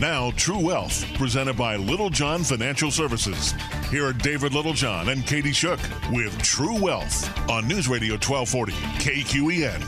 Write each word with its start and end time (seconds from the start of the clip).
Now, 0.00 0.30
True 0.30 0.58
Wealth, 0.58 1.04
presented 1.12 1.58
by 1.58 1.76
Littlejohn 1.76 2.42
Financial 2.42 2.90
Services. 2.90 3.52
Here 3.90 4.06
are 4.06 4.14
David 4.14 4.54
Littlejohn 4.54 5.10
and 5.10 5.26
Katie 5.26 5.52
Shook 5.52 5.78
with 6.10 6.40
True 6.40 6.80
Wealth 6.80 7.50
on 7.50 7.68
News 7.68 7.86
Radio 7.86 8.14
1240 8.14 8.72
KQEN. 8.72 9.84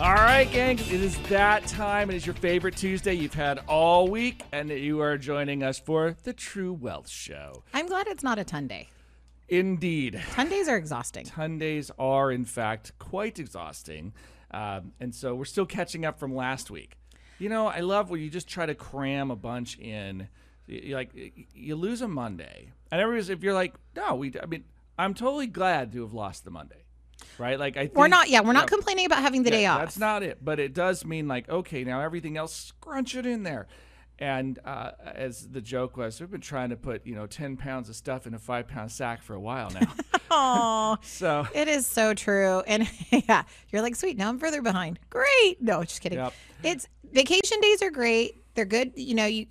All 0.00 0.14
right, 0.14 0.50
gang, 0.50 0.78
it 0.78 0.90
is 0.90 1.18
that 1.28 1.66
time. 1.66 2.08
It 2.08 2.16
is 2.16 2.24
your 2.24 2.34
favorite 2.36 2.74
Tuesday 2.74 3.12
you've 3.12 3.34
had 3.34 3.58
all 3.68 4.08
week, 4.08 4.44
and 4.50 4.70
you 4.70 5.02
are 5.02 5.18
joining 5.18 5.62
us 5.62 5.78
for 5.78 6.16
the 6.22 6.32
True 6.32 6.72
Wealth 6.72 7.10
Show. 7.10 7.64
I'm 7.74 7.86
glad 7.86 8.06
it's 8.06 8.22
not 8.22 8.38
a 8.38 8.44
ton 8.44 8.66
day. 8.66 8.88
Indeed. 9.50 10.22
Ton 10.30 10.48
days 10.48 10.68
are 10.68 10.76
exhausting. 10.78 11.26
Ton 11.26 11.58
days 11.58 11.90
are, 11.98 12.32
in 12.32 12.46
fact, 12.46 12.92
quite 12.98 13.38
exhausting. 13.38 14.14
Um, 14.52 14.92
and 15.00 15.14
so 15.14 15.34
we're 15.34 15.44
still 15.44 15.66
catching 15.66 16.06
up 16.06 16.18
from 16.18 16.34
last 16.34 16.70
week. 16.70 16.96
You 17.38 17.48
know, 17.48 17.66
I 17.66 17.80
love 17.80 18.10
when 18.10 18.20
you 18.20 18.30
just 18.30 18.48
try 18.48 18.66
to 18.66 18.74
cram 18.74 19.30
a 19.30 19.36
bunch 19.36 19.78
in. 19.78 20.28
You, 20.66 20.94
like, 20.94 21.10
you 21.54 21.76
lose 21.76 22.02
a 22.02 22.08
Monday. 22.08 22.72
And 22.90 23.00
everybody's, 23.00 23.28
if 23.28 23.42
you're 23.42 23.54
like, 23.54 23.74
no, 23.94 24.14
we, 24.14 24.32
I 24.40 24.46
mean, 24.46 24.64
I'm 24.98 25.14
totally 25.14 25.46
glad 25.46 25.92
to 25.92 26.02
have 26.02 26.12
lost 26.12 26.44
the 26.44 26.50
Monday 26.50 26.86
right? 27.38 27.58
Like 27.58 27.76
I 27.76 27.86
think, 27.86 27.96
we're 27.96 28.08
not. 28.08 28.28
Yeah, 28.28 28.40
we're 28.40 28.52
not 28.52 28.68
complaining 28.68 29.06
about 29.06 29.22
having 29.22 29.42
the 29.42 29.50
yeah, 29.50 29.56
day 29.56 29.66
off. 29.66 29.80
That's 29.80 29.98
not 29.98 30.22
it. 30.22 30.44
But 30.44 30.60
it 30.60 30.74
does 30.74 31.04
mean 31.04 31.28
like 31.28 31.48
okay, 31.48 31.84
now 31.84 32.00
everything 32.00 32.36
else 32.36 32.54
scrunch 32.54 33.14
it 33.14 33.26
in 33.26 33.42
there. 33.42 33.66
And 34.18 34.58
uh, 34.64 34.92
as 35.04 35.48
the 35.48 35.60
joke 35.60 35.96
was, 35.96 36.20
we've 36.20 36.30
been 36.30 36.40
trying 36.40 36.70
to 36.70 36.76
put 36.76 37.06
you 37.06 37.14
know 37.14 37.26
ten 37.26 37.56
pounds 37.56 37.88
of 37.88 37.96
stuff 37.96 38.26
in 38.26 38.34
a 38.34 38.38
five 38.38 38.66
pound 38.68 38.90
sack 38.90 39.22
for 39.22 39.34
a 39.34 39.40
while 39.40 39.70
now. 39.70 39.92
Oh, 40.30 40.96
so 41.02 41.46
it 41.54 41.68
is 41.68 41.86
so 41.86 42.14
true. 42.14 42.62
And 42.66 42.88
yeah, 43.10 43.44
you're 43.70 43.82
like, 43.82 43.96
sweet. 43.96 44.16
Now 44.16 44.28
I'm 44.28 44.38
further 44.38 44.62
behind. 44.62 44.98
Great. 45.10 45.60
No, 45.60 45.82
just 45.82 46.00
kidding. 46.00 46.18
Yep. 46.18 46.32
It's 46.62 46.88
vacation 47.12 47.60
days 47.60 47.82
are 47.82 47.90
great. 47.90 48.42
They're 48.54 48.64
good. 48.64 48.92
You 48.96 49.14
know, 49.14 49.26
you 49.26 49.46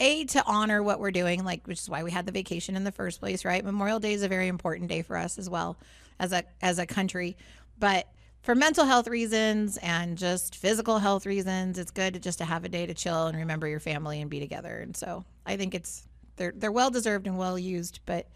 a 0.00 0.24
to 0.26 0.44
honor 0.46 0.82
what 0.82 1.00
we're 1.00 1.10
doing, 1.10 1.44
like 1.44 1.66
which 1.66 1.80
is 1.80 1.88
why 1.88 2.04
we 2.04 2.10
had 2.10 2.26
the 2.26 2.32
vacation 2.32 2.76
in 2.76 2.84
the 2.84 2.92
first 2.92 3.20
place, 3.20 3.44
right? 3.44 3.64
Memorial 3.64 3.98
Day 4.00 4.12
is 4.12 4.22
a 4.22 4.28
very 4.28 4.48
important 4.48 4.88
day 4.88 5.02
for 5.02 5.16
us 5.16 5.38
as 5.38 5.50
well 5.50 5.76
as 6.20 6.32
a 6.32 6.44
as 6.62 6.78
a 6.78 6.86
country, 6.86 7.36
but 7.78 8.06
for 8.48 8.54
mental 8.54 8.86
health 8.86 9.06
reasons 9.08 9.76
and 9.82 10.16
just 10.16 10.56
physical 10.56 10.98
health 10.98 11.26
reasons, 11.26 11.78
it's 11.78 11.90
good 11.90 12.14
to 12.14 12.18
just 12.18 12.38
to 12.38 12.46
have 12.46 12.64
a 12.64 12.68
day 12.70 12.86
to 12.86 12.94
chill 12.94 13.26
and 13.26 13.36
remember 13.36 13.68
your 13.68 13.78
family 13.78 14.22
and 14.22 14.30
be 14.30 14.40
together. 14.40 14.78
And 14.78 14.96
so 14.96 15.26
I 15.44 15.58
think 15.58 15.74
it's 15.74 16.08
they're 16.36 16.54
they're 16.56 16.72
well 16.72 16.88
deserved 16.88 17.26
and 17.26 17.36
well 17.36 17.58
used, 17.58 18.00
but 18.06 18.26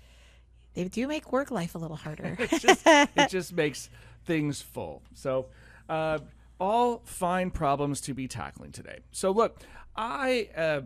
they 0.74 0.84
do 0.84 1.08
make 1.08 1.32
work 1.32 1.50
life 1.50 1.74
a 1.74 1.78
little 1.78 1.96
harder. 1.96 2.36
it, 2.38 2.60
just, 2.60 2.82
it 2.84 3.08
just 3.30 3.54
makes 3.54 3.88
things 4.26 4.60
full. 4.60 5.02
So, 5.14 5.46
uh, 5.88 6.18
all 6.60 7.00
fine 7.06 7.50
problems 7.50 8.02
to 8.02 8.12
be 8.12 8.28
tackling 8.28 8.72
today. 8.72 8.98
So, 9.12 9.30
look, 9.30 9.62
I 9.96 10.50
uh, 10.54 10.80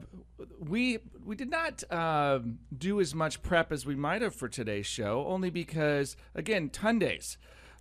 we 0.60 0.98
we 1.24 1.34
did 1.34 1.50
not 1.50 1.82
uh, 1.90 2.38
do 2.78 3.00
as 3.00 3.12
much 3.12 3.42
prep 3.42 3.72
as 3.72 3.84
we 3.84 3.96
might 3.96 4.22
have 4.22 4.36
for 4.36 4.48
today's 4.48 4.86
show, 4.86 5.24
only 5.26 5.50
because 5.50 6.16
again, 6.36 6.70
ton 6.70 7.00
days. 7.00 7.38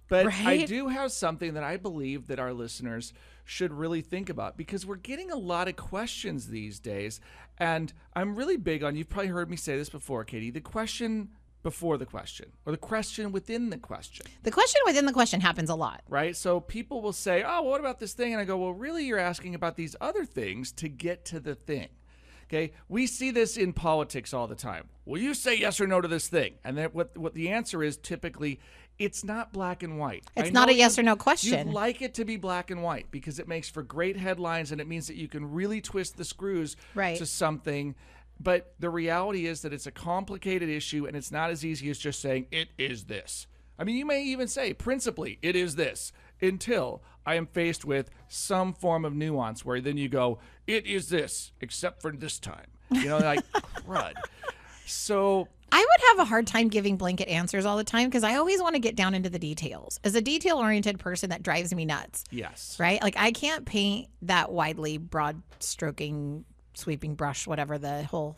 But 0.08 0.28
right? 0.28 0.62
I 0.62 0.66
do 0.66 0.88
have 0.88 1.12
something 1.12 1.54
that 1.56 1.64
I 1.64 1.78
believe 1.78 2.28
that 2.28 2.40
our 2.40 2.54
listeners 2.54 3.14
should 3.44 3.72
really 3.72 4.02
think 4.02 4.30
about 4.30 4.58
because 4.58 4.86
we're 4.86 4.96
getting 4.96 5.32
a 5.32 5.36
lot 5.36 5.68
of 5.68 5.76
questions 5.76 6.48
these 6.48 6.80
days, 6.80 7.20
and 7.58 7.94
I'm 8.14 8.36
really 8.36 8.58
big 8.58 8.84
on. 8.84 8.96
You've 8.96 9.10
probably 9.10 9.30
heard 9.30 9.50
me 9.50 9.58
say 9.58 9.78
this 9.78 9.90
before, 9.90 10.24
Katie. 10.24 10.52
The 10.52 10.62
question 10.62 11.30
before 11.64 11.98
the 11.98 12.06
question 12.06 12.52
or 12.68 12.72
the 12.72 12.78
question 12.78 13.32
within 13.32 13.72
the 13.72 13.78
question. 13.78 14.24
The 14.44 14.52
question 14.52 14.80
within 14.86 15.08
the 15.08 15.14
question 15.14 15.42
happens 15.42 15.72
a 15.72 15.76
lot. 15.76 16.04
Right? 16.08 16.36
So 16.36 16.60
people 16.60 17.02
will 17.02 17.14
say, 17.14 17.44
"Oh, 17.46 17.64
what 17.64 17.80
about 17.80 18.00
this 18.00 18.14
thing?" 18.14 18.34
And 18.34 18.42
I 18.42 18.46
go, 18.46 18.58
"Well, 18.58 18.74
really 18.74 19.06
you're 19.06 19.18
asking 19.18 19.56
about 19.56 19.76
these 19.76 19.96
other 20.00 20.26
things 20.26 20.72
to 20.74 20.88
get 20.88 21.26
to 21.26 21.40
the 21.40 21.56
thing." 21.56 21.90
Okay? 22.48 22.74
We 22.88 23.08
see 23.08 23.32
this 23.32 23.58
in 23.58 23.74
politics 23.74 24.34
all 24.34 24.46
the 24.46 24.56
time. 24.56 24.90
Will 25.06 25.20
you 25.20 25.34
say 25.34 25.58
yes 25.58 25.82
or 25.82 25.88
no 25.88 26.02
to 26.02 26.08
this 26.08 26.28
thing? 26.28 26.54
And 26.64 26.78
then 26.78 26.90
what 26.90 27.18
what 27.18 27.34
the 27.34 27.50
answer 27.50 27.84
is 27.84 27.98
typically 27.98 28.60
it's 28.98 29.24
not 29.24 29.52
black 29.52 29.84
and 29.84 30.00
white. 30.00 30.26
It's 30.36 30.52
not 30.52 30.70
a 30.70 30.74
yes 30.74 30.98
or 30.98 31.04
no 31.04 31.16
question. 31.16 31.68
You'd 31.68 31.74
like 31.74 32.02
it 32.02 32.14
to 32.16 32.26
be 32.26 32.38
black 32.38 32.72
and 32.72 32.82
white 32.82 33.08
because 33.12 33.40
it 33.40 33.48
makes 33.48 33.70
for 33.70 33.84
great 33.84 34.18
headlines 34.18 34.72
and 34.72 34.80
it 34.80 34.88
means 34.88 35.08
that 35.08 35.16
you 35.16 35.28
can 35.28 35.52
really 35.52 35.82
twist 35.82 36.18
the 36.18 36.26
screws 36.26 36.78
right. 36.94 37.18
to 37.18 37.26
something 37.26 37.96
but 38.40 38.74
the 38.80 38.90
reality 38.90 39.46
is 39.46 39.62
that 39.62 39.74
it's 39.74 39.88
a 39.88 39.92
complicated 39.92 40.70
issue 40.70 41.06
and 41.06 41.16
it's 41.16 41.32
not 41.32 41.52
as 41.52 41.64
easy 41.64 41.90
as 41.90 41.98
just 41.98 42.20
saying, 42.20 42.48
it 42.52 42.70
is 42.78 43.06
this. 43.06 43.48
I 43.78 43.84
mean, 43.84 43.96
you 43.96 44.06
may 44.06 44.24
even 44.24 44.48
say, 44.48 44.74
principally, 44.74 45.38
it 45.42 45.56
is 45.56 45.76
this, 45.76 46.12
until 46.42 47.02
I 47.26 47.36
am 47.36 47.46
faced 47.46 47.86
with 47.86 48.10
some 48.28 48.74
form 48.74 49.06
of 49.06 49.14
nuance 49.14 49.66
where 49.66 49.82
then 49.82 49.98
you 49.98 50.10
go, 50.10 50.40
it 50.68 50.86
is 50.86 51.10
this, 51.10 51.52
except 51.62 52.02
for 52.02 52.12
this 52.12 52.40
time. 52.40 52.68
You 52.90 53.10
know, 53.10 53.18
like, 53.18 53.44
crud. 53.52 54.14
So 54.86 55.48
I 55.72 55.80
would 55.80 56.08
have 56.10 56.20
a 56.20 56.30
hard 56.30 56.48
time 56.48 56.68
giving 56.70 56.96
blanket 56.98 57.28
answers 57.28 57.66
all 57.66 57.78
the 57.78 57.84
time 57.84 58.08
because 58.08 58.24
I 58.24 58.36
always 58.36 58.62
want 58.62 58.76
to 58.76 58.80
get 58.80 58.96
down 58.96 59.14
into 59.14 59.30
the 59.30 59.40
details. 59.40 60.00
As 60.04 60.16
a 60.16 60.22
detail 60.22 60.58
oriented 60.58 61.00
person, 61.00 61.32
that 61.32 61.44
drives 61.44 61.74
me 61.74 61.86
nuts. 61.86 62.24
Yes. 62.32 62.78
Right? 62.80 63.02
Like, 63.02 63.16
I 63.18 63.32
can't 63.32 63.66
paint 63.66 64.10
that 64.24 64.52
widely 64.52 64.98
broad 64.98 65.42
stroking 65.60 66.46
sweeping 66.74 67.16
brush, 67.16 67.48
whatever 67.48 67.78
the 67.78 68.04
whole 68.04 68.38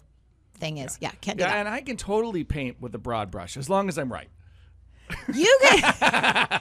thing 0.55 0.77
is. 0.77 0.97
Yeah, 1.01 1.11
can't 1.21 1.37
do 1.37 1.43
yeah, 1.43 1.51
that. 1.51 1.59
and 1.59 1.69
I 1.69 1.81
can 1.81 1.97
totally 1.97 2.43
paint 2.43 2.81
with 2.81 2.93
a 2.95 2.99
broad 2.99 3.31
brush 3.31 3.57
as 3.57 3.69
long 3.69 3.89
as 3.89 3.97
I'm 3.97 4.11
right. 4.11 4.29
You 5.33 5.59
can. 5.61 5.79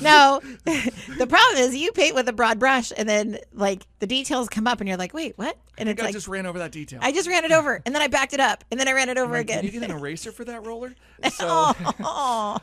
no, 0.00 0.40
the 0.64 1.26
problem 1.28 1.56
is 1.56 1.76
you 1.76 1.92
paint 1.92 2.14
with 2.14 2.28
a 2.28 2.32
broad 2.32 2.58
brush, 2.58 2.92
and 2.96 3.08
then 3.08 3.38
like 3.52 3.86
the 3.98 4.06
details 4.06 4.48
come 4.48 4.66
up, 4.66 4.80
and 4.80 4.88
you're 4.88 4.98
like, 4.98 5.14
"Wait, 5.14 5.36
what?" 5.36 5.56
And 5.78 5.88
it's 5.88 6.00
I 6.00 6.06
like, 6.06 6.14
just 6.14 6.28
ran 6.28 6.46
over 6.46 6.58
that 6.58 6.72
detail. 6.72 7.00
I 7.02 7.12
just 7.12 7.28
ran 7.28 7.44
it 7.44 7.52
over, 7.52 7.82
and 7.84 7.94
then 7.94 8.02
I 8.02 8.08
backed 8.08 8.32
it 8.32 8.40
up, 8.40 8.64
and 8.70 8.80
then 8.80 8.88
I 8.88 8.92
ran 8.92 9.08
it 9.08 9.18
over 9.18 9.32
like, 9.32 9.42
again. 9.42 9.58
Can 9.58 9.72
you 9.72 9.80
get 9.80 9.90
an 9.90 9.96
eraser 9.96 10.32
for 10.32 10.44
that 10.44 10.64
roller? 10.66 10.94
So. 11.30 11.72
oh. 12.00 12.58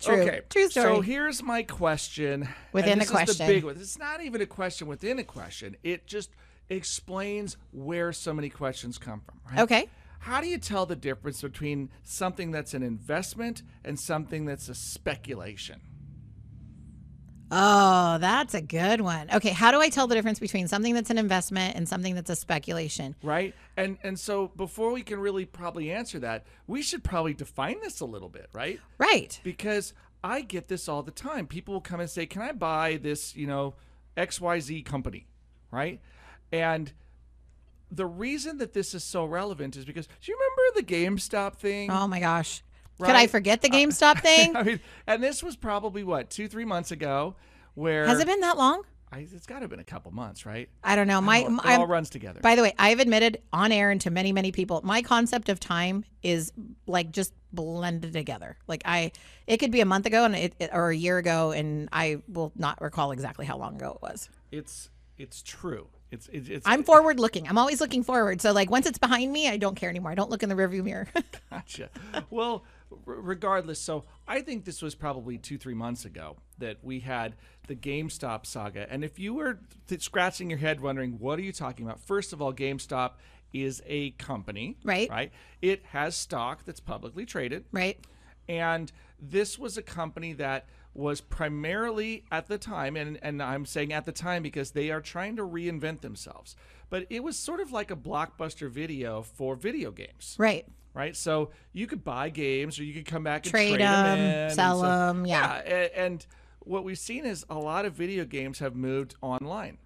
True. 0.00 0.22
Okay. 0.22 0.40
True 0.48 0.70
story. 0.70 0.96
So 0.96 1.00
here's 1.02 1.42
my 1.42 1.62
question. 1.62 2.48
Within 2.72 3.00
a 3.00 3.06
question. 3.06 3.46
big 3.46 3.64
one. 3.64 3.76
It's 3.76 3.98
not 3.98 4.22
even 4.22 4.40
a 4.40 4.46
question 4.46 4.86
within 4.86 5.18
a 5.18 5.24
question. 5.24 5.76
It 5.82 6.06
just 6.06 6.30
explains 6.70 7.58
where 7.72 8.12
so 8.12 8.32
many 8.32 8.48
questions 8.48 8.96
come 8.96 9.20
from. 9.20 9.40
Right? 9.50 9.60
Okay. 9.60 9.88
How 10.20 10.40
do 10.40 10.46
you 10.46 10.58
tell 10.58 10.84
the 10.84 10.96
difference 10.96 11.40
between 11.40 11.90
something 12.02 12.50
that's 12.50 12.74
an 12.74 12.82
investment 12.82 13.62
and 13.84 13.98
something 13.98 14.44
that's 14.44 14.68
a 14.68 14.74
speculation? 14.74 15.80
Oh, 17.50 18.18
that's 18.18 18.54
a 18.54 18.60
good 18.60 19.00
one. 19.00 19.28
Okay, 19.32 19.50
how 19.50 19.72
do 19.72 19.80
I 19.80 19.88
tell 19.88 20.06
the 20.06 20.14
difference 20.14 20.38
between 20.38 20.68
something 20.68 20.94
that's 20.94 21.10
an 21.10 21.18
investment 21.18 21.76
and 21.76 21.88
something 21.88 22.14
that's 22.14 22.30
a 22.30 22.36
speculation? 22.36 23.16
Right? 23.22 23.54
And 23.76 23.98
and 24.02 24.18
so 24.18 24.48
before 24.48 24.92
we 24.92 25.02
can 25.02 25.18
really 25.18 25.44
probably 25.44 25.90
answer 25.90 26.18
that, 26.20 26.44
we 26.66 26.82
should 26.82 27.02
probably 27.02 27.34
define 27.34 27.80
this 27.80 28.00
a 28.00 28.06
little 28.06 28.28
bit, 28.28 28.48
right? 28.52 28.78
Right. 28.98 29.40
Because 29.42 29.92
I 30.22 30.42
get 30.42 30.68
this 30.68 30.88
all 30.88 31.02
the 31.02 31.10
time. 31.10 31.46
People 31.46 31.74
will 31.74 31.80
come 31.80 32.00
and 32.00 32.08
say, 32.08 32.26
"Can 32.26 32.42
I 32.42 32.52
buy 32.52 32.98
this, 33.02 33.34
you 33.34 33.46
know, 33.46 33.74
XYZ 34.16 34.84
company?" 34.84 35.26
Right? 35.72 36.00
And 36.52 36.92
the 37.90 38.06
reason 38.06 38.58
that 38.58 38.72
this 38.72 38.94
is 38.94 39.02
so 39.02 39.24
relevant 39.24 39.76
is 39.76 39.84
because 39.84 40.06
do 40.06 40.30
you 40.30 40.38
remember 40.38 40.80
the 40.80 40.94
GameStop 40.94 41.56
thing? 41.56 41.90
Oh 41.90 42.06
my 42.06 42.20
gosh. 42.20 42.62
Right? 43.00 43.08
Could 43.08 43.16
I 43.16 43.26
forget 43.26 43.62
the 43.62 43.70
GameStop 43.70 44.16
uh, 44.16 44.20
thing? 44.20 44.56
I 44.56 44.62
mean, 44.62 44.80
and 45.06 45.22
this 45.22 45.42
was 45.42 45.56
probably 45.56 46.04
what, 46.04 46.30
two, 46.30 46.48
three 46.48 46.64
months 46.64 46.90
ago, 46.90 47.34
where 47.74 48.06
Has 48.06 48.20
it 48.20 48.26
been 48.26 48.40
that 48.40 48.56
long? 48.56 48.82
I, 49.12 49.26
it's 49.32 49.46
got 49.46 49.56
to 49.56 49.60
have 49.62 49.70
been 49.70 49.80
a 49.80 49.84
couple 49.84 50.12
months, 50.12 50.46
right? 50.46 50.68
I 50.84 50.94
don't 50.94 51.08
know. 51.08 51.20
My 51.20 51.38
it 51.38 51.46
all, 51.46 51.80
all 51.80 51.86
runs 51.86 52.10
together. 52.10 52.40
By 52.40 52.54
the 52.54 52.62
way, 52.62 52.72
I've 52.78 53.00
admitted 53.00 53.42
on 53.52 53.72
air 53.72 53.90
and 53.90 54.00
to 54.02 54.10
many, 54.10 54.30
many 54.30 54.52
people, 54.52 54.80
my 54.84 55.02
concept 55.02 55.48
of 55.48 55.58
time 55.58 56.04
is 56.22 56.52
like 56.86 57.10
just 57.10 57.32
blended 57.52 58.12
together. 58.12 58.56
Like 58.68 58.82
I, 58.84 59.10
it 59.48 59.56
could 59.56 59.72
be 59.72 59.80
a 59.80 59.84
month 59.84 60.06
ago 60.06 60.24
and 60.24 60.36
it, 60.36 60.54
it, 60.60 60.70
or 60.72 60.90
a 60.90 60.96
year 60.96 61.18
ago, 61.18 61.50
and 61.50 61.88
I 61.90 62.18
will 62.28 62.52
not 62.54 62.80
recall 62.80 63.10
exactly 63.10 63.46
how 63.46 63.58
long 63.58 63.76
ago 63.76 63.98
it 64.00 64.02
was. 64.02 64.28
It's 64.52 64.90
it's 65.18 65.42
true. 65.42 65.88
It's, 66.10 66.28
it's, 66.32 66.48
it's 66.48 66.66
I'm 66.66 66.82
forward 66.82 67.20
looking. 67.20 67.48
I'm 67.48 67.58
always 67.58 67.80
looking 67.80 68.02
forward. 68.02 68.40
So 68.40 68.52
like 68.52 68.70
once 68.70 68.86
it's 68.86 68.98
behind 68.98 69.32
me, 69.32 69.48
I 69.48 69.56
don't 69.56 69.76
care 69.76 69.90
anymore. 69.90 70.10
I 70.10 70.14
don't 70.14 70.30
look 70.30 70.42
in 70.42 70.48
the 70.48 70.54
rearview 70.54 70.82
mirror. 70.82 71.08
gotcha. 71.50 71.88
Well, 72.30 72.64
r- 72.90 72.98
regardless, 73.14 73.80
so 73.80 74.04
I 74.26 74.40
think 74.40 74.64
this 74.64 74.82
was 74.82 74.94
probably 74.94 75.38
two 75.38 75.56
three 75.56 75.74
months 75.74 76.04
ago 76.04 76.36
that 76.58 76.78
we 76.82 77.00
had 77.00 77.36
the 77.68 77.76
GameStop 77.76 78.44
saga. 78.44 78.90
And 78.92 79.04
if 79.04 79.18
you 79.18 79.34
were 79.34 79.60
scratching 79.98 80.50
your 80.50 80.58
head 80.58 80.80
wondering 80.80 81.18
what 81.18 81.38
are 81.38 81.42
you 81.42 81.52
talking 81.52 81.86
about, 81.86 82.00
first 82.00 82.32
of 82.32 82.42
all, 82.42 82.52
GameStop 82.52 83.12
is 83.52 83.82
a 83.86 84.10
company, 84.12 84.76
right? 84.84 85.08
Right. 85.08 85.32
It 85.62 85.84
has 85.86 86.16
stock 86.16 86.64
that's 86.64 86.80
publicly 86.80 87.26
traded, 87.26 87.64
right? 87.72 87.98
And 88.48 88.90
this 89.20 89.58
was 89.58 89.76
a 89.76 89.82
company 89.82 90.32
that 90.34 90.66
was 90.94 91.20
primarily 91.20 92.24
at 92.30 92.46
the 92.48 92.58
time, 92.58 92.96
and, 92.96 93.18
and 93.22 93.42
I'm 93.42 93.64
saying 93.66 93.92
at 93.92 94.04
the 94.04 94.12
time 94.12 94.42
because 94.42 94.72
they 94.72 94.90
are 94.90 95.00
trying 95.00 95.36
to 95.36 95.42
reinvent 95.42 96.00
themselves, 96.00 96.56
but 96.88 97.06
it 97.10 97.22
was 97.22 97.36
sort 97.38 97.60
of 97.60 97.70
like 97.72 97.90
a 97.90 97.96
blockbuster 97.96 98.68
video 98.68 99.22
for 99.22 99.54
video 99.54 99.90
games. 99.92 100.34
Right. 100.38 100.66
Right. 100.92 101.14
So 101.14 101.50
you 101.72 101.86
could 101.86 102.02
buy 102.02 102.30
games 102.30 102.80
or 102.80 102.84
you 102.84 102.92
could 102.92 103.06
come 103.06 103.22
back 103.22 103.44
and 103.44 103.50
trade, 103.52 103.68
trade 103.76 103.80
them, 103.80 104.50
sell 104.50 104.80
them. 104.82 105.24
Yeah. 105.24 105.62
yeah. 105.64 105.88
And 105.94 106.26
what 106.60 106.82
we've 106.82 106.98
seen 106.98 107.24
is 107.24 107.46
a 107.48 107.54
lot 107.54 107.84
of 107.84 107.92
video 107.94 108.24
games 108.24 108.58
have 108.58 108.74
moved 108.74 109.14
online. 109.22 109.78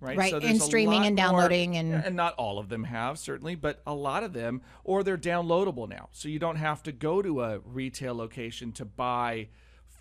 right? 0.00 0.16
Right, 0.16 0.32
and 0.32 0.60
streaming 0.60 1.04
and 1.04 1.14
more- 1.14 1.24
downloading 1.26 1.76
and- 1.76 1.92
and 1.92 2.16
not 2.16 2.34
all 2.36 2.58
of 2.58 2.70
them 2.70 2.84
have 2.84 3.18
certainly, 3.18 3.54
but 3.54 3.82
a 3.86 3.92
lot 3.94 4.24
of 4.24 4.32
them, 4.32 4.62
or 4.84 5.02
they're 5.04 5.18
downloadable 5.18 5.86
now, 5.88 6.08
so 6.12 6.28
you 6.30 6.38
don't 6.38 6.56
have 6.56 6.82
to 6.84 6.92
go 6.92 7.20
to 7.20 7.42
a 7.42 7.58
retail 7.58 8.14
location 8.14 8.72
to 8.72 8.84
buy 8.86 9.48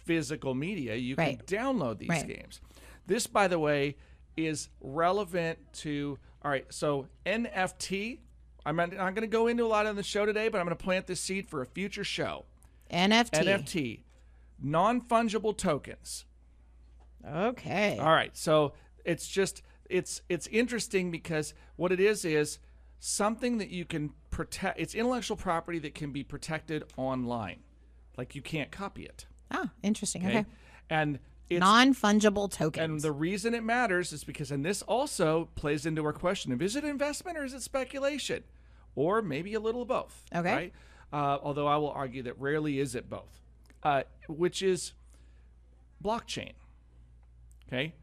physical 0.05 0.53
media. 0.53 0.95
You 0.95 1.15
Right. 1.15 1.45
can 1.45 1.45
download 1.57 1.99
these 1.99 2.09
Right. 2.09 2.27
games. 2.27 2.61
This, 3.07 3.27
by 3.27 3.47
the 3.47 3.59
way, 3.59 3.95
is 4.37 4.69
relevant 4.79 5.59
to 5.73 6.17
all 6.43 6.49
right. 6.49 6.65
So 6.73 7.07
NFT. 7.25 8.19
I'm 8.65 8.75
not, 8.75 8.91
not 8.93 9.15
going 9.15 9.21
to 9.21 9.27
go 9.27 9.47
into 9.47 9.63
a 9.63 9.67
lot 9.67 9.87
on 9.87 9.95
the 9.95 10.03
show 10.03 10.23
today, 10.25 10.47
but 10.47 10.59
I'm 10.59 10.65
going 10.67 10.77
to 10.77 10.83
plant 10.83 11.07
this 11.07 11.19
seed 11.19 11.47
for 11.47 11.61
a 11.61 11.65
future 11.65 12.03
show. 12.03 12.45
NFT. 12.91 13.39
NFT, 13.43 13.99
non 14.61 15.01
fungible 15.01 15.57
tokens. 15.57 16.25
Okay. 17.27 17.97
All 17.99 18.11
right. 18.11 18.35
So 18.35 18.73
it's 19.05 19.27
just 19.27 19.61
it's 19.89 20.21
it's 20.29 20.47
interesting 20.47 21.11
because 21.11 21.53
what 21.75 21.91
it 21.91 21.99
is 21.99 22.23
is 22.25 22.59
something 22.99 23.57
that 23.57 23.69
you 23.69 23.85
can 23.85 24.11
protect. 24.29 24.79
It's 24.79 24.93
intellectual 24.95 25.37
property 25.37 25.79
that 25.79 25.95
can 25.95 26.11
be 26.11 26.23
protected 26.23 26.83
online, 26.97 27.61
like 28.17 28.35
you 28.35 28.41
can't 28.41 28.71
copy 28.71 29.03
it. 29.03 29.25
Oh, 29.51 29.69
interesting. 29.83 30.25
Okay, 30.25 30.39
Okay. 30.39 30.49
and 30.89 31.19
it's 31.49 31.59
Non 31.59 31.93
fungible 31.93 32.49
tokens. 32.49 32.83
and 32.83 33.01
the 33.01 33.11
reason 33.11 33.53
it 33.53 33.63
matters 33.63 34.13
is 34.13 34.23
because, 34.23 34.51
and 34.51 34.63
this 34.65 34.81
also 34.83 35.49
plays 35.55 35.85
into 35.85 36.05
our 36.05 36.13
question 36.13 36.51
of 36.53 36.61
is 36.61 36.75
it 36.75 36.83
investment 36.85 37.37
or 37.37 37.43
is 37.43 37.53
it 37.53 37.61
speculation, 37.61 38.43
or 38.95 39.21
maybe 39.21 39.53
a 39.53 39.59
little 39.59 39.81
of 39.81 39.87
both. 39.89 40.23
Okay. 40.33 40.53
Right. 40.55 40.73
Uh, 41.13 41.37
although 41.43 41.67
I 41.67 41.75
will 41.75 41.91
argue 41.91 42.23
that 42.23 42.39
rarely 42.39 42.79
is 42.79 42.95
it 42.95 43.09
both, 43.09 43.41
uh, 43.83 44.03
which 44.29 44.61
is 44.61 44.93
blockchain. 46.03 46.53
Okay. 47.67 47.93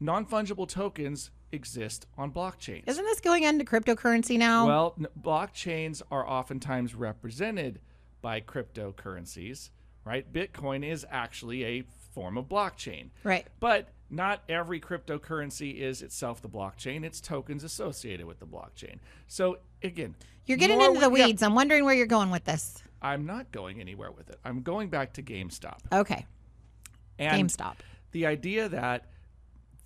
Non 0.00 0.26
fungible 0.26 0.68
tokens 0.68 1.30
exist 1.52 2.06
on 2.18 2.32
blockchains. 2.32 2.82
Isn't 2.88 3.04
this 3.04 3.20
going 3.20 3.44
into 3.44 3.64
cryptocurrency 3.64 4.36
now? 4.36 4.66
Well, 4.66 4.96
blockchains 5.20 6.02
are 6.10 6.28
oftentimes 6.28 6.94
represented 6.94 7.80
by 8.20 8.40
cryptocurrencies, 8.40 9.70
right? 10.06 10.30
Bitcoin 10.32 10.88
is 10.88 11.04
actually 11.10 11.64
a 11.64 11.84
form 12.14 12.38
of 12.38 12.46
blockchain. 12.46 13.10
right. 13.24 13.46
But 13.60 13.88
not 14.08 14.42
every 14.48 14.80
cryptocurrency 14.80 15.74
is 15.80 16.00
itself 16.00 16.40
the 16.40 16.48
blockchain. 16.48 17.04
It's 17.04 17.20
tokens 17.20 17.64
associated 17.64 18.24
with 18.24 18.38
the 18.38 18.46
blockchain. 18.46 19.00
So 19.26 19.58
again, 19.82 20.14
You're 20.46 20.58
getting 20.58 20.80
into 20.80 21.00
the 21.00 21.10
we- 21.10 21.24
weeds. 21.24 21.42
I'm 21.42 21.54
wondering 21.56 21.84
where 21.84 21.94
you're 21.94 22.06
going 22.06 22.30
with 22.30 22.44
this. 22.44 22.82
I'm 23.02 23.26
not 23.26 23.50
going 23.52 23.80
anywhere 23.80 24.10
with 24.12 24.30
it. 24.30 24.38
I'm 24.44 24.62
going 24.62 24.88
back 24.88 25.12
to 25.14 25.22
GameStop. 25.22 25.78
Okay. 25.92 26.24
And 27.18 27.48
GameStop. 27.50 27.74
the 28.12 28.26
idea 28.26 28.68
that 28.68 29.06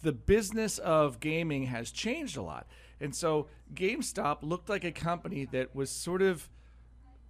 the 0.03 0.13
business 0.13 0.79
of 0.79 1.19
gaming 1.21 1.65
has 1.65 1.91
changed 1.91 2.37
a 2.37 2.43
lot. 2.43 2.67
And 3.01 3.15
so 3.15 3.49
GameStop 3.75 4.39
looked 4.43 4.69
like 4.69 4.85
a 4.85 4.93
company 4.93 5.47
that 5.47 5.75
was 5.75 5.91
sort 5.91 6.23
of 6.23 6.49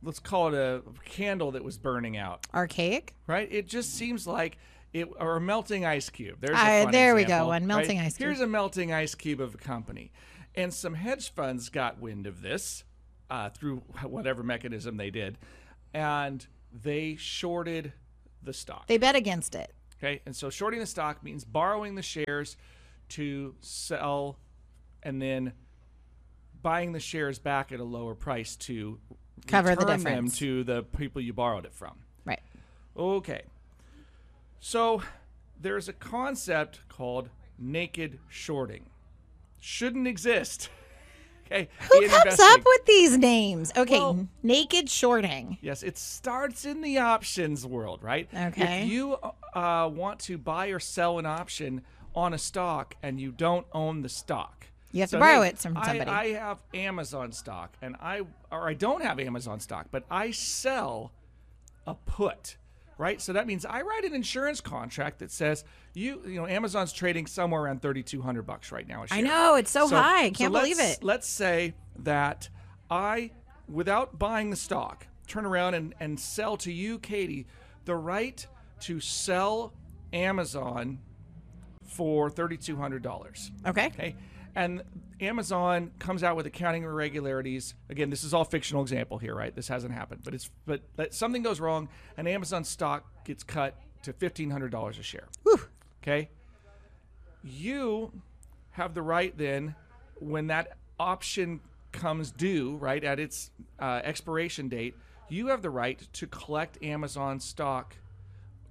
let's 0.03 0.19
call 0.19 0.49
it 0.49 0.55
a 0.55 0.83
candle 1.05 1.53
that 1.53 1.65
was 1.65 1.79
burning 1.79 2.17
out, 2.17 2.47
Archaic. 2.55 3.15
right? 3.27 3.49
It 3.51 3.67
just 3.67 3.95
seems 3.95 4.27
like 4.27 4.59
it 4.93 5.09
or 5.19 5.37
a 5.37 5.41
melting 5.41 5.85
ice 5.85 6.11
cube. 6.11 6.39
There's 6.41 6.59
a 6.59 6.85
fun 6.85 6.93
there 6.93 7.15
we 7.15 7.23
go, 7.23 7.27
example, 7.27 7.49
one 7.49 7.67
melting 7.67 7.99
right? 7.99 8.07
ice 8.07 8.17
cube. 8.17 8.27
Here's 8.27 8.41
a 8.41 8.47
melting 8.47 8.93
ice 8.93 9.15
cube 9.15 9.41
of 9.41 9.55
a 9.55 9.59
company. 9.59 10.13
And 10.55 10.75
some 10.75 10.95
hedge 10.95 11.33
funds 11.33 11.69
got 11.69 12.01
wind 12.01 12.27
of 12.27 12.43
this 12.43 12.85
uh, 13.31 13.51
through 13.51 13.79
whatever 14.03 14.43
mechanism 14.43 14.97
they 14.97 15.11
did, 15.11 15.39
and 15.95 16.45
they 16.73 17.17
shorted 17.17 17.93
the 18.43 18.53
stock. 18.53 18.87
They 18.87 18.99
bet 18.99 19.15
against 19.15 19.55
it. 19.55 19.73
Okay, 19.99 20.23
and 20.25 20.35
so 20.35 20.51
shorting 20.51 20.81
the 20.81 20.87
stock 20.87 21.23
means 21.23 21.45
borrowing 21.45 21.95
the 21.95 22.03
shares 22.03 22.57
to 23.11 23.55
sell 23.61 24.39
and 25.03 25.21
then 25.21 25.53
buying 26.63 26.93
the 26.93 27.01
shares 27.01 27.39
back 27.39 27.71
at 27.73 27.81
a 27.81 27.85
lower 27.85 28.15
price 28.15 28.57
to 28.57 28.99
Cover 29.47 29.75
the 29.75 29.87
return 29.87 30.03
them 30.03 30.31
to 30.33 30.65
the 30.65 30.83
people 30.83 31.21
you 31.21 31.33
borrowed 31.33 31.65
it 31.65 31.75
from. 31.75 31.97
Right. 32.25 32.41
Okay. 32.97 33.43
So 34.61 35.03
there's 35.61 35.89
a 35.89 35.93
concept 35.93 36.81
called 36.89 37.29
naked 37.59 38.19
shorting. 38.29 38.87
Shouldn't 39.61 40.07
exist. 40.07 40.69
Okay. 41.53 41.69
Who 41.91 42.07
comes 42.07 42.23
investing. 42.23 42.47
up 42.47 42.61
with 42.65 42.87
these 42.87 43.19
names? 43.19 43.73
Okay. 43.77 43.99
Well- 43.99 44.29
naked 44.43 44.89
shorting. 44.89 45.59
Yes, 45.61 45.83
it 45.83 45.99
starts 45.99 46.65
in 46.65 46.81
the 46.81 46.99
options 46.99 47.67
world, 47.67 48.05
right? 48.05 48.29
Okay. 48.33 48.83
If 48.85 48.89
you 48.89 49.17
uh, 49.53 49.91
want 49.93 50.21
to 50.21 50.39
buy 50.39 50.69
or 50.69 50.79
sell 50.79 51.19
an 51.19 51.27
option 51.27 51.83
on 52.15 52.35
a 52.35 52.39
stock 52.39 52.95
and 53.03 53.21
you 53.21 53.33
don't 53.33 53.67
own 53.73 54.03
the 54.03 54.09
stock, 54.09 54.60
You 54.93 55.01
have 55.01 55.11
to 55.11 55.19
borrow 55.19 55.43
it 55.43 55.59
from 55.59 55.77
I- 55.77 55.87
somebody. 55.87 56.11
I, 56.11 56.27
have 56.33 56.59
Amazon 56.75 57.33
stock, 57.33 57.77
and 57.81 57.97
I 58.01 58.23
or 58.51 58.69
I 58.69 58.75
don't 58.75 59.03
have 59.03 59.21
Amazon 59.21 59.61
stock, 59.61 59.87
but 59.91 60.05
I 60.11 60.31
sell 60.33 61.13
a 61.87 61.95
put, 61.95 62.57
right? 62.99 63.21
So 63.21 63.33
that 63.33 63.47
means 63.47 63.65
I 63.65 63.83
write 63.83 64.05
an 64.05 64.15
insurance 64.15 64.61
contract 64.61 65.21
that 65.21 65.31
says 65.31 65.65
you, 65.95 66.23
you 66.27 66.35
know, 66.35 66.47
Amazon's 66.47 66.93
trading 66.93 67.27
somewhere 67.27 67.63
around 67.63 67.83
thirty 67.83 68.03
two 68.03 68.21
hundred 68.23 68.43
bucks 68.47 68.73
right 68.73 68.87
now. 68.87 69.03
a 69.05 69.07
I 69.11 69.21
know 69.21 69.55
it's 69.55 69.71
so, 69.71 69.89
high. 69.89 70.25
I 70.25 70.31
can't 70.31 70.53
believe 70.53 70.79
let's- 70.79 70.97
it. 70.99 71.05
Let's 71.05 71.29
say 71.29 71.75
that 72.01 72.49
I, 72.91 73.31
without 73.69 74.19
buying 74.19 74.51
the 74.51 74.57
stock, 74.57 75.07
turn 75.29 75.47
around 75.47 75.75
and, 75.75 75.95
and 76.01 76.19
sell 76.19 76.57
to 76.59 76.73
you, 76.73 76.99
Katie, 76.99 77.47
the 77.85 77.95
right 77.95 78.45
to 78.81 78.99
sell 78.99 79.73
Amazon 80.13 80.99
for 81.85 82.31
$3,200. 82.31 83.51
Okay. 83.67 83.87
Okay. 83.87 84.17
And 84.57 84.83
Amazon 85.21 85.93
comes 85.99 86.25
out 86.25 86.37
with 86.37 86.47
accounting 86.47 86.83
irregularities. 86.83 87.75
Again, 87.89 88.11
this 88.11 88.25
is 88.25 88.35
all 88.35 88.45
fictional 88.45 88.83
example 88.83 89.19
here, 89.19 89.35
right? 89.35 89.55
This 89.55 89.69
hasn't 89.69 89.95
happened, 89.95 90.23
but 90.25 90.35
it's 90.35 90.51
but 90.67 90.81
that 90.97 91.15
something 91.15 91.43
goes 91.43 91.61
wrong, 91.61 91.89
and 92.17 92.27
Amazon 92.27 92.65
stock 92.65 93.05
gets 93.25 93.45
cut 93.45 93.77
to 94.03 94.13
fifteen 94.13 94.51
hundred 94.51 94.73
dollars 94.73 94.99
a 94.99 95.03
share. 95.03 95.29
Okay. 96.03 96.31
You 97.45 98.13
have 98.73 98.95
the 98.95 99.03
right 99.03 99.37
then, 99.37 99.75
when 100.19 100.49
that 100.49 100.77
option 100.99 101.61
comes 101.93 102.31
due, 102.31 102.77
right 102.77 103.03
at 103.03 103.19
its 103.19 103.51
uh, 103.79 104.01
expiration 104.05 104.69
date, 104.69 104.95
you 105.29 105.47
have 105.49 105.63
the 105.63 105.71
right 105.71 106.01
to 106.15 106.27
collect 106.27 106.83
Amazon 106.83 107.41
stock 107.41 107.97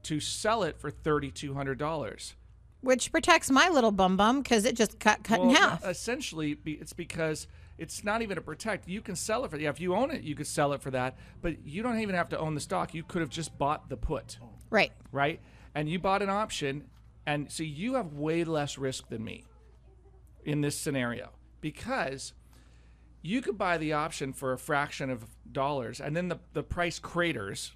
to 0.04 0.20
sell 0.20 0.64
it 0.64 0.78
for 0.80 0.92
thirty 0.92 1.32
two 1.32 1.54
hundred 1.54 1.78
dollars. 1.78 2.36
Which 2.82 3.12
protects 3.12 3.52
my 3.52 3.70
little 3.70 3.92
bum 3.92 4.16
bum 4.16 4.42
because 4.42 4.66
it 4.66 4.76
just 4.76 5.00
cut 5.00 5.24
cut 5.24 5.42
in 5.42 5.50
half. 5.50 5.86
essentially, 5.86 6.58
it's 6.66 6.94
because 6.94 7.48
it's 7.78 8.04
not 8.04 8.22
even 8.22 8.38
a 8.38 8.42
protect. 8.42 8.88
You 8.88 9.02
can 9.02 9.16
sell 9.16 9.46
it 9.46 9.52
for 9.52 9.58
yeah. 9.58 9.70
If 9.70 9.80
you 9.80 9.96
own 9.96 10.12
it, 10.12 10.22
you 10.22 10.36
could 10.36 10.48
sell 10.48 10.74
it 10.74 10.82
for 10.82 10.92
that. 10.92 11.18
But 11.42 11.66
you 11.66 11.82
don't 11.82 12.00
even 12.00 12.16
have 12.16 12.30
to 12.30 12.40
own 12.40 12.56
the 12.56 12.62
stock. 12.62 12.94
You 12.94 13.04
could 13.04 13.22
have 13.22 13.30
just 13.30 13.58
bought 13.58 13.90
the 13.90 13.98
put, 13.98 14.38
right. 14.70 14.92
right? 15.12 15.40
And 15.76 15.90
you 15.90 16.00
bought 16.00 16.22
an 16.22 16.30
option, 16.30 16.86
and 17.26 17.52
so 17.52 17.64
you 17.64 17.96
have 17.96 18.14
way 18.14 18.44
less 18.44 18.78
risk 18.78 19.10
than 19.10 19.24
me 19.24 19.46
in 20.44 20.62
this 20.62 20.78
scenario 20.78 21.32
because 21.62 22.34
you 23.22 23.42
could 23.42 23.58
buy 23.58 23.78
the 23.78 23.94
option 23.94 24.34
for 24.34 24.54
a 24.54 24.58
fraction 24.58 25.10
of 25.10 25.26
dollars, 25.52 26.00
and 26.00 26.16
then 26.16 26.28
the 26.28 26.40
the 26.54 26.64
price 26.64 27.00
craters, 27.00 27.74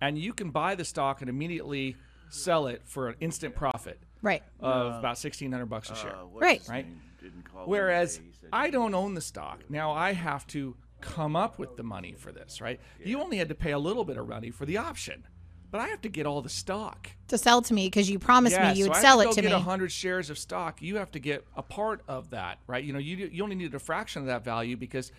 and 0.00 0.18
you 0.18 0.32
can 0.32 0.50
buy 0.50 0.74
the 0.74 0.84
stock 0.84 1.20
and 1.20 1.30
immediately 1.30 1.96
sell 2.30 2.66
it 2.66 2.82
for 2.84 3.08
an 3.08 3.16
instant 3.20 3.54
profit 3.54 3.98
Right. 4.22 4.42
of 4.60 4.96
about 4.96 5.18
sixteen 5.18 5.50
hundred 5.52 5.66
bucks 5.66 5.90
a 5.90 5.94
share. 5.94 6.14
Uh, 6.16 6.24
Right. 6.34 6.62
Right. 6.68 6.86
Didn't 7.20 7.42
call 7.44 7.66
Whereas 7.66 8.16
today. 8.16 8.26
He 8.28 8.36
said 8.40 8.48
I 8.52 8.70
don't 8.70 8.94
own 8.94 9.14
the 9.14 9.20
stock. 9.20 9.60
Now 9.68 9.92
I 9.92 10.12
have 10.12 10.46
to 10.48 10.76
come 11.00 11.36
up 11.36 11.58
with 11.58 11.76
the 11.76 11.82
money 11.82 12.14
for 12.18 12.30
this, 12.32 12.60
right? 12.60 12.80
You 13.02 13.20
only 13.20 13.38
had 13.38 13.48
to 13.48 13.54
pay 13.54 13.72
a 13.72 13.78
little 13.78 14.04
bit 14.04 14.16
of 14.18 14.28
money 14.28 14.50
for 14.50 14.66
the 14.66 14.76
option, 14.76 15.26
but 15.70 15.80
I 15.80 15.88
have 15.88 16.00
to 16.02 16.08
get 16.10 16.26
all 16.26 16.42
the 16.42 16.48
stock. 16.50 17.08
To 17.28 17.38
sell 17.38 17.62
to 17.62 17.72
me 17.74 17.86
because 17.86 18.10
you 18.10 18.18
promised 18.18 18.56
yeah, 18.56 18.72
me 18.72 18.78
you 18.78 18.84
so 18.84 18.90
would 18.90 18.98
I 18.98 19.00
sell 19.02 19.20
have 19.20 19.28
it 19.30 19.34
to 19.34 19.42
to 19.42 19.48
go 19.48 19.54
me. 19.54 19.60
get 19.60 19.64
hundred 19.64 19.92
shares 19.92 20.28
of 20.30 20.38
stock. 20.38 20.82
You 20.82 20.96
have 20.96 21.10
to 21.12 21.18
get 21.18 21.46
a 21.56 21.62
part 21.62 22.02
of 22.08 22.30
that, 22.30 22.58
right? 22.66 22.84
You 22.84 22.92
know, 22.92 22.98
you 22.98 23.16
you 23.32 23.42
only 23.42 23.56
needed 23.56 23.74
a 23.74 23.78
fraction 23.78 24.20
of 24.22 24.26
that 24.26 24.44
value 24.44 24.76
because 24.76 25.10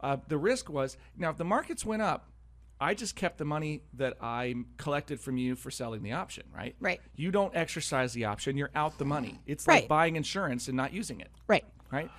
uh, 0.00 0.16
the 0.28 0.38
risk 0.38 0.68
was 0.68 0.96
now 1.16 1.30
if 1.30 1.36
the 1.36 1.44
markets 1.44 1.84
went 1.84 2.02
up. 2.02 2.28
I 2.80 2.94
just 2.94 3.16
kept 3.16 3.38
the 3.38 3.44
money 3.44 3.82
that 3.94 4.16
I 4.20 4.54
collected 4.76 5.20
from 5.20 5.36
you 5.36 5.56
for 5.56 5.70
selling 5.70 6.02
the 6.02 6.12
option, 6.12 6.44
right? 6.54 6.76
Right. 6.80 7.00
You 7.16 7.30
don't 7.30 7.54
exercise 7.56 8.12
the 8.12 8.26
option, 8.26 8.56
you're 8.56 8.70
out 8.74 8.98
the 8.98 9.04
money. 9.04 9.40
It's 9.46 9.66
Right. 9.66 9.82
like 9.82 9.88
buying 9.88 10.16
insurance 10.16 10.68
and 10.68 10.76
not 10.76 10.92
using 10.92 11.20
it, 11.20 11.30
right. 11.48 11.64
right? 11.90 12.10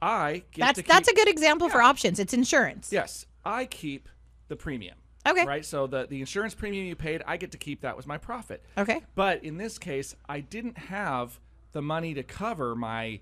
I 0.00 0.42
get 0.52 0.64
That's 0.64 0.76
to 0.76 0.82
keep, 0.82 0.88
that's 0.88 1.08
a 1.08 1.14
good 1.14 1.28
example 1.28 1.68
for 1.68 1.82
options. 1.82 2.18
It's 2.18 2.32
insurance. 2.34 2.92
Yes, 2.92 3.26
I 3.44 3.66
keep 3.66 4.08
the 4.48 4.56
premium. 4.56 4.96
Okay. 5.26 5.44
Right. 5.44 5.64
So 5.64 5.86
the 5.86 6.06
the 6.06 6.20
insurance 6.20 6.54
premium 6.54 6.86
you 6.86 6.94
paid, 6.94 7.22
I 7.26 7.36
get 7.36 7.50
to 7.52 7.58
keep 7.58 7.80
that 7.80 7.96
was 7.96 8.06
my 8.06 8.16
profit. 8.16 8.62
Okay. 8.78 9.02
But 9.14 9.42
in 9.42 9.56
this 9.56 9.76
case, 9.78 10.14
I 10.28 10.40
didn't 10.40 10.78
have 10.78 11.40
the 11.72 11.82
money 11.82 12.14
to 12.14 12.22
cover 12.22 12.76
my 12.76 13.20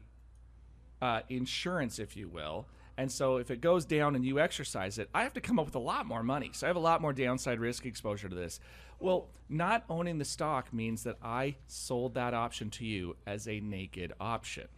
uh, 1.01 1.21
insurance, 1.29 1.99
if 1.99 2.17
you 2.17 2.29
will. 2.29 2.67
And 2.97 3.11
so 3.11 3.39
if 3.39 3.51
it 3.51 3.61
goes 3.61 3.85
down 3.85 4.15
and 4.15 4.25
you 4.25 4.39
exercise 4.39 4.99
it, 4.99 5.09
I 5.15 5.25
have 5.25 5.35
to 5.35 5.41
come 5.41 5.59
up 5.59 5.67
with 5.67 5.75
a 5.75 5.81
lot 5.81 6.07
more 6.07 6.23
money. 6.23 6.51
So 6.53 6.67
I 6.67 6.69
have 6.69 6.77
a 6.77 6.81
lot 6.81 7.01
more 7.01 7.13
downside 7.13 7.59
risk 7.59 7.87
exposure 7.87 8.29
to 8.29 8.35
this. 8.35 8.61
Well, 9.01 9.29
not 9.49 9.85
owning 9.91 10.19
the 10.19 10.25
stock 10.25 10.73
means 10.73 11.03
that 11.03 11.17
I 11.23 11.57
sold 11.67 12.15
that 12.15 12.35
option 12.35 12.71
to 12.71 12.85
you 12.85 13.17
as 13.27 13.49
a 13.49 13.61
naked 13.61 14.13
option. 14.21 14.69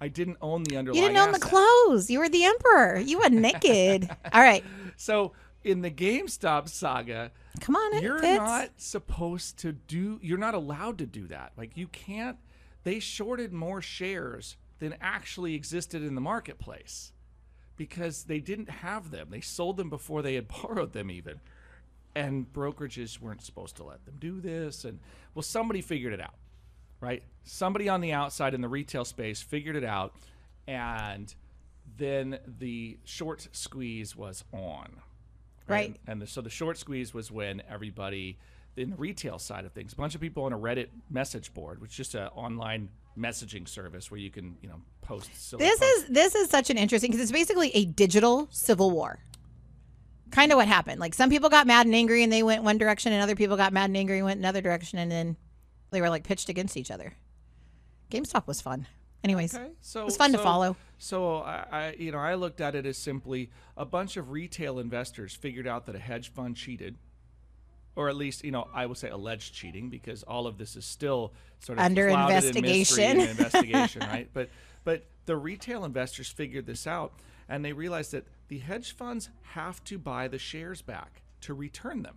I 0.00 0.08
didn't 0.08 0.38
own 0.40 0.64
the 0.64 0.78
underlying. 0.78 1.02
You 1.02 1.08
didn't 1.08 1.22
own 1.24 1.32
the 1.32 1.38
clothes. 1.38 2.10
You 2.10 2.18
were 2.18 2.28
the 2.28 2.44
emperor. 2.44 2.98
You 2.98 3.20
were 3.20 3.28
naked. 3.28 4.08
All 4.32 4.40
right. 4.40 4.64
So 4.96 5.32
in 5.62 5.82
the 5.82 5.90
GameStop 5.90 6.68
saga, 6.68 7.30
Come 7.60 7.76
on, 7.76 8.02
you're 8.02 8.18
fits. 8.18 8.38
not 8.38 8.70
supposed 8.78 9.58
to 9.58 9.72
do. 9.72 10.18
You're 10.22 10.38
not 10.38 10.54
allowed 10.54 10.98
to 10.98 11.06
do 11.06 11.28
that. 11.28 11.52
Like 11.56 11.76
you 11.76 11.86
can't. 11.86 12.38
They 12.82 12.98
shorted 12.98 13.52
more 13.52 13.80
shares 13.80 14.56
than 14.80 14.96
actually 15.00 15.54
existed 15.54 16.02
in 16.02 16.16
the 16.16 16.20
marketplace 16.20 17.12
because 17.76 18.24
they 18.24 18.40
didn't 18.40 18.70
have 18.70 19.10
them. 19.10 19.28
They 19.30 19.40
sold 19.40 19.76
them 19.76 19.90
before 19.90 20.22
they 20.22 20.34
had 20.34 20.48
borrowed 20.62 20.92
them 20.92 21.10
even. 21.10 21.40
And 22.14 22.52
brokerages 22.52 23.20
weren't 23.20 23.42
supposed 23.42 23.76
to 23.76 23.84
let 23.84 24.04
them 24.04 24.16
do 24.18 24.40
this. 24.40 24.84
And 24.84 24.98
well, 25.34 25.42
somebody 25.42 25.80
figured 25.80 26.12
it 26.12 26.20
out, 26.20 26.34
right? 27.00 27.22
Somebody 27.44 27.88
on 27.88 28.00
the 28.00 28.12
outside 28.12 28.54
in 28.54 28.60
the 28.60 28.68
retail 28.68 29.04
space 29.04 29.40
figured 29.40 29.76
it 29.76 29.84
out, 29.84 30.14
and 30.66 31.34
then 31.96 32.38
the 32.46 32.98
short 33.04 33.48
squeeze 33.52 34.14
was 34.14 34.44
on. 34.52 35.00
Right. 35.66 35.88
And, 35.88 35.98
and 36.06 36.22
the, 36.22 36.26
so 36.26 36.42
the 36.42 36.50
short 36.50 36.76
squeeze 36.76 37.14
was 37.14 37.30
when 37.30 37.62
everybody 37.68 38.38
in 38.76 38.90
the 38.90 38.96
retail 38.96 39.38
side 39.38 39.64
of 39.64 39.72
things, 39.72 39.92
a 39.92 39.96
bunch 39.96 40.14
of 40.14 40.20
people 40.20 40.44
on 40.44 40.52
a 40.52 40.58
Reddit 40.58 40.88
message 41.10 41.52
board, 41.52 41.80
which 41.80 41.90
is 41.92 41.96
just 41.96 42.14
an 42.14 42.28
online 42.28 42.88
messaging 43.18 43.68
service 43.68 44.10
where 44.10 44.18
you 44.18 44.30
can, 44.30 44.56
you 44.62 44.68
know, 44.68 44.80
post. 45.02 45.30
This 45.58 45.78
posts. 45.78 45.82
is 45.82 46.08
this 46.08 46.34
is 46.34 46.48
such 46.48 46.70
an 46.70 46.78
interesting 46.78 47.10
because 47.10 47.22
it's 47.22 47.32
basically 47.32 47.70
a 47.74 47.84
digital 47.84 48.48
civil 48.50 48.90
war. 48.90 49.18
Kind 50.30 50.50
of 50.50 50.56
what 50.56 50.66
happened. 50.66 50.98
Like 51.00 51.12
some 51.12 51.28
people 51.28 51.50
got 51.50 51.66
mad 51.66 51.84
and 51.86 51.94
angry 51.94 52.22
and 52.22 52.32
they 52.32 52.42
went 52.42 52.62
one 52.62 52.78
direction, 52.78 53.12
and 53.12 53.22
other 53.22 53.36
people 53.36 53.56
got 53.56 53.72
mad 53.72 53.90
and 53.90 53.96
angry 53.96 54.18
and 54.18 54.24
went 54.24 54.38
another 54.38 54.62
direction, 54.62 54.98
and 54.98 55.10
then 55.10 55.36
they 55.90 56.00
were 56.00 56.10
like 56.10 56.24
pitched 56.24 56.48
against 56.48 56.76
each 56.76 56.90
other. 56.90 57.12
GameStop 58.10 58.46
was 58.46 58.60
fun. 58.60 58.86
Anyways, 59.24 59.54
Okay, 59.54 59.70
so 59.80 60.00
it 60.00 60.04
was 60.04 60.16
fun 60.16 60.32
to 60.32 60.38
follow. 60.38 60.76
So 60.98 61.36
I, 61.38 61.66
I, 61.70 61.96
you 61.98 62.10
know, 62.10 62.18
I 62.18 62.34
looked 62.34 62.60
at 62.60 62.74
it 62.74 62.86
as 62.86 62.98
simply 62.98 63.50
a 63.76 63.84
bunch 63.84 64.16
of 64.16 64.30
retail 64.30 64.78
investors 64.80 65.32
figured 65.32 65.66
out 65.66 65.86
that 65.86 65.94
a 65.94 65.98
hedge 65.98 66.32
fund 66.32 66.56
cheated, 66.56 66.96
or 67.96 68.08
at 68.08 68.16
least, 68.16 68.44
you 68.44 68.50
know, 68.50 68.68
I 68.72 68.86
would 68.86 68.96
say 68.96 69.08
alleged 69.10 69.54
cheating 69.54 69.90
because 69.90 70.22
all 70.22 70.46
of 70.46 70.58
this 70.58 70.76
is 70.76 70.84
still 70.84 71.32
sort 71.60 71.78
of 71.78 71.84
Under 71.84 72.08
clouded 72.08 72.44
in 72.44 72.56
and 72.56 72.66
investigation. 72.66 73.20
investigation, 73.20 74.02
right? 74.02 74.28
But 74.34 74.50
but 74.84 75.04
the 75.26 75.36
retail 75.36 75.84
investors 75.84 76.28
figured 76.28 76.66
this 76.66 76.86
out, 76.86 77.12
and 77.48 77.64
they 77.64 77.72
realized 77.72 78.12
that 78.12 78.26
the 78.48 78.58
hedge 78.58 78.92
funds 78.92 79.28
have 79.42 79.82
to 79.84 79.98
buy 79.98 80.28
the 80.28 80.38
shares 80.38 80.82
back 80.82 81.22
to 81.42 81.54
return 81.54 82.02
them. 82.02 82.16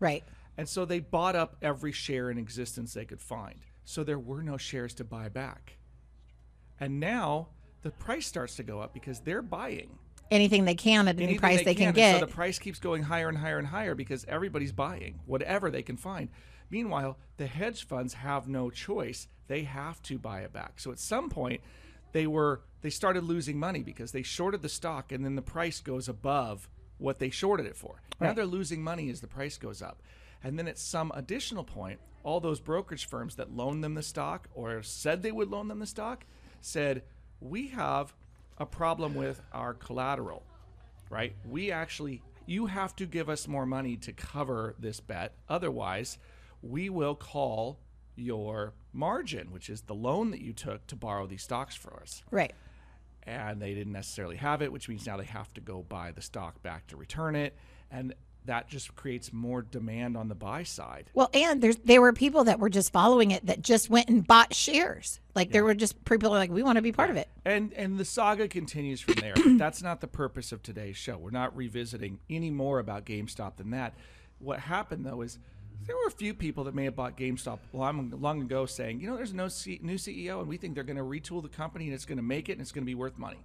Right. 0.00 0.24
And 0.58 0.68
so 0.68 0.84
they 0.84 1.00
bought 1.00 1.36
up 1.36 1.56
every 1.62 1.92
share 1.92 2.30
in 2.30 2.38
existence 2.38 2.94
they 2.94 3.04
could 3.04 3.20
find. 3.20 3.60
So 3.84 4.02
there 4.04 4.18
were 4.18 4.42
no 4.42 4.56
shares 4.56 4.94
to 4.94 5.04
buy 5.04 5.28
back. 5.28 5.78
And 6.80 7.00
now 7.00 7.48
the 7.82 7.90
price 7.90 8.26
starts 8.26 8.56
to 8.56 8.62
go 8.62 8.80
up 8.80 8.92
because 8.92 9.20
they're 9.20 9.42
buying 9.42 9.98
Anything 10.30 10.64
they 10.64 10.74
can 10.74 11.08
at 11.08 11.20
any 11.20 11.38
price 11.38 11.64
they, 11.64 11.74
can, 11.74 11.88
And 11.88 11.96
get. 11.96 12.20
So 12.20 12.26
the 12.26 12.32
price 12.32 12.58
keeps 12.58 12.78
going 12.78 13.04
higher 13.04 13.28
and 13.28 13.38
higher 13.38 13.58
and 13.58 13.66
higher 13.68 13.94
because 13.94 14.24
everybody's 14.28 14.72
buying 14.72 15.20
whatever 15.26 15.70
they 15.70 15.82
can 15.82 15.96
find. 15.96 16.28
Meanwhile, 16.68 17.18
the 17.36 17.46
hedge 17.46 17.86
funds 17.86 18.14
have 18.14 18.48
no 18.48 18.70
choice. 18.70 19.28
They 19.46 19.62
have 19.62 20.02
to 20.02 20.18
buy 20.18 20.40
it 20.40 20.52
back. 20.52 20.80
So 20.80 20.90
at 20.90 20.98
some 20.98 21.30
point, 21.30 21.60
they 22.12 22.26
were 22.26 22.62
they 22.80 22.90
started 22.90 23.24
losing 23.24 23.58
money 23.58 23.82
because 23.82 24.12
they 24.12 24.22
shorted 24.22 24.62
the 24.62 24.68
stock 24.68 25.12
and 25.12 25.24
then 25.24 25.36
the 25.36 25.42
price 25.42 25.80
goes 25.80 26.08
above 26.08 26.68
what 26.98 27.18
they 27.18 27.30
shorted 27.30 27.66
it 27.66 27.76
for. 27.76 28.00
Now 28.20 28.32
they're 28.32 28.46
losing 28.46 28.82
money 28.82 29.10
as 29.10 29.20
the 29.20 29.26
price 29.26 29.58
goes 29.58 29.82
up. 29.82 30.02
And 30.42 30.58
then 30.58 30.68
at 30.68 30.78
some 30.78 31.12
additional 31.14 31.64
point, 31.64 32.00
all 32.22 32.40
those 32.40 32.60
brokerage 32.60 33.06
firms 33.06 33.36
that 33.36 33.54
loaned 33.54 33.84
them 33.84 33.94
the 33.94 34.02
stock 34.02 34.48
or 34.54 34.82
said 34.82 35.22
they 35.22 35.32
would 35.32 35.50
loan 35.50 35.68
them 35.68 35.80
the 35.80 35.86
stock 35.86 36.24
said, 36.60 37.02
"We 37.40 37.68
have 37.68 38.14
a 38.58 38.66
problem 38.66 39.14
with 39.14 39.40
our 39.52 39.74
collateral." 39.74 40.42
right? 41.10 41.34
We 41.48 41.70
actually, 41.70 42.22
you 42.46 42.66
have 42.66 42.94
to 42.96 43.06
give 43.06 43.28
us 43.28 43.46
more 43.48 43.66
money 43.66 43.96
to 43.98 44.12
cover 44.12 44.74
this 44.78 45.00
bet. 45.00 45.34
Otherwise, 45.48 46.18
we 46.62 46.88
will 46.88 47.14
call 47.14 47.78
your 48.14 48.72
margin, 48.92 49.50
which 49.50 49.68
is 49.68 49.82
the 49.82 49.94
loan 49.94 50.30
that 50.30 50.40
you 50.40 50.52
took 50.52 50.86
to 50.88 50.96
borrow 50.96 51.26
these 51.26 51.42
stocks 51.42 51.74
for 51.76 52.00
us. 52.00 52.22
right. 52.30 52.52
And 53.28 53.60
they 53.60 53.74
didn't 53.74 53.92
necessarily 53.92 54.36
have 54.36 54.62
it, 54.62 54.70
which 54.70 54.88
means 54.88 55.04
now 55.04 55.16
they 55.16 55.24
have 55.24 55.52
to 55.54 55.60
go 55.60 55.82
buy 55.82 56.12
the 56.12 56.22
stock 56.22 56.62
back 56.62 56.86
to 56.86 56.96
return 56.96 57.34
it. 57.34 57.56
And 57.90 58.14
that 58.46 58.68
just 58.68 58.94
creates 58.96 59.32
more 59.32 59.62
demand 59.62 60.16
on 60.16 60.28
the 60.28 60.34
buy 60.34 60.62
side. 60.62 61.10
Well, 61.14 61.30
and 61.34 61.62
there's 61.62 61.76
there 61.76 62.00
were 62.00 62.12
people 62.12 62.44
that 62.44 62.58
were 62.58 62.68
just 62.68 62.92
following 62.92 63.30
it 63.30 63.46
that 63.46 63.62
just 63.62 63.90
went 63.90 64.08
and 64.08 64.26
bought 64.26 64.54
shares. 64.54 65.20
Like 65.34 65.52
there 65.52 65.64
were 65.64 65.74
just 65.74 66.04
people 66.04 66.30
like 66.30 66.50
we 66.50 66.62
want 66.62 66.76
to 66.76 66.82
be 66.82 66.92
part 66.92 67.10
of 67.10 67.16
it. 67.16 67.28
And 67.44 67.72
and 67.74 67.98
the 67.98 68.04
saga 68.04 68.48
continues 68.48 69.00
from 69.00 69.14
there. 69.14 69.34
that's 69.58 69.82
not 69.82 70.00
the 70.00 70.06
purpose 70.06 70.52
of 70.52 70.62
today's 70.62 70.96
show. 70.96 71.18
We're 71.18 71.30
not 71.30 71.56
revisiting 71.56 72.20
any 72.30 72.50
more 72.50 72.78
about 72.78 73.04
GameStop 73.04 73.56
than 73.56 73.70
that. 73.70 73.94
What 74.38 74.60
happened 74.60 75.04
though 75.04 75.22
is 75.22 75.38
there 75.86 75.96
were 75.96 76.08
a 76.08 76.12
few 76.12 76.34
people 76.34 76.64
that 76.64 76.74
may 76.74 76.84
have 76.84 76.96
bought 76.96 77.16
GameStop 77.16 77.58
long, 77.72 78.12
long 78.18 78.42
ago 78.42 78.66
saying, 78.66 79.00
you 79.00 79.08
know, 79.08 79.16
there's 79.16 79.34
no 79.34 79.48
C- 79.48 79.80
new 79.82 79.96
CEO 79.96 80.40
and 80.40 80.48
we 80.48 80.56
think 80.56 80.74
they're 80.74 80.84
going 80.84 80.96
to 80.96 81.02
retool 81.02 81.42
the 81.42 81.48
company 81.48 81.84
and 81.84 81.94
it's 81.94 82.04
going 82.04 82.16
to 82.16 82.24
make 82.24 82.48
it 82.48 82.52
and 82.52 82.60
it's 82.60 82.72
going 82.72 82.82
to 82.82 82.86
be 82.86 82.94
worth 82.94 83.18
money. 83.18 83.44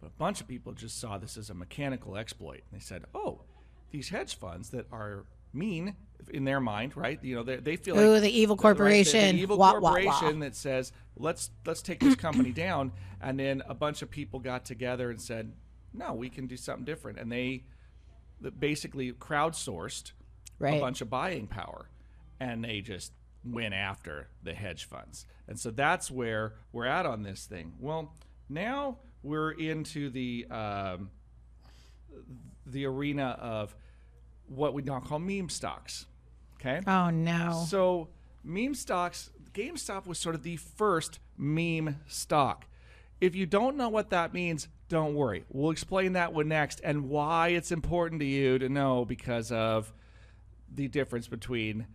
But 0.00 0.08
a 0.08 0.18
bunch 0.18 0.40
of 0.40 0.46
people 0.46 0.72
just 0.72 1.00
saw 1.00 1.18
this 1.18 1.36
as 1.36 1.50
a 1.50 1.54
mechanical 1.54 2.16
exploit. 2.16 2.62
And 2.70 2.80
they 2.80 2.84
said, 2.84 3.04
oh, 3.14 3.40
these 3.90 4.08
hedge 4.08 4.36
funds 4.38 4.70
that 4.70 4.86
are 4.92 5.24
mean 5.52 5.94
in 6.30 6.44
their 6.44 6.60
mind, 6.60 6.96
right? 6.96 7.22
You 7.22 7.36
know, 7.36 7.42
they, 7.42 7.56
they 7.56 7.76
feel 7.76 7.98
Ooh, 7.98 8.12
like 8.14 8.22
the 8.22 8.30
evil 8.30 8.54
right, 8.54 8.58
the- 8.58 8.62
corporation. 8.62 9.36
the 9.36 9.42
evil 9.42 9.56
Wah, 9.56 9.74
wah, 9.74 9.80
wah. 9.80 9.94
corporation 9.94 10.40
that 10.40 10.54
says 10.54 10.92
let's 11.16 11.50
let's 11.64 11.80
take 11.82 12.00
this 12.00 12.14
company 12.16 12.52
down, 12.52 12.92
and 13.20 13.38
then 13.38 13.62
a 13.66 13.74
bunch 13.74 14.02
of 14.02 14.10
people 14.10 14.40
got 14.40 14.64
together 14.64 15.10
and 15.10 15.20
said, 15.20 15.52
no, 15.94 16.12
we 16.14 16.28
can 16.28 16.46
do 16.46 16.56
something 16.56 16.84
different, 16.84 17.18
and 17.18 17.30
they 17.32 17.64
basically 18.58 19.12
crowdsourced 19.12 20.12
a 20.60 20.78
bunch 20.80 21.00
of 21.00 21.08
buying 21.10 21.46
power, 21.46 21.88
and 22.40 22.64
they 22.64 22.80
just 22.80 23.12
went 23.44 23.72
after 23.74 24.28
the 24.42 24.52
hedge 24.52 24.84
funds, 24.84 25.24
and 25.46 25.58
so 25.58 25.70
that's 25.70 26.10
where 26.10 26.54
we're 26.72 26.86
at 26.86 27.06
on 27.06 27.22
this 27.22 27.46
thing. 27.46 27.72
Well, 27.80 28.14
now 28.48 28.98
we're 29.22 29.52
into 29.52 30.10
the 30.10 30.46
um, 30.50 31.10
the 32.66 32.84
arena 32.86 33.36
of 33.40 33.74
what 34.46 34.74
we 34.74 34.82
now 34.82 35.00
call 35.00 35.18
meme 35.18 35.48
stocks. 35.48 36.06
Okay. 36.56 36.80
Oh 36.86 37.10
no. 37.10 37.64
So 37.68 38.08
meme 38.42 38.74
stocks, 38.74 39.30
GameStop 39.52 40.06
was 40.06 40.18
sort 40.18 40.34
of 40.34 40.42
the 40.42 40.56
first 40.56 41.20
meme 41.36 42.00
stock. 42.06 42.66
If 43.20 43.34
you 43.34 43.46
don't 43.46 43.76
know 43.76 43.88
what 43.88 44.10
that 44.10 44.32
means, 44.32 44.68
don't 44.88 45.14
worry. 45.14 45.44
We'll 45.50 45.70
explain 45.70 46.12
that 46.14 46.32
one 46.32 46.48
next 46.48 46.80
and 46.82 47.08
why 47.08 47.48
it's 47.48 47.72
important 47.72 48.20
to 48.20 48.26
you 48.26 48.58
to 48.58 48.68
know 48.68 49.04
because 49.04 49.52
of 49.52 49.92
the 50.72 50.88
difference 50.88 51.28
between 51.28 51.86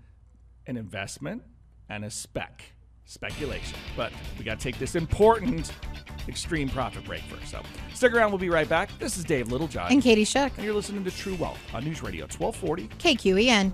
an 0.68 0.78
investment 0.78 1.44
and 1.90 2.06
a 2.06 2.10
spec 2.10 2.64
speculation. 3.06 3.78
But 3.96 4.12
we 4.38 4.44
got 4.44 4.60
to 4.60 4.64
take 4.64 4.80
this 4.80 4.96
important 4.96 5.72
extreme 6.28 6.70
profit 6.70 7.04
break 7.06 7.22
first. 7.24 7.52
So 7.52 7.62
stick 7.94 8.14
around. 8.14 8.32
We'll 8.32 8.40
be 8.40 8.50
right 8.50 8.68
back. 8.68 8.90
This 9.00 9.18
is 9.18 9.24
Dave 9.24 9.52
Littlejohn. 9.52 9.92
And 9.92 10.02
Katie 10.02 10.24
Shook. 10.24 10.52
and 10.58 10.66
you're 10.66 10.74
listening 10.74 11.04
to 11.04 11.12
True 11.12 11.36
Wealth 11.36 11.60
on 11.74 11.84
News 11.84 12.02
Radio 12.04 12.24
1240 12.26 12.88
KQEN. 13.00 13.74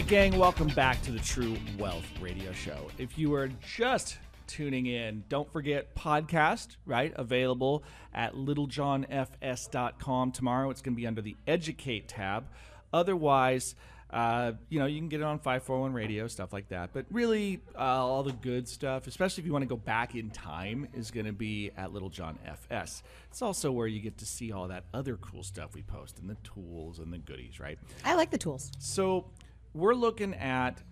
Right, 0.00 0.08
gang, 0.08 0.38
welcome 0.38 0.68
back 0.68 1.02
to 1.02 1.12
the 1.12 1.18
True 1.18 1.58
Wealth 1.78 2.06
Radio 2.22 2.52
Show. 2.52 2.86
If 2.96 3.18
you 3.18 3.34
are 3.34 3.48
just 3.76 4.16
tuning 4.46 4.86
in, 4.86 5.24
don't 5.28 5.52
forget 5.52 5.94
podcast, 5.94 6.76
right? 6.86 7.12
Available 7.16 7.84
at 8.14 8.32
littlejohnfs.com 8.34 10.32
tomorrow. 10.32 10.70
It's 10.70 10.80
going 10.80 10.94
to 10.94 10.96
be 10.96 11.06
under 11.06 11.20
the 11.20 11.36
Educate 11.46 12.08
tab. 12.08 12.46
Otherwise, 12.94 13.74
uh, 14.08 14.52
you 14.70 14.78
know, 14.78 14.86
you 14.86 14.98
can 14.98 15.10
get 15.10 15.20
it 15.20 15.24
on 15.24 15.38
541 15.38 15.92
radio, 15.92 16.26
stuff 16.28 16.50
like 16.50 16.70
that. 16.70 16.94
But 16.94 17.04
really, 17.10 17.60
uh, 17.76 17.80
all 17.80 18.22
the 18.22 18.32
good 18.32 18.66
stuff, 18.68 19.06
especially 19.06 19.42
if 19.42 19.46
you 19.46 19.52
want 19.52 19.64
to 19.64 19.68
go 19.68 19.76
back 19.76 20.14
in 20.14 20.30
time, 20.30 20.88
is 20.94 21.10
going 21.10 21.26
to 21.26 21.32
be 21.32 21.72
at 21.76 21.92
Littlejohn 21.92 22.38
FS. 22.46 23.02
It's 23.30 23.42
also 23.42 23.70
where 23.70 23.86
you 23.86 24.00
get 24.00 24.16
to 24.16 24.24
see 24.24 24.50
all 24.50 24.68
that 24.68 24.84
other 24.94 25.18
cool 25.18 25.42
stuff 25.42 25.74
we 25.74 25.82
post 25.82 26.18
and 26.20 26.30
the 26.30 26.36
tools 26.36 27.00
and 27.00 27.12
the 27.12 27.18
goodies, 27.18 27.60
right? 27.60 27.78
I 28.02 28.14
like 28.14 28.30
the 28.30 28.38
tools. 28.38 28.72
So 28.78 29.26
we're 29.74 29.94
looking 29.94 30.34
at 30.34 30.82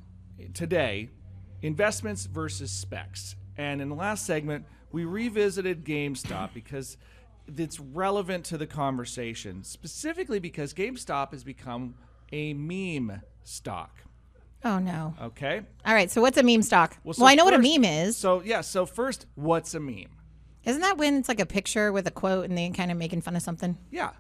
today 0.55 1.11
investments 1.63 2.27
versus 2.27 2.71
specs. 2.71 3.37
And 3.57 3.81
in 3.81 3.89
the 3.89 3.95
last 3.95 4.25
segment, 4.25 4.67
we 4.93 5.05
revisited 5.05 5.85
GameStop 5.85 6.55
because 6.55 6.97
it's 7.57 7.81
relevant 7.81 8.45
to 8.47 8.59
the 8.59 8.67
conversation, 8.67 9.65
specifically 9.65 10.39
because 10.39 10.73
GameStop 10.75 11.33
has 11.33 11.43
become 11.43 11.95
a 12.33 12.55
meme 12.55 13.23
stock. 13.43 14.03
Oh 14.65 14.79
no. 14.79 15.15
Okay. 15.23 15.63
All 15.87 15.95
right. 15.95 16.11
So 16.11 16.21
what's 16.21 16.37
a 16.37 16.43
meme 16.43 16.63
stock? 16.63 16.97
Well, 17.05 17.15
so 17.15 17.27
I 17.27 17.35
know 17.35 17.45
what 17.45 17.55
a 17.55 17.59
meme 17.59 17.85
is. 17.85 18.17
So 18.17 18.43
yeah. 18.43 18.61
So 18.61 18.87
first, 18.87 19.27
what's 19.35 19.75
a 19.75 19.81
meme? 19.81 20.11
Isn't 20.65 20.83
that 20.83 20.99
when 20.99 21.17
it's 21.17 21.29
like 21.29 21.41
a 21.41 21.47
picture 21.47 21.93
with 21.93 22.07
a 22.07 22.11
quote 22.11 22.45
and 22.45 22.59
they 22.59 22.69
kind 22.71 22.91
of 22.91 22.99
making 22.99 23.23
fun 23.23 23.37
of 23.37 23.43
something? 23.43 23.79
Yeah, 23.91 24.11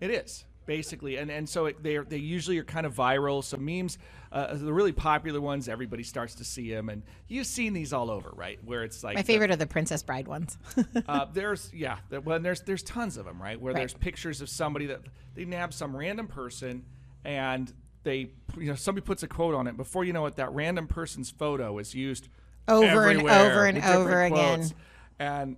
it 0.00 0.10
is 0.10 0.44
basically, 0.66 1.16
and 1.16 1.30
and 1.30 1.48
so 1.48 1.66
it, 1.66 1.82
they 1.82 1.98
they 1.98 2.16
usually 2.18 2.58
are 2.58 2.64
kind 2.64 2.86
of 2.86 2.94
viral. 2.94 3.42
So 3.42 3.56
memes, 3.56 3.98
uh, 4.32 4.54
the 4.54 4.72
really 4.72 4.92
popular 4.92 5.40
ones, 5.40 5.68
everybody 5.68 6.02
starts 6.02 6.34
to 6.36 6.44
see 6.44 6.70
them, 6.72 6.88
and 6.88 7.02
you've 7.28 7.46
seen 7.46 7.72
these 7.72 7.92
all 7.92 8.10
over, 8.10 8.30
right? 8.34 8.58
Where 8.64 8.82
it's 8.84 9.02
like 9.04 9.16
My 9.16 9.22
favorite 9.22 9.50
are 9.50 9.56
the 9.56 9.66
Princess 9.66 10.02
Bride 10.02 10.26
ones. 10.28 10.58
uh, 11.08 11.26
there's 11.32 11.70
yeah, 11.74 11.98
there, 12.10 12.20
well, 12.20 12.38
there's 12.40 12.60
there's 12.62 12.82
tons 12.82 13.16
of 13.16 13.24
them, 13.24 13.40
right? 13.40 13.60
Where 13.60 13.72
Right. 13.72 13.80
there's 13.80 13.94
pictures 13.94 14.40
of 14.40 14.48
somebody 14.48 14.86
that 14.86 15.00
they 15.34 15.44
nab 15.44 15.72
some 15.72 15.96
random 15.96 16.26
person 16.26 16.84
and 17.24 17.72
they 18.02 18.30
you 18.58 18.66
know 18.66 18.74
somebody 18.74 19.04
puts 19.04 19.22
a 19.22 19.28
quote 19.28 19.54
on 19.54 19.66
it. 19.66 19.76
Before 19.76 20.04
you 20.04 20.12
know 20.12 20.26
it, 20.26 20.36
that 20.36 20.52
random 20.52 20.86
person's 20.86 21.30
photo 21.30 21.78
is 21.78 21.94
used 21.94 22.28
Over 22.68 23.08
and 23.08 23.20
over 23.22 23.64
and 23.66 23.82
over 23.84 24.22
again. 24.22 24.70
and. 25.18 25.56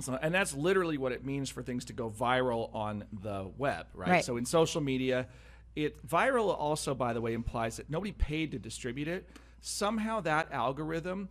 So, 0.00 0.18
and 0.20 0.32
that's 0.32 0.54
literally 0.54 0.96
what 0.96 1.12
it 1.12 1.24
means 1.24 1.50
for 1.50 1.62
things 1.62 1.84
to 1.86 1.92
go 1.92 2.08
viral 2.08 2.72
on 2.74 3.04
the 3.22 3.50
web, 3.58 3.86
right? 3.94 4.10
Right. 4.10 4.24
So 4.24 4.36
in 4.36 4.44
social 4.44 4.80
media, 4.80 5.26
it 5.74 6.06
viral 6.06 6.56
also, 6.56 6.94
by 6.94 7.12
the 7.12 7.20
way, 7.20 7.34
implies 7.34 7.76
that 7.76 7.90
nobody 7.90 8.12
paid 8.12 8.52
to 8.52 8.58
distribute 8.58 9.08
it. 9.08 9.28
Somehow 9.60 10.20
that 10.20 10.52
algorithm 10.52 11.28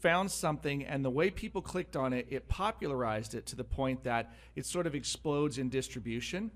found 0.00 0.30
something 0.30 0.84
and 0.84 1.04
the 1.04 1.10
way 1.10 1.28
people 1.28 1.60
clicked 1.60 1.96
on 1.96 2.12
it 2.12 2.26
it 2.30 2.48
popularized 2.48 3.34
it 3.34 3.46
to 3.46 3.56
the 3.56 3.64
point 3.64 4.04
that 4.04 4.32
it 4.54 4.64
sort 4.64 4.86
of 4.86 4.94
explodes 4.94 5.58
in 5.58 5.68
distribution 5.68 6.50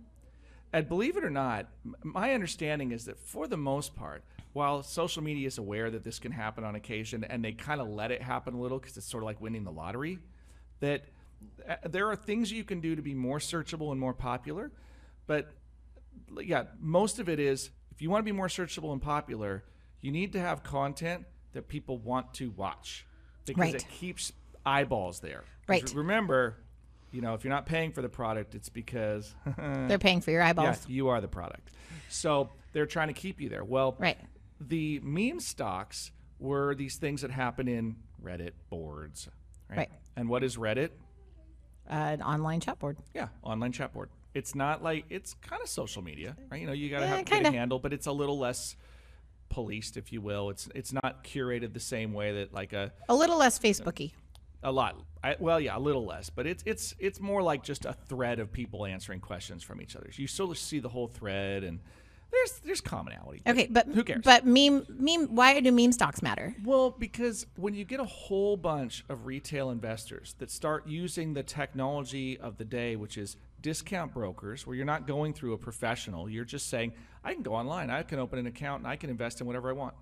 and 0.73 0.89
believe 0.89 1.17
it 1.17 1.25
or 1.25 1.31
not 1.31 1.67
my 2.05 2.35
understanding 2.35 2.93
is 2.93 3.05
that 3.07 3.19
for 3.19 3.49
the 3.49 3.57
most 3.57 3.97
part 3.97 4.23
while 4.53 4.83
social 4.83 5.23
media 5.23 5.47
is 5.47 5.59
aware 5.59 5.91
that 5.91 6.05
this 6.05 6.21
can 6.21 6.31
happen 6.31 6.63
on 6.63 6.77
occasion 6.77 7.25
and 7.25 7.45
they 7.45 7.51
kind 7.53 7.81
of 7.81 7.89
let 7.89 8.13
it 8.13 8.23
happen 8.23 8.55
a 8.55 8.61
little 8.61 8.79
because 8.79 8.97
it's 8.97 9.11
sort 9.11 9.25
of 9.25 9.27
like 9.27 9.41
winning 9.41 9.65
the 9.65 9.73
lottery 9.73 10.19
that 10.83 11.05
uh, 11.69 11.77
there 11.89 12.09
are 12.11 12.15
things 12.17 12.53
you 12.53 12.63
can 12.65 12.81
do 12.81 12.95
to 12.95 13.03
be 13.03 13.15
more 13.15 13.39
searchable 13.39 13.91
and 13.91 13.99
more 13.99 14.13
popular 14.15 14.71
but 15.27 15.51
yeah, 16.43 16.65
most 16.79 17.19
of 17.19 17.29
it 17.29 17.39
is 17.41 17.71
if 17.95 18.03
you 18.03 18.11
want 18.11 18.21
to 18.21 18.25
be 18.25 18.33
more 18.37 18.49
searchable 18.49 18.93
and 18.93 19.01
popular, 19.01 19.63
you 20.01 20.11
need 20.11 20.33
to 20.33 20.41
have 20.41 20.63
content 20.63 21.25
that 21.53 21.69
people 21.69 21.97
want 21.99 22.35
to 22.35 22.51
watch 22.51 23.07
because 23.47 23.61
Right. 23.61 23.75
it 23.75 23.87
keeps 23.89 24.33
eyeballs 24.67 25.21
there. 25.21 25.45
Right. 25.69 25.91
Remember, 25.95 26.57
you 27.13 27.21
know, 27.23 27.35
if 27.35 27.45
you're 27.45 27.53
not 27.53 27.67
paying 27.67 27.93
for 27.93 28.03
the 28.03 28.09
product, 28.09 28.55
it's 28.55 28.69
because 28.69 29.35
They're 29.57 29.99
paying 29.99 30.21
for 30.21 30.31
your 30.33 30.41
yeah, 30.43 30.49
eyeballs. 30.51 30.89
you 30.89 31.09
are 31.09 31.21
the 31.21 31.29
product. 31.29 31.71
So 32.09 32.51
they're 32.73 32.87
trying 32.87 33.09
to 33.09 33.15
keep 33.15 33.41
you 33.41 33.49
there. 33.49 33.65
Well, 33.65 33.97
Right. 33.99 34.19
the 34.61 35.01
meme 35.03 35.41
stocks 35.41 36.11
were 36.39 36.75
these 36.75 36.97
things 36.97 37.23
that 37.23 37.31
happen 37.31 37.69
in 37.69 37.97
Reddit 38.23 38.53
boards. 38.71 39.29
Right. 39.77 39.89
Right. 39.91 39.91
And 40.17 40.29
what 40.29 40.45
is 40.45 40.57
Reddit? 40.57 40.91
Uh, 41.91 41.95
an 41.95 42.23
online 42.23 42.61
chat 42.61 42.79
board. 42.79 42.97
Yeah, 43.15 43.29
online 43.43 43.73
chat 43.73 43.93
board. 43.93 44.09
It's 44.35 44.55
not 44.55 44.83
like 44.83 45.05
it's 45.11 45.35
kind 45.43 45.61
of 45.63 45.69
social 45.69 46.03
media, 46.03 46.37
right? 46.51 46.61
You 46.61 46.67
know, 46.67 46.73
you 46.73 46.89
got 46.91 47.01
to 47.01 47.07
Yeah, 47.07 47.17
have 47.17 47.25
get 47.25 47.47
a 47.47 47.51
handle, 47.51 47.79
but 47.79 47.93
it's 47.93 48.07
a 48.07 48.13
little 48.13 48.39
less 48.39 48.77
policed, 49.51 49.97
if 49.97 50.13
you 50.13 50.21
will. 50.21 50.51
It's 50.51 50.69
it's 50.75 50.93
not 50.93 51.25
curated 51.25 51.73
the 51.75 51.81
same 51.81 52.13
way 52.13 52.33
that 52.33 52.53
like 52.55 52.73
a 52.73 52.93
A 53.09 53.15
little 53.15 53.37
less 53.39 53.59
Facebooky. 53.59 54.13
a 54.63 54.71
lot. 54.73 54.97
I, 55.25 55.37
well, 55.39 55.61
yeah, 55.61 55.77
a 55.77 55.81
little 55.81 56.07
less, 56.07 56.31
but 56.31 56.47
it's 56.47 56.63
it's 56.67 56.95
it's 56.99 57.21
more 57.21 57.43
like 57.43 57.63
just 57.63 57.85
a 57.85 57.93
thread 57.93 58.39
of 58.39 58.53
people 58.53 58.87
answering 58.87 59.21
questions 59.21 59.63
from 59.63 59.81
each 59.81 59.97
other. 59.97 60.09
You 60.13 60.27
still 60.27 60.55
see 60.55 60.79
the 60.79 60.89
whole 60.89 61.09
thread, 61.09 61.65
and 61.65 61.81
there's 62.33 62.61
there's 62.61 62.81
commonality. 62.81 63.43
Okay, 63.47 63.69
but 63.71 63.87
who 63.89 64.03
cares? 64.03 64.23
But 64.25 64.47
meme 64.47 64.87
meme. 64.89 65.35
Why 65.35 65.61
do 65.61 65.71
meme 65.71 65.93
stocks 65.93 66.23
matter? 66.23 66.55
Well, 66.65 66.91
because 66.91 67.47
when 67.57 67.75
you 67.75 67.85
get 67.85 68.01
a 68.01 68.05
whole 68.05 68.57
bunch 68.57 69.05
of 69.09 69.27
retail 69.27 69.71
investors 69.71 70.35
that 70.39 70.51
start 70.51 70.87
using 70.87 71.35
the 71.35 71.43
technology 71.43 72.39
of 72.39 72.57
the 72.57 72.65
day, 72.65 72.97
which 72.97 73.19
is 73.19 73.37
discount 73.61 74.15
brokers, 74.15 74.67
where 74.67 74.75
you're 74.75 74.87
not 74.87 75.07
going 75.07 75.35
through 75.35 75.53
a 75.53 75.59
professional, 75.59 76.29
you're 76.29 76.45
just 76.45 76.69
saying, 76.69 76.93
I 77.23 77.35
can 77.35 77.43
go 77.43 77.55
online, 77.55 77.91
I 77.91 78.03
can 78.03 78.19
open 78.19 78.39
an 78.39 78.47
account, 78.47 78.83
and 78.83 78.89
I 78.89 78.97
can 78.97 79.11
invest 79.11 79.41
in 79.41 79.47
whatever 79.47 79.69
I 79.69 79.75
want. 79.75 79.95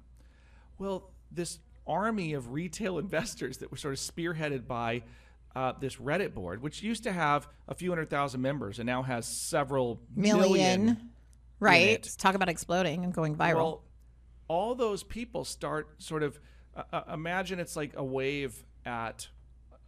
Well, 0.79 1.11
this 1.33 1.59
army 1.87 2.35
of 2.35 2.53
retail 2.53 2.99
investors 3.01 3.59
that 3.59 3.71
were 3.71 3.77
sort 3.77 3.95
of 3.95 4.01
spearheaded 4.01 4.67
by 4.69 5.03
uh, 5.57 5.73
this 5.81 5.97
Reddit 5.97 6.33
board, 6.33 6.63
which 6.63 6.81
used 6.81 7.03
to 7.03 7.13
have 7.13 7.49
a 7.67 7.75
few 7.75 7.91
hundred 7.91 8.09
thousand 8.09 8.41
members 8.41 8.79
and 8.79 8.87
now 8.87 9.03
has 9.03 9.27
several 9.27 10.01
Million. 10.15 10.85
million 10.85 11.11
Right. 11.61 12.03
Talk 12.19 12.35
about 12.35 12.49
exploding 12.49 13.05
and 13.05 13.13
going 13.13 13.37
viral. 13.37 13.55
well, 13.55 13.85
all 14.49 14.75
those 14.75 15.03
people 15.03 15.45
start 15.45 16.03
sort 16.03 16.23
of 16.23 16.41
uh, 16.75 16.83
uh, 16.93 17.03
imagine 17.13 17.61
it's 17.61 17.77
like 17.77 17.93
a 17.97 18.05
wave 18.05 18.65
at 18.85 19.29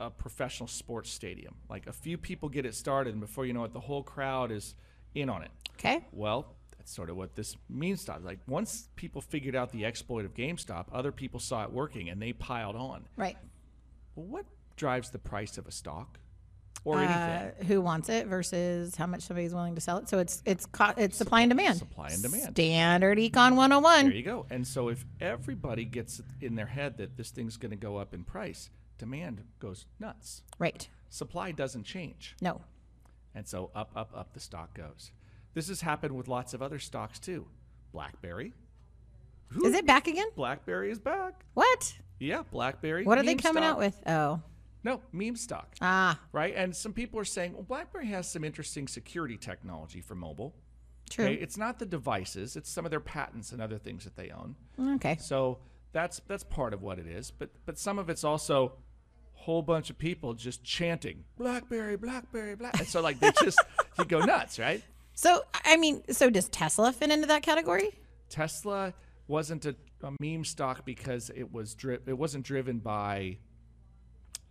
a 0.01 0.11
professional 0.11 0.69
sports 0.69 1.11
stadium. 1.11 1.55
Like 1.69 1.87
a 1.87 1.93
few 1.93 2.19
people 2.19 2.49
get 2.49 2.67
it 2.67 2.75
started, 2.75 3.15
and 3.15 3.21
before 3.21 3.47
you 3.47 3.53
know 3.53 3.65
it, 3.65 3.73
the 3.73 3.81
whole 3.81 4.03
crowd 4.03 4.51
is 4.51 4.75
in 5.15 5.29
on 5.29 5.43
it. 5.43 5.51
okay. 5.75 6.05
Well, 6.13 6.55
that's 6.77 6.93
sort 6.93 7.11
of 7.11 7.17
what 7.17 7.37
this 7.37 7.57
means. 7.69 8.01
Stop. 8.01 8.25
Like 8.25 8.41
once 8.47 8.89
people 8.97 9.21
figured 9.21 9.55
out 9.55 9.71
the 9.73 9.85
exploit 9.85 10.25
of 10.25 10.35
GameStop, 10.35 10.87
other 10.93 11.13
people 11.13 11.39
saw 11.41 11.65
it 11.65 11.73
working, 11.73 12.09
and 12.09 12.21
they 12.21 12.33
piled 12.33 12.77
on. 12.77 13.05
Right. 13.17 13.37
Well, 14.15 14.27
what 14.27 14.47
drives 14.77 15.11
the 15.11 15.19
price 15.19 15.59
of 15.59 15.67
a 15.67 15.73
stock 15.73 16.19
or 16.85 16.99
Uh, 16.99 17.53
who 17.67 17.81
wants 17.81 18.09
it 18.09 18.27
versus 18.27 18.97
how 18.97 19.07
much 19.07 19.23
somebody's 19.23 19.55
willing 19.55 19.75
to 19.75 19.81
sell 19.81 19.99
it? 19.99 20.09
So 20.09 20.19
it's 20.19 20.43
it's 20.45 20.67
co- 20.67 20.95
it's 20.97 21.17
supply 21.17 21.43
and 21.43 21.51
demand. 21.51 21.79
Supply 21.79 22.09
and 22.09 22.23
demand. 22.23 22.51
Standard 22.53 23.19
Econ 23.19 23.55
101. 23.57 24.07
There 24.07 24.15
you 24.15 24.23
go. 24.23 24.47
And 24.51 24.67
so 24.67 24.89
if 24.89 25.05
everybody 25.21 25.85
gets 25.85 26.21
in 26.41 26.55
their 26.57 26.67
head 26.67 26.97
that 26.99 27.17
this 27.17 27.31
thing's 27.31 27.57
going 27.57 27.71
to 27.71 27.77
go 27.77 27.97
up 27.99 28.13
in 28.15 28.25
price, 28.25 28.71
demand 28.99 29.45
goes 29.61 29.87
nuts. 30.01 30.43
Right. 30.59 30.89
Supply 31.09 31.53
doesn't 31.53 31.85
change. 31.85 32.37
No. 32.41 32.63
And 33.35 33.47
so 33.47 33.71
up, 33.75 33.91
up, 33.95 34.11
up 34.15 34.33
the 34.35 34.41
stock 34.41 34.75
goes. 34.75 35.11
This 35.55 35.69
has 35.69 35.81
happened 35.83 36.17
with 36.17 36.29
lots 36.29 36.53
of 36.55 36.63
other 36.63 36.79
stocks 36.79 37.19
too. 37.19 37.47
BlackBerry. 37.93 38.53
Is 39.65 39.75
it 39.75 39.87
back 39.87 40.07
again? 40.09 40.29
BlackBerry 40.35 40.91
is 40.91 40.99
back. 40.99 41.45
What? 41.55 41.95
Yeah, 42.19 42.43
BlackBerry. 42.51 43.05
What 43.05 43.19
are 43.19 43.23
they 43.23 43.35
coming 43.35 43.63
out 43.63 43.77
with? 43.79 44.01
Oh. 44.07 44.41
No, 44.85 45.01
meme 45.13 45.37
stock. 45.37 45.75
Ah, 45.81 46.19
Right? 46.33 46.55
And 46.57 46.75
some 46.75 46.93
people 46.93 47.19
are 47.21 47.25
saying, 47.25 47.53
well, 47.55 47.63
BlackBerry 47.63 48.07
has 48.09 48.31
some 48.31 48.43
interesting 48.45 48.89
security 48.89 49.37
technology 49.37 50.01
for 50.01 50.15
mobile. 50.15 50.55
true. 51.11 51.25
Okay? 51.27 51.35
It's 51.35 51.57
not 51.57 51.79
the 51.79 51.87
devices, 51.87 52.57
it's 52.57 52.71
some 52.71 52.85
of 52.85 52.91
their 52.91 53.01
patents 53.01 53.53
and 53.53 53.63
other 53.63 53.79
things 53.79 54.05
that 54.05 54.17
they 54.17 54.31
own. 54.31 54.57
Okay. 54.97 55.17
So 55.21 55.59
that's 55.93 56.21
that's 56.27 56.43
part 56.45 56.73
of 56.75 56.83
what 56.83 56.99
it 56.99 57.07
is. 57.07 57.31
But 57.31 57.51
but 57.67 57.79
some 57.79 57.99
of 57.99 58.09
it's 58.11 58.25
also 58.25 58.73
a 59.37 59.39
whole 59.41 59.63
bunch 59.63 59.91
of 59.91 59.99
people 59.99 60.35
just 60.35 60.65
chanting 60.65 61.25
BlackBerry, 61.37 61.97
BlackBerry, 61.97 62.55
Black. 62.57 62.79
And 62.79 62.89
so 62.89 63.01
like 63.01 63.21
they 63.21 63.31
just 63.43 63.61
you 63.99 64.05
go 64.05 64.21
nuts, 64.21 64.59
right? 64.59 64.83
So 65.15 65.45
I 65.65 65.77
mean, 65.77 66.03
so 66.11 66.31
does 66.31 66.49
Tesla 66.49 66.93
fit 66.93 67.11
into 67.11 67.27
that 67.27 67.43
category? 67.43 67.91
Tesla 68.31 68.95
wasn't 69.29 69.67
a, 69.67 69.77
a 70.03 70.13
meme 70.19 70.45
stock 70.45 70.85
because 70.85 71.31
it 71.35 71.53
was 71.53 71.75
dri- 71.75 71.99
it 72.07 72.17
wasn't 72.19 72.45
driven 72.45 72.79
by 72.79 73.37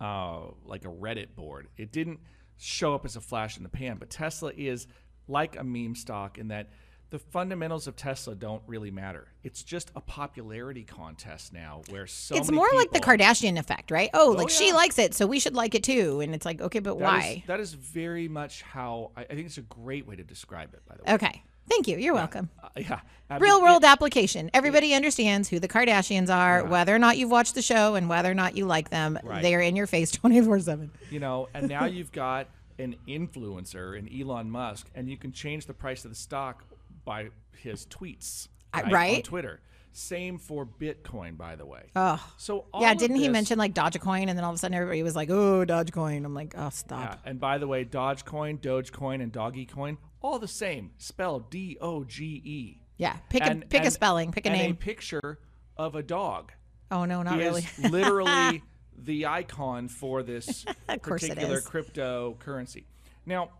uh, 0.02 0.40
like 0.64 0.84
a 0.84 0.88
Reddit 0.88 1.34
board. 1.36 1.68
It 1.76 1.92
didn't 1.92 2.18
show 2.58 2.94
up 2.94 3.04
as 3.04 3.16
a 3.16 3.20
flash 3.20 3.56
in 3.56 3.62
the 3.62 3.68
pan. 3.68 3.96
But 3.98 4.10
Tesla 4.10 4.52
is 4.56 4.86
like 5.28 5.56
a 5.58 5.64
meme 5.64 5.94
stock 5.94 6.38
in 6.38 6.48
that 6.48 6.70
the 7.10 7.18
fundamentals 7.18 7.86
of 7.86 7.94
Tesla 7.94 8.34
don't 8.34 8.62
really 8.66 8.90
matter. 8.90 9.28
It's 9.44 9.62
just 9.62 9.92
a 9.94 10.00
popularity 10.00 10.82
contest 10.82 11.52
now 11.52 11.82
where 11.90 12.06
so 12.06 12.34
it's 12.34 12.50
more 12.50 12.68
like 12.74 12.90
the 12.90 13.00
Kardashian 13.00 13.58
effect, 13.58 13.90
right? 13.90 14.08
Oh, 14.14 14.30
like 14.36 14.48
she 14.48 14.68
yeah. 14.68 14.74
likes 14.74 14.98
it, 14.98 15.12
so 15.14 15.26
we 15.26 15.38
should 15.38 15.54
like 15.54 15.74
it 15.74 15.84
too. 15.84 16.20
And 16.20 16.34
it's 16.34 16.46
like, 16.46 16.60
okay, 16.62 16.78
but 16.78 16.98
That 16.98 17.04
is- 17.04 17.22
why? 17.24 17.44
that 17.46 17.60
is 17.60 17.74
very 17.74 18.28
much 18.28 18.62
how 18.62 19.12
I, 19.16 19.22
I 19.22 19.34
think 19.34 19.46
it's 19.46 19.58
a 19.58 19.62
great 19.62 20.06
way 20.08 20.16
to 20.16 20.24
describe 20.24 20.72
it. 20.74 20.82
By 20.88 20.96
the 20.96 21.02
way, 21.04 21.14
Okay. 21.14 21.42
Thank 21.68 21.88
you. 21.88 21.96
You're 21.98 22.14
welcome. 22.14 22.50
Uh, 22.62 22.68
yeah, 22.76 23.00
I 23.30 23.34
mean, 23.34 23.42
Real 23.42 23.56
it- 23.58 23.62
world 23.62 23.84
application. 23.84 24.50
Everybody 24.52 24.94
understands 24.94 25.48
who 25.48 25.58
the 25.58 25.68
Kardashians 25.68 26.28
are, 26.34 26.64
whether 26.64 26.94
or 26.94 26.98
not 26.98 27.16
you've 27.16 27.30
watched 27.30 27.54
the 27.54 27.62
show 27.62 27.94
and 27.94 28.08
whether 28.08 28.30
or 28.30 28.34
not 28.34 28.56
you 28.56 28.66
like 28.66 28.90
them. 28.90 29.18
Right. 29.22 29.42
They 29.42 29.54
are 29.54 29.60
in 29.60 29.76
your 29.76 29.86
face 29.86 30.10
24 30.12 30.60
7. 30.60 30.90
you 31.10 31.20
know, 31.20 31.48
and 31.54 31.68
now 31.68 31.84
you've 31.86 32.12
got 32.12 32.48
an 32.78 32.96
influencer 33.08 33.96
in 33.98 34.08
Elon 34.20 34.50
Musk, 34.50 34.88
and 34.94 35.08
you 35.08 35.16
can 35.16 35.32
change 35.32 35.66
the 35.66 35.74
price 35.74 36.04
of 36.04 36.10
the 36.10 36.16
stock 36.16 36.64
by 37.04 37.28
his 37.56 37.86
tweets, 37.86 38.48
I- 38.72 38.82
on 38.82 38.90
right? 38.90 39.24
Twitter. 39.24 39.60
Same 39.94 40.38
for 40.38 40.64
Bitcoin, 40.66 41.36
by 41.36 41.54
the 41.56 41.66
way. 41.66 41.90
Oh. 41.94 42.22
so 42.38 42.64
all 42.72 42.80
Yeah, 42.82 42.94
didn't 42.94 43.16
he 43.16 43.28
mention 43.28 43.58
like 43.58 43.74
Dogecoin? 43.74 44.28
And 44.28 44.38
then 44.38 44.42
all 44.44 44.50
of 44.50 44.56
a 44.56 44.58
sudden 44.58 44.74
everybody 44.74 45.02
was 45.02 45.14
like, 45.14 45.28
oh, 45.30 45.64
Dogecoin. 45.66 46.24
I'm 46.24 46.34
like, 46.34 46.54
oh, 46.56 46.70
stop. 46.70 47.00
Yeah, 47.24 47.30
and 47.30 47.38
by 47.38 47.58
the 47.58 47.66
way, 47.66 47.84
Dogecoin, 47.84 48.60
Dogecoin, 48.60 49.22
and 49.22 49.30
Doggycoin, 49.32 49.98
all 50.22 50.38
the 50.38 50.48
same, 50.48 50.92
spelled 50.98 51.50
D 51.50 51.76
O 51.80 52.04
G 52.04 52.24
E. 52.44 52.82
Yeah. 52.96 53.16
Pick, 53.28 53.42
a, 53.42 53.50
And- 53.50 53.68
pick 53.68 53.82
a 53.82 53.84
and- 53.84 53.92
spelling, 53.92 54.32
pick 54.32 54.46
a 54.46 54.50
and 54.50 54.58
name. 54.58 54.70
a 54.72 54.74
picture 54.74 55.38
of 55.76 55.94
a 55.94 56.02
dog. 56.02 56.52
oh, 56.90 57.04
no, 57.04 57.22
not 57.22 57.36
really. 57.38 57.62
is 57.78 57.78
literally 57.90 58.62
the 58.96 59.26
icon 59.26 59.88
for 59.88 60.22
this 60.22 60.64
Of 60.88 61.02
course 61.02 61.22
it 61.24 61.30
particular 61.30 61.60
cryptocurrency. 61.60 62.84
Now, 63.26 63.50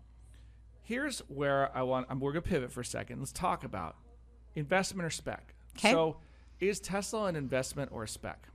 here's 0.83 1.21
where 1.29 1.75
I 1.77 1.83
want. 1.83 2.07
I'm, 2.11 2.21
we're 2.21 2.33
gonna 2.33 2.43
pivot 2.43 2.73
for 2.73 2.81
a 2.81 2.85
second. 2.85 3.19
Let's 3.21 3.33
talk 3.33 3.65
about 3.65 3.97
investment 4.55 5.07
or 5.07 5.11
spec. 5.11 5.55
'Kay. 5.77 5.93
So, 5.93 6.17
is 6.61 6.81
Tesla 6.81 7.25
an 7.27 7.37
investment 7.37 7.91
or 7.93 8.05
a 8.05 8.09
spec? 8.09 8.49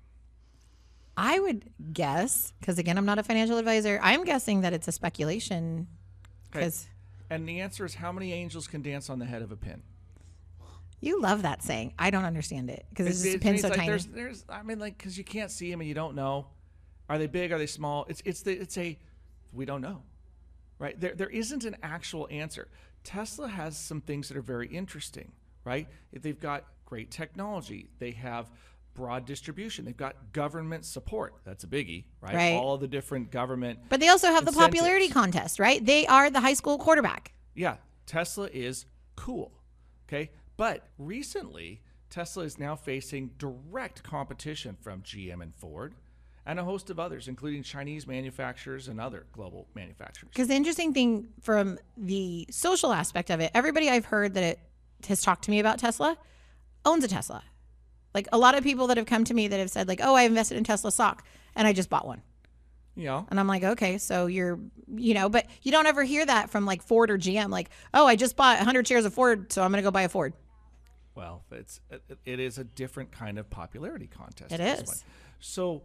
I 1.16 1.40
would 1.40 1.72
guess, 1.94 2.54
because 2.60 2.78
again, 2.78 2.98
I'm 2.98 3.06
not 3.06 3.18
a 3.18 3.24
financial 3.24 3.58
advisor. 3.58 4.00
I'm 4.04 4.24
guessing 4.24 4.62
that 4.62 4.74
it's 4.74 4.88
a 4.88 4.92
speculation. 4.92 5.88
Because 6.52 6.88
And 7.30 7.48
the 7.50 7.60
answer 7.62 7.86
is 7.86 7.96
how 7.96 8.12
many 8.12 8.34
angels 8.34 8.68
can 8.68 8.82
dance 8.82 9.10
on 9.10 9.20
the 9.20 9.26
head 9.26 9.42
of 9.42 9.52
a 9.52 9.56
pin? 9.58 9.82
you 11.00 11.22
love 11.22 11.44
that 11.44 11.62
saying. 11.62 11.94
I 12.00 12.10
don't 12.10 12.26
understand 12.26 12.72
it 12.72 12.84
because 12.90 13.06
it's, 13.08 13.20
It's- 13.20 13.34
just 13.34 13.44
a 13.44 13.48
pin 13.48 13.58
so 13.60 13.68
like 13.68 13.78
tiny. 13.78 13.90
There's, 13.90 14.06
there's, 14.08 14.46
I 14.50 14.64
mean, 14.64 14.80
like, 14.80 14.98
because 14.98 15.16
you 15.18 15.24
can't 15.24 15.52
see 15.52 15.70
them 15.70 15.80
and 15.80 15.88
you 15.88 15.94
don't 15.94 16.16
know. 16.16 16.48
Are 17.10 17.18
they 17.20 17.28
big? 17.28 17.52
Are 17.52 17.58
they 17.60 17.68
small? 17.68 18.06
It's, 18.10 18.22
it's 18.26 18.42
the, 18.42 18.54
it's 18.54 18.78
a, 18.80 18.98
we 19.54 19.66
don't 19.66 19.82
know, 19.82 20.02
right? 20.80 21.00
There, 21.00 21.14
there 21.14 21.30
isn't 21.30 21.66
an 21.66 21.78
actual 21.84 22.28
answer. 22.32 22.68
Tesla 23.04 23.48
has 23.48 23.78
some 23.78 24.02
things 24.02 24.28
that 24.28 24.38
are 24.38 24.42
very 24.42 24.68
interesting, 24.68 25.32
right? 25.64 25.88
They've 26.12 26.40
got 26.40 26.66
great 26.88 27.12
technology. 27.12 27.90
They 28.00 28.12
have 28.12 28.50
broad 28.94 29.26
distribution. 29.26 29.86
They've 29.86 29.96
got 29.96 30.34
government 30.34 30.86
support. 30.86 31.36
That's 31.44 31.64
a 31.64 31.68
biggie, 31.68 32.06
right? 32.22 32.34
Right. 32.34 32.54
All 32.54 32.78
the 32.78 32.88
different 32.88 33.30
government. 33.30 33.80
But 33.90 34.00
they 34.00 34.08
also 34.08 34.30
have 34.30 34.46
the 34.46 34.54
popularity 34.54 35.10
contest, 35.10 35.60
right? 35.60 35.86
They 35.86 36.08
are 36.08 36.32
the 36.32 36.40
high 36.40 36.56
school 36.56 36.80
quarterback. 36.80 37.34
Yeah, 37.54 37.76
Tesla 38.08 38.50
is 38.52 38.86
cool. 39.16 39.52
Okay. 40.08 40.32
But 40.56 40.88
recently, 40.98 41.82
Tesla 42.10 42.44
is 42.44 42.58
now 42.58 42.76
facing 42.76 43.32
direct 43.38 44.02
competition 44.02 44.78
from 44.82 45.02
GM 45.02 45.44
and 45.44 45.54
Ford 45.54 45.94
and 46.46 46.58
a 46.58 46.64
host 46.64 46.90
of 46.90 47.00
others, 47.00 47.28
including 47.28 47.62
Chinese 47.62 48.08
manufacturers 48.08 48.88
and 48.88 49.02
other 49.02 49.26
global 49.34 49.68
manufacturers. 49.76 50.30
Because 50.32 50.48
the 50.48 50.56
interesting 50.56 50.94
thing 50.94 51.28
from 51.42 51.78
the 51.98 52.48
social 52.50 52.94
aspect 52.94 53.30
of 53.30 53.42
it, 53.42 53.52
everybody 53.54 53.90
I've 53.90 54.06
heard 54.06 54.34
that 54.36 54.44
it 54.44 54.60
has 55.08 55.22
talked 55.22 55.44
to 55.44 55.52
me 55.52 55.60
about 55.60 55.78
Tesla 55.78 56.18
owns 56.88 57.04
a 57.04 57.08
Tesla. 57.08 57.44
Like 58.14 58.28
a 58.32 58.38
lot 58.38 58.58
of 58.58 58.64
people 58.64 58.88
that 58.88 58.98
have 58.98 59.06
come 59.06 59.24
to 59.26 59.34
me 59.34 59.48
that 59.48 59.60
have 59.60 59.70
said, 59.70 59.88
like, 59.88 60.00
oh, 60.02 60.16
I 60.16 60.24
invested 60.24 60.58
in 60.58 60.64
Tesla 60.64 60.92
stock 60.92 61.24
and 61.56 61.68
I 61.68 61.74
just 61.74 61.90
bought 61.90 62.08
one. 62.08 62.22
Yeah. 62.96 63.24
And 63.30 63.40
I'm 63.40 63.48
like, 63.48 63.64
okay, 63.64 64.00
so 64.00 64.26
you're, 64.26 64.60
you 64.96 65.14
know, 65.14 65.30
but 65.30 65.46
you 65.62 65.72
don't 65.72 65.86
ever 65.86 66.04
hear 66.04 66.26
that 66.26 66.50
from 66.50 66.66
like 66.66 66.82
Ford 66.82 67.12
or 67.12 67.18
GM, 67.18 67.50
like, 67.50 67.70
oh, 67.94 68.08
I 68.08 68.16
just 68.16 68.36
bought 68.36 68.58
100 68.58 68.88
shares 68.88 69.06
of 69.06 69.14
Ford, 69.14 69.54
so 69.54 69.62
I'm 69.62 69.72
going 69.72 69.84
to 69.84 69.88
go 69.88 69.92
buy 69.92 70.02
a 70.02 70.10
Ford. 70.10 70.34
well, 71.14 71.44
it's 71.52 71.80
it, 72.26 72.40
is 72.40 72.58
a 72.58 72.64
different 72.64 73.12
kind 73.12 73.38
of 73.38 73.50
popularity 73.50 74.08
contest. 74.08 74.52
It 74.52 74.60
is. 74.60 75.04
So, 75.40 75.84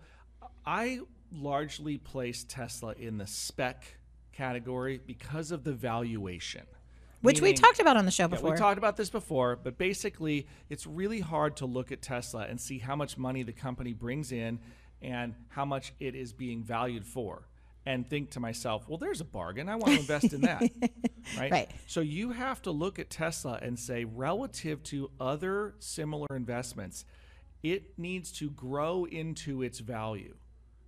I 0.65 1.01
largely 1.31 1.99
place 1.99 2.45
Tesla 2.49 2.95
in 2.99 3.19
the 3.19 3.27
spec 3.27 3.85
category 4.33 5.01
because 5.05 5.51
of 5.51 5.65
the 5.65 5.73
valuation. 5.73 6.63
Which 7.23 7.41
we 7.41 7.53
talked 7.53 7.81
about 7.81 7.97
on 7.97 8.05
the 8.05 8.11
show 8.11 8.25
Yeah, 8.25 8.29
before. 8.29 8.51
we 8.51 8.57
talked 8.57 8.79
about 8.79 8.97
this 8.97 9.11
before, 9.11 9.57
but 9.57 9.79
basically, 9.79 10.47
it's 10.69 10.87
really 10.87 11.21
hard 11.21 11.57
to 11.59 11.67
look 11.67 11.91
at 11.93 12.03
Tesla 12.03 12.47
and 12.49 12.61
see 12.61 12.79
how 12.79 12.97
much 12.97 13.17
money 13.17 13.43
the 13.43 13.53
company 13.53 13.93
brings 13.93 14.33
in 14.33 14.59
and 15.01 15.35
how 15.49 15.65
much 15.65 15.93
it 16.01 16.15
is 16.15 16.33
being 16.33 16.63
valued 16.63 17.05
for, 17.05 17.49
and 17.87 18.09
think 18.09 18.31
to 18.31 18.41
myself, 18.41 18.89
well, 18.89 18.99
there's 18.99 19.21
a 19.21 19.25
bargain. 19.25 19.69
I 19.69 19.77
want 19.77 19.95
to 19.95 20.01
invest 20.01 20.33
in 20.33 20.43
that. 20.43 20.63
right? 21.39 21.51
Right. 21.51 21.71
So 21.87 22.01
you 22.01 22.31
have 22.31 22.63
to 22.63 22.71
look 22.71 22.99
at 22.99 23.11
Tesla 23.11 23.59
and 23.61 23.79
say, 23.79 24.05
relative 24.05 24.83
to 24.85 25.11
other 25.21 25.75
similar 25.79 26.29
investments, 26.31 27.05
it 27.63 27.99
needs 27.99 28.33
to 28.33 28.51
grow 28.51 29.05
into 29.05 29.63
its 29.63 29.79
value. 29.81 30.35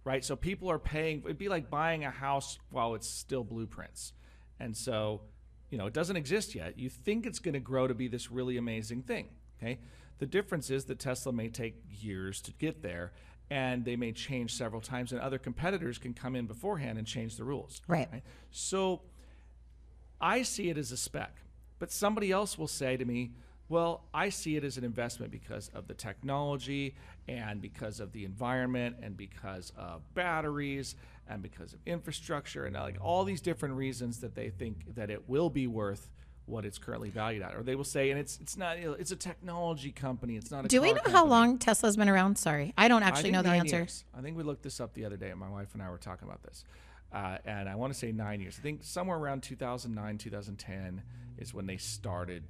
Right. 0.04 0.24
So 0.24 0.36
people 0.36 0.70
are 0.70 0.78
paying, 0.78 1.22
it'd 1.24 1.38
be 1.38 1.48
like 1.48 1.70
buying 1.70 2.04
a 2.04 2.10
house 2.10 2.58
while 2.70 2.94
it's 2.94 3.08
still 3.08 3.42
blueprints. 3.42 4.12
And 4.60 4.76
so, 4.76 5.22
you 5.74 5.78
know, 5.78 5.86
it 5.86 5.92
doesn't 5.92 6.14
exist 6.14 6.54
yet. 6.54 6.78
You 6.78 6.88
think 6.88 7.26
it's 7.26 7.40
going 7.40 7.54
to 7.54 7.58
grow 7.58 7.88
to 7.88 7.94
be 7.94 8.06
this 8.06 8.30
really 8.30 8.56
amazing 8.58 9.02
thing. 9.02 9.30
Okay. 9.58 9.80
The 10.20 10.26
difference 10.26 10.70
is 10.70 10.84
that 10.84 11.00
Tesla 11.00 11.32
may 11.32 11.48
take 11.48 11.82
years 11.90 12.40
to 12.42 12.52
get 12.52 12.80
there 12.80 13.10
and 13.50 13.84
they 13.84 13.96
may 13.96 14.12
change 14.12 14.54
several 14.54 14.80
times, 14.80 15.10
and 15.10 15.20
other 15.20 15.36
competitors 15.36 15.98
can 15.98 16.14
come 16.14 16.36
in 16.36 16.46
beforehand 16.46 16.96
and 16.96 17.04
change 17.04 17.36
the 17.36 17.42
rules. 17.42 17.82
Right. 17.88 18.22
So 18.52 19.02
I 20.20 20.42
see 20.42 20.70
it 20.70 20.78
as 20.78 20.92
a 20.92 20.96
spec, 20.96 21.38
but 21.80 21.90
somebody 21.90 22.30
else 22.30 22.56
will 22.56 22.68
say 22.68 22.96
to 22.96 23.04
me, 23.04 23.32
well, 23.68 24.04
I 24.14 24.28
see 24.28 24.54
it 24.54 24.62
as 24.62 24.78
an 24.78 24.84
investment 24.84 25.32
because 25.32 25.70
of 25.74 25.88
the 25.88 25.94
technology 25.94 26.94
and 27.26 27.60
because 27.60 27.98
of 27.98 28.12
the 28.12 28.24
environment 28.24 28.96
and 29.02 29.16
because 29.16 29.72
of 29.76 30.02
batteries 30.14 30.94
and 31.28 31.42
because 31.42 31.72
of 31.72 31.80
infrastructure 31.86 32.66
and 32.66 32.74
like 32.76 32.98
all 33.00 33.24
these 33.24 33.40
different 33.40 33.74
reasons 33.74 34.20
that 34.20 34.34
they 34.34 34.50
think 34.50 34.94
that 34.94 35.10
it 35.10 35.28
will 35.28 35.50
be 35.50 35.66
worth 35.66 36.10
what 36.46 36.64
it's 36.64 36.78
currently 36.78 37.08
valued 37.08 37.42
at. 37.42 37.54
Or 37.54 37.62
they 37.62 37.74
will 37.74 37.84
say, 37.84 38.10
and 38.10 38.20
it's 38.20 38.38
it's 38.40 38.56
not 38.56 38.78
you 38.78 38.86
know, 38.86 38.92
it's 38.92 39.10
a 39.10 39.16
technology 39.16 39.90
company. 39.90 40.36
It's 40.36 40.50
not 40.50 40.64
a 40.64 40.68
Do 40.68 40.80
we 40.82 40.92
know 40.92 41.00
how 41.06 41.24
long 41.24 41.58
Tesla's 41.58 41.96
been 41.96 42.08
around? 42.08 42.36
Sorry, 42.38 42.74
I 42.76 42.88
don't 42.88 43.02
actually 43.02 43.24
think 43.24 43.34
know 43.34 43.42
the 43.42 43.50
answer. 43.50 43.76
years. 43.76 44.04
I 44.16 44.20
think 44.20 44.36
we 44.36 44.42
looked 44.42 44.62
this 44.62 44.80
up 44.80 44.94
the 44.94 45.04
other 45.04 45.16
day. 45.16 45.30
And 45.30 45.40
my 45.40 45.48
wife 45.48 45.74
and 45.74 45.82
I 45.82 45.90
were 45.90 45.98
talking 45.98 46.28
about 46.28 46.42
this, 46.42 46.64
uh, 47.12 47.38
and 47.44 47.68
I 47.68 47.74
want 47.76 47.92
to 47.92 47.98
say 47.98 48.12
nine 48.12 48.40
years. 48.40 48.56
I 48.58 48.62
think 48.62 48.84
somewhere 48.84 49.16
around 49.16 49.42
2009, 49.42 50.18
2010 50.18 51.02
is 51.38 51.54
when 51.54 51.66
they 51.66 51.76
started 51.76 52.44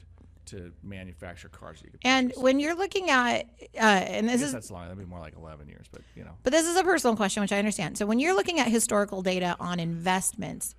to 0.46 0.72
manufacture 0.82 1.48
cars. 1.48 1.80
that 1.80 1.86
You 1.86 1.90
could 1.92 2.00
And 2.04 2.28
purchase. 2.30 2.42
when 2.42 2.60
you're 2.60 2.74
looking 2.74 3.10
at, 3.10 3.46
uh, 3.76 3.78
and 3.80 4.28
I 4.28 4.32
this 4.32 4.40
guess 4.40 4.46
is 4.48 4.52
that's 4.52 4.70
long. 4.70 4.82
That'd 4.84 4.98
be 4.98 5.04
more 5.04 5.20
like 5.20 5.34
11 5.36 5.68
years, 5.68 5.86
but 5.90 6.02
you 6.14 6.24
know. 6.24 6.32
But 6.42 6.52
this 6.52 6.66
is 6.66 6.76
a 6.76 6.84
personal 6.84 7.16
question, 7.16 7.40
which 7.42 7.52
I 7.52 7.58
understand. 7.58 7.96
So 7.98 8.06
when 8.06 8.18
you're 8.18 8.34
looking 8.34 8.60
at 8.60 8.68
historical 8.68 9.22
data 9.22 9.56
on 9.60 9.80
investments, 9.80 10.74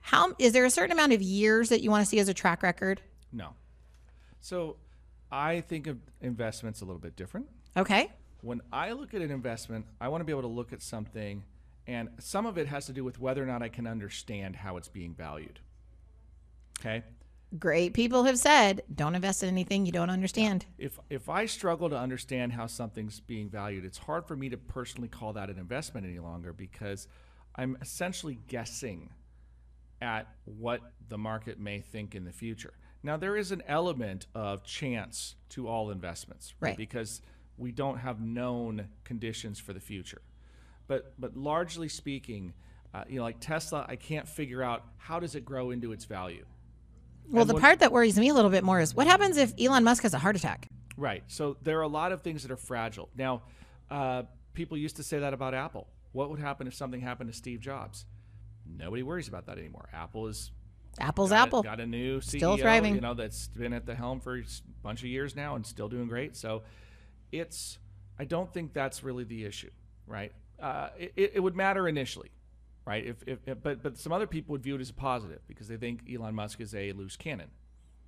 how 0.00 0.34
is 0.38 0.52
there 0.52 0.64
a 0.64 0.70
certain 0.70 0.92
amount 0.92 1.12
of 1.12 1.22
years 1.22 1.68
that 1.70 1.82
you 1.82 1.90
want 1.90 2.02
to 2.04 2.08
see 2.08 2.18
as 2.18 2.28
a 2.28 2.34
track 2.34 2.62
record? 2.62 3.00
No. 3.32 3.50
So 4.40 4.76
I 5.32 5.60
think 5.60 5.86
of 5.86 5.98
investments 6.20 6.80
a 6.80 6.84
little 6.84 7.00
bit 7.00 7.16
different. 7.16 7.48
Okay. 7.76 8.10
When 8.42 8.60
I 8.72 8.92
look 8.92 9.14
at 9.14 9.22
an 9.22 9.30
investment, 9.30 9.86
I 10.00 10.08
want 10.08 10.20
to 10.20 10.24
be 10.24 10.30
able 10.32 10.42
to 10.42 10.46
look 10.48 10.72
at 10.72 10.80
something, 10.82 11.42
and 11.88 12.08
some 12.20 12.46
of 12.46 12.56
it 12.58 12.68
has 12.68 12.86
to 12.86 12.92
do 12.92 13.02
with 13.02 13.18
whether 13.18 13.42
or 13.42 13.46
not 13.46 13.62
I 13.62 13.68
can 13.68 13.86
understand 13.86 14.54
how 14.56 14.76
it's 14.76 14.88
being 14.88 15.14
valued. 15.14 15.58
Okay. 16.78 17.02
Great 17.58 17.94
people 17.94 18.24
have 18.24 18.38
said, 18.38 18.82
don't 18.92 19.14
invest 19.14 19.42
in 19.42 19.48
anything 19.48 19.86
you 19.86 19.92
don't 19.92 20.10
understand. 20.10 20.66
If 20.78 20.98
if 21.10 21.28
I 21.28 21.46
struggle 21.46 21.88
to 21.90 21.96
understand 21.96 22.52
how 22.52 22.66
something's 22.66 23.20
being 23.20 23.48
valued, 23.48 23.84
it's 23.84 23.98
hard 23.98 24.26
for 24.26 24.36
me 24.36 24.48
to 24.48 24.56
personally 24.56 25.08
call 25.08 25.32
that 25.34 25.48
an 25.48 25.58
investment 25.58 26.06
any 26.06 26.18
longer 26.18 26.52
because 26.52 27.06
I'm 27.54 27.78
essentially 27.80 28.38
guessing 28.48 29.10
at 30.02 30.28
what 30.44 30.80
the 31.08 31.18
market 31.18 31.58
may 31.58 31.80
think 31.80 32.14
in 32.14 32.24
the 32.24 32.32
future. 32.32 32.74
Now 33.02 33.16
there 33.16 33.36
is 33.36 33.52
an 33.52 33.62
element 33.68 34.26
of 34.34 34.64
chance 34.64 35.36
to 35.50 35.68
all 35.68 35.90
investments, 35.90 36.54
Right. 36.60 36.76
Because 36.76 37.22
we 37.56 37.72
don't 37.72 37.98
have 37.98 38.20
known 38.20 38.88
conditions 39.04 39.58
for 39.58 39.72
the 39.72 39.80
future. 39.80 40.20
But 40.88 41.14
but 41.18 41.36
largely 41.36 41.88
speaking, 41.88 42.52
uh, 42.92 43.04
you 43.08 43.16
know, 43.16 43.22
like 43.22 43.40
Tesla, 43.40 43.86
I 43.88 43.96
can't 43.96 44.28
figure 44.28 44.62
out 44.62 44.84
how 44.98 45.20
does 45.20 45.34
it 45.34 45.44
grow 45.44 45.70
into 45.70 45.92
its 45.92 46.04
value. 46.04 46.44
Well, 47.28 47.42
And 47.42 47.50
the 47.50 47.54
what- 47.54 47.62
part 47.62 47.78
that 47.80 47.92
worries 47.92 48.18
me 48.18 48.28
a 48.28 48.34
little 48.34 48.50
bit 48.50 48.64
more 48.64 48.80
is 48.80 48.94
what 48.94 49.06
happens 49.06 49.36
if 49.36 49.52
Elon 49.58 49.84
Musk 49.84 50.02
has 50.04 50.14
a 50.14 50.18
heart 50.18 50.36
attack? 50.36 50.68
Right. 50.96 51.22
So 51.26 51.56
there 51.62 51.78
are 51.78 51.82
a 51.82 51.88
lot 51.88 52.12
of 52.12 52.22
things 52.22 52.42
that 52.42 52.50
are 52.50 52.56
fragile. 52.56 53.08
Now, 53.16 53.42
uh, 53.90 54.24
people 54.54 54.76
used 54.78 54.96
to 54.96 55.02
say 55.02 55.18
that 55.18 55.34
about 55.34 55.52
Apple. 55.54 55.88
What 56.12 56.30
would 56.30 56.38
happen 56.38 56.66
if 56.66 56.74
something 56.74 57.00
happened 57.00 57.30
to 57.30 57.36
Steve 57.36 57.60
Jobs? 57.60 58.06
Nobody 58.66 59.02
worries 59.02 59.28
about 59.28 59.46
that 59.46 59.58
anymore. 59.58 59.88
Apple 59.92 60.26
is 60.28 60.50
Apple's 60.98 61.28
got, 61.30 61.48
Apple. 61.48 61.62
got 61.62 61.78
a 61.78 61.86
new 61.86 62.20
CEO, 62.20 62.38
Still 62.38 62.56
thriving. 62.56 62.94
you 62.94 63.00
know, 63.02 63.12
that's 63.12 63.48
been 63.48 63.74
at 63.74 63.84
the 63.84 63.94
helm 63.94 64.18
for 64.20 64.36
a 64.38 64.44
bunch 64.82 65.02
of 65.02 65.08
years 65.08 65.36
now 65.36 65.54
and 65.54 65.66
still 65.66 65.88
doing 65.90 66.08
great. 66.08 66.34
So 66.36 66.62
it's 67.32 67.78
I 68.18 68.24
don't 68.24 68.52
think 68.52 68.72
that's 68.72 69.02
really 69.04 69.24
the 69.24 69.44
issue, 69.44 69.70
right? 70.06 70.32
Uh, 70.58 70.88
it 70.98 71.12
it 71.34 71.40
would 71.42 71.54
matter 71.54 71.86
initially, 71.86 72.30
right? 72.86 73.04
If, 73.06 73.16
if, 73.26 73.38
if 73.46 73.62
but 73.62 73.82
but 73.82 73.98
some 73.98 74.12
other 74.12 74.26
people 74.26 74.52
would 74.52 74.62
view 74.62 74.76
it 74.76 74.80
as 74.80 74.90
a 74.90 74.94
positive 74.94 75.40
because 75.48 75.68
they 75.68 75.76
think 75.76 76.08
Elon 76.12 76.34
Musk 76.34 76.60
is 76.60 76.74
a 76.74 76.92
loose 76.92 77.16
cannon, 77.16 77.50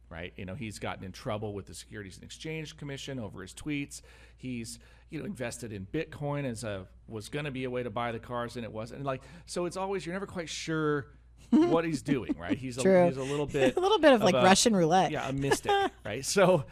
right? 0.08 0.32
You 0.36 0.44
know, 0.46 0.54
he's 0.54 0.78
gotten 0.78 1.04
in 1.04 1.12
trouble 1.12 1.52
with 1.52 1.66
the 1.66 1.74
Securities 1.74 2.14
and 2.16 2.24
Exchange 2.24 2.76
Commission 2.76 3.18
over 3.18 3.42
his 3.42 3.52
tweets. 3.52 4.00
He's 4.36 4.78
you 5.10 5.18
know 5.18 5.24
invested 5.26 5.72
in 5.72 5.86
Bitcoin 5.92 6.44
as 6.44 6.64
a 6.64 6.86
was 7.08 7.28
going 7.28 7.44
to 7.46 7.50
be 7.50 7.64
a 7.64 7.70
way 7.70 7.82
to 7.82 7.90
buy 7.90 8.12
the 8.12 8.18
cars 8.18 8.56
and 8.56 8.64
it 8.64 8.72
wasn't. 8.72 8.98
And 8.98 9.06
like 9.06 9.22
so, 9.46 9.64
it's 9.66 9.76
always 9.76 10.06
you're 10.06 10.14
never 10.14 10.26
quite 10.26 10.48
sure 10.48 11.06
what 11.50 11.84
he's 11.84 12.02
doing, 12.02 12.34
right? 12.38 12.58
He's 12.58 12.76
a, 12.76 13.06
he's 13.06 13.16
a 13.16 13.22
little 13.22 13.46
bit 13.46 13.76
a 13.78 13.80
little 13.80 13.98
bit 13.98 14.12
of 14.12 14.20
like 14.22 14.34
a- 14.34 14.42
Russian 14.42 14.76
roulette. 14.76 15.10
yeah 15.10 15.28
a 15.28 15.32
mystic, 15.32 15.72
right? 16.04 16.24
So 16.24 16.64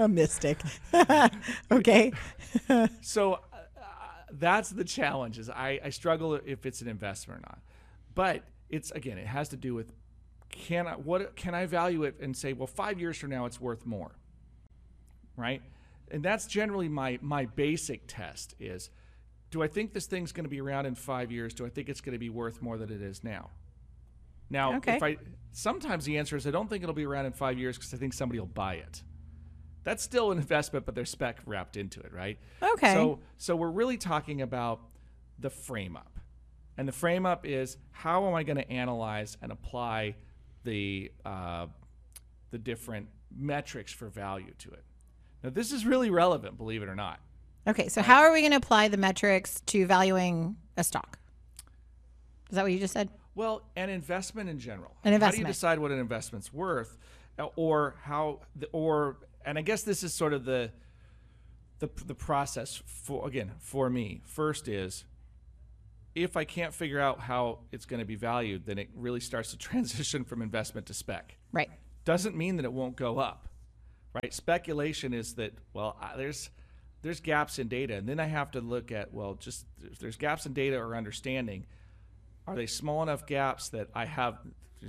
A 0.00 0.08
mystic. 0.08 0.58
okay. 1.70 2.12
so 3.00 3.38
that's 4.38 4.70
the 4.70 4.84
challenge 4.84 5.38
is 5.38 5.48
I, 5.50 5.80
I 5.84 5.90
struggle 5.90 6.34
if 6.34 6.66
it's 6.66 6.80
an 6.80 6.88
investment 6.88 7.38
or 7.38 7.42
not. 7.42 7.58
But 8.14 8.42
it's 8.68 8.90
again 8.92 9.18
it 9.18 9.26
has 9.26 9.48
to 9.50 9.56
do 9.56 9.74
with 9.74 9.92
can 10.50 10.86
i 10.86 10.92
what 10.92 11.36
can 11.36 11.54
i 11.54 11.66
value 11.66 12.04
it 12.04 12.14
and 12.20 12.36
say 12.36 12.52
well 12.52 12.66
five 12.66 12.98
years 12.98 13.16
from 13.18 13.30
now 13.30 13.44
it's 13.46 13.60
worth 13.60 13.84
more 13.86 14.12
right? 15.36 15.62
And 16.10 16.22
that's 16.22 16.46
generally 16.46 16.88
my 16.88 17.18
my 17.22 17.46
basic 17.46 18.02
test 18.06 18.54
is 18.60 18.90
do 19.50 19.62
i 19.62 19.66
think 19.66 19.92
this 19.94 20.06
thing's 20.06 20.32
going 20.32 20.44
to 20.44 20.50
be 20.50 20.60
around 20.60 20.86
in 20.86 20.94
five 20.94 21.30
years? 21.32 21.54
Do 21.54 21.64
i 21.66 21.70
think 21.70 21.88
it's 21.88 22.00
going 22.00 22.12
to 22.12 22.18
be 22.18 22.30
worth 22.30 22.60
more 22.60 22.76
than 22.76 22.90
it 22.90 23.00
is 23.02 23.24
now? 23.24 23.50
Now 24.50 24.76
Okay. 24.76 24.96
if 24.96 25.02
i 25.02 25.16
sometimes 25.52 26.04
the 26.04 26.18
answer 26.18 26.36
is 26.36 26.46
i 26.46 26.50
don't 26.50 26.68
think 26.68 26.82
it'll 26.82 26.94
be 26.94 27.06
around 27.06 27.26
in 27.26 27.32
five 27.32 27.58
years 27.58 27.76
because 27.78 27.92
i 27.94 27.96
think 27.96 28.12
somebody 28.12 28.38
will 28.38 28.46
buy 28.46 28.74
it 28.74 29.02
That's 29.84 30.02
still 30.02 30.30
an 30.30 30.38
investment, 30.38 30.86
but 30.86 30.94
there's 30.94 31.10
spec 31.10 31.38
wrapped 31.46 31.76
into 31.76 32.00
it, 32.00 32.12
right? 32.12 32.38
Okay. 32.62 32.94
So 32.94 33.18
so 33.36 33.56
we're 33.56 33.70
really 33.70 33.96
talking 33.96 34.42
about 34.42 34.80
the 35.38 35.50
frame 35.50 35.96
up. 35.96 36.18
And 36.76 36.88
the 36.88 36.92
frame 36.92 37.26
up 37.26 37.44
is 37.44 37.76
how 37.90 38.26
am 38.26 38.34
I 38.34 38.44
going 38.44 38.56
to 38.56 38.70
analyze 38.70 39.36
and 39.42 39.52
apply 39.52 40.16
the 40.64 41.12
uh, 41.24 41.66
the 42.50 42.58
different 42.58 43.08
metrics 43.36 43.92
for 43.92 44.08
value 44.08 44.52
to 44.58 44.70
it. 44.70 44.84
Now 45.42 45.50
this 45.50 45.72
is 45.72 45.84
really 45.84 46.10
relevant, 46.10 46.56
believe 46.56 46.82
it 46.82 46.88
or 46.88 46.94
not. 46.94 47.20
Okay, 47.66 47.88
so 47.88 48.02
how 48.02 48.22
are 48.22 48.32
we 48.32 48.40
going 48.40 48.50
to 48.50 48.56
apply 48.56 48.88
the 48.88 48.96
metrics 48.96 49.60
to 49.66 49.86
valuing 49.86 50.56
a 50.76 50.82
stock? 50.82 51.18
Is 52.50 52.56
that 52.56 52.62
what 52.62 52.72
you 52.72 52.78
just 52.78 52.92
said? 52.92 53.08
Well, 53.34 53.62
an 53.76 53.88
investment 53.88 54.50
in 54.50 54.58
general. 54.58 54.96
An 55.04 55.14
investment. 55.14 55.34
How 55.34 55.36
do 55.44 55.48
you 55.48 55.52
decide 55.52 55.78
what 55.78 55.90
an 55.90 55.98
investment's 55.98 56.52
worth, 56.52 56.98
or 57.56 57.94
how, 58.02 58.40
the, 58.56 58.68
or 58.72 59.16
and 59.44 59.58
I 59.58 59.62
guess 59.62 59.82
this 59.82 60.02
is 60.02 60.14
sort 60.14 60.32
of 60.32 60.44
the, 60.44 60.70
the 61.78 61.88
the 62.06 62.14
process 62.14 62.82
for 62.86 63.26
again 63.26 63.52
for 63.58 63.88
me. 63.90 64.20
First 64.24 64.68
is, 64.68 65.04
if 66.14 66.36
I 66.36 66.44
can't 66.44 66.72
figure 66.72 67.00
out 67.00 67.20
how 67.20 67.60
it's 67.72 67.84
going 67.84 68.00
to 68.00 68.06
be 68.06 68.16
valued, 68.16 68.66
then 68.66 68.78
it 68.78 68.88
really 68.94 69.20
starts 69.20 69.50
to 69.50 69.58
transition 69.70 70.24
from 70.24 70.42
investment 70.42 70.86
to 70.86 70.94
spec. 70.94 71.36
Right. 71.52 71.70
Doesn't 72.04 72.36
mean 72.36 72.56
that 72.56 72.64
it 72.64 72.72
won't 72.72 72.96
go 72.96 73.18
up, 73.18 73.48
right? 74.14 74.32
Speculation 74.32 75.14
is 75.14 75.34
that 75.34 75.52
well, 75.72 75.96
I, 76.00 76.16
there's 76.16 76.50
there's 77.02 77.20
gaps 77.20 77.58
in 77.58 77.68
data, 77.68 77.94
and 77.94 78.08
then 78.08 78.20
I 78.20 78.26
have 78.26 78.52
to 78.52 78.60
look 78.60 78.92
at 78.92 79.12
well, 79.12 79.34
just 79.34 79.66
if 79.82 79.98
there's 79.98 80.16
gaps 80.16 80.46
in 80.46 80.52
data 80.52 80.76
or 80.76 80.96
understanding 80.96 81.66
are 82.46 82.56
they 82.56 82.66
small 82.66 83.02
enough 83.02 83.26
gaps 83.26 83.68
that 83.70 83.88
I 83.94 84.04
have 84.04 84.38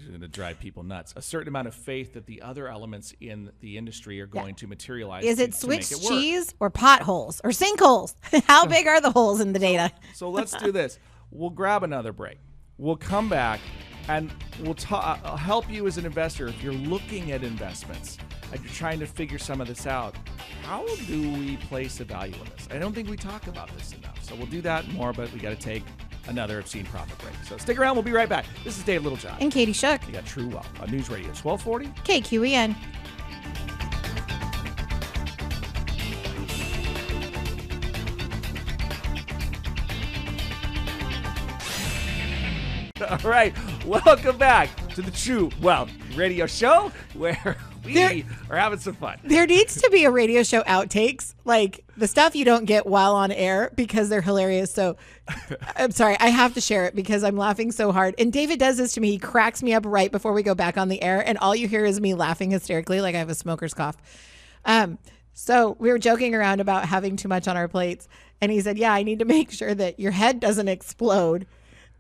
going 0.02 0.22
to 0.22 0.28
drive 0.28 0.60
people 0.60 0.84
nuts. 0.84 1.14
A 1.16 1.22
certain 1.22 1.48
amount 1.48 1.68
of 1.68 1.76
faith 1.76 2.14
that 2.14 2.26
the 2.26 2.42
other 2.42 2.68
elements 2.68 3.14
in 3.20 3.52
the 3.60 3.78
industry 3.78 4.20
are 4.22 4.28
going 4.28 4.56
to 4.56 4.68
materialize. 4.68 5.24
Is 5.24 5.40
it 5.40 5.54
to 5.54 5.68
make 5.68 5.84
switch 5.84 6.00
it 6.00 6.08
cheese 6.08 6.54
or 6.60 6.70
potholes 6.70 7.42
or 7.44 7.52
sinkholes? 7.52 8.16
how 8.48 8.66
big 8.66 8.88
are 8.88 9.02
the 9.02 9.12
holes 9.12 9.40
in 9.40 9.54
the 9.54 9.60
data? 9.60 9.92
So 10.14 10.30
let's 10.30 10.56
do 10.58 10.72
this. 10.72 11.00
We'll 11.32 11.50
grab 11.50 11.84
another 11.84 12.12
break. 12.14 12.38
We'll 12.78 12.96
come 12.96 13.30
back 13.30 13.60
and 14.08 14.32
we'll 14.62 14.74
ta- 14.74 15.20
uh, 15.24 15.28
I'll 15.28 15.38
help 15.38 15.70
you 15.70 15.88
as 15.88 15.98
an 15.98 16.06
investor 16.06 16.48
if 16.48 16.62
you're 16.62 16.74
looking 16.74 17.32
at 17.32 17.44
investments 17.44 18.18
and 18.52 18.62
you're 18.62 18.74
trying 18.74 19.00
to 19.00 19.06
figure 19.08 19.38
some 19.38 19.62
of 19.62 19.68
this 19.68 19.88
out. 19.88 20.16
How 20.64 20.86
do 21.08 21.32
we 21.34 21.58
place 21.58 22.00
a 22.00 22.04
value 22.04 22.36
in 22.36 22.50
this? 22.56 22.68
I 22.72 22.80
don't 22.80 22.94
think 22.94 23.10
we 23.10 23.18
talk 23.18 23.48
about 23.48 23.76
this 23.78 23.94
enough. 23.94 24.24
So 24.24 24.36
we'll 24.36 24.48
do 24.48 24.62
that 24.62 24.88
more, 24.94 25.14
but 25.14 25.32
we 25.34 25.40
got 25.40 25.50
to 25.50 25.56
take 25.56 25.84
another 26.28 26.60
obscene 26.60 26.86
profit 26.86 27.18
break. 27.20 27.36
So 27.44 27.58
stick 27.58 27.78
around. 27.80 27.96
We'll 27.96 28.04
be 28.04 28.12
right 28.12 28.30
back. 28.30 28.46
This 28.64 28.78
is 28.78 28.84
Dave 28.84 29.04
Littlejohn. 29.04 29.38
And 29.40 29.52
Katie 29.52 29.74
Shook, 29.74 30.06
You 30.08 30.14
got 30.14 30.26
True 30.26 30.48
Wealth 30.48 30.70
on 30.82 30.92
News 30.92 31.10
Radio 31.10 31.30
1240. 31.30 31.88
KQEN. 32.04 32.76
All 43.10 43.30
right, 43.30 43.54
welcome 43.86 44.38
back 44.38 44.70
to 44.94 45.02
the 45.02 45.12
True 45.12 45.52
Wealth 45.62 45.92
Radio 46.16 46.46
Show 46.46 46.92
where 47.16 47.58
we 47.86 47.94
There- 47.94 48.24
are 48.50 48.58
having 48.58 48.80
some 48.80 48.96
fun. 48.96 49.20
There 49.24 49.46
needs 49.46 49.82
to 49.82 49.90
be 49.90 50.06
a 50.06 50.12
radio 50.12 50.44
show 50.44 50.62
outtakes, 50.64 51.34
like 51.46 51.84
the 51.98 52.08
stuff 52.08 52.36
you 52.36 52.46
don't 52.46 52.66
get 52.66 52.86
while 52.86 53.16
on 53.16 53.32
air 53.32 53.72
because 53.76 54.10
they're 54.10 54.22
hilarious. 54.22 54.72
So 54.74 54.96
I'm 55.76 55.92
sorry, 55.92 56.16
I 56.20 56.30
have 56.30 56.54
to 56.56 56.62
share 56.62 56.86
it 56.86 56.96
because 56.96 57.24
I'm 57.24 57.38
laughing 57.38 57.72
so 57.72 57.92
hard. 57.92 58.16
And 58.18 58.32
David 58.32 58.60
does 58.60 58.78
this 58.78 58.94
to 58.94 59.02
me. 59.02 59.12
He 59.12 59.18
cracks 59.20 59.62
me 59.62 59.74
up 59.74 59.84
right 59.86 60.12
before 60.12 60.34
we 60.34 60.44
go 60.44 60.56
back 60.56 60.78
on 60.78 60.88
the 60.90 61.02
air, 61.04 61.22
and 61.26 61.38
all 61.38 61.56
you 61.56 61.68
hear 61.68 61.86
is 61.86 62.00
me 62.02 62.14
laughing 62.14 62.52
hysterically, 62.52 63.02
like 63.02 63.16
I 63.16 63.20
have 63.20 63.30
a 63.30 63.36
smoker's 63.36 63.74
cough. 63.74 63.98
Um, 64.66 64.98
so 65.34 65.76
we 65.80 65.90
were 65.90 66.00
joking 66.00 66.36
around 66.36 66.62
about 66.62 66.86
having 66.86 67.16
too 67.16 67.28
much 67.28 67.48
on 67.48 67.58
our 67.58 67.68
plates, 67.68 68.08
and 68.40 68.52
he 68.52 68.62
said, 68.62 68.78
"Yeah, 68.78 68.94
I 68.94 69.04
need 69.04 69.20
to 69.20 69.26
make 69.26 69.52
sure 69.52 69.74
that 69.74 70.00
your 70.00 70.12
head 70.12 70.40
doesn't 70.40 70.68
explode." 70.68 71.46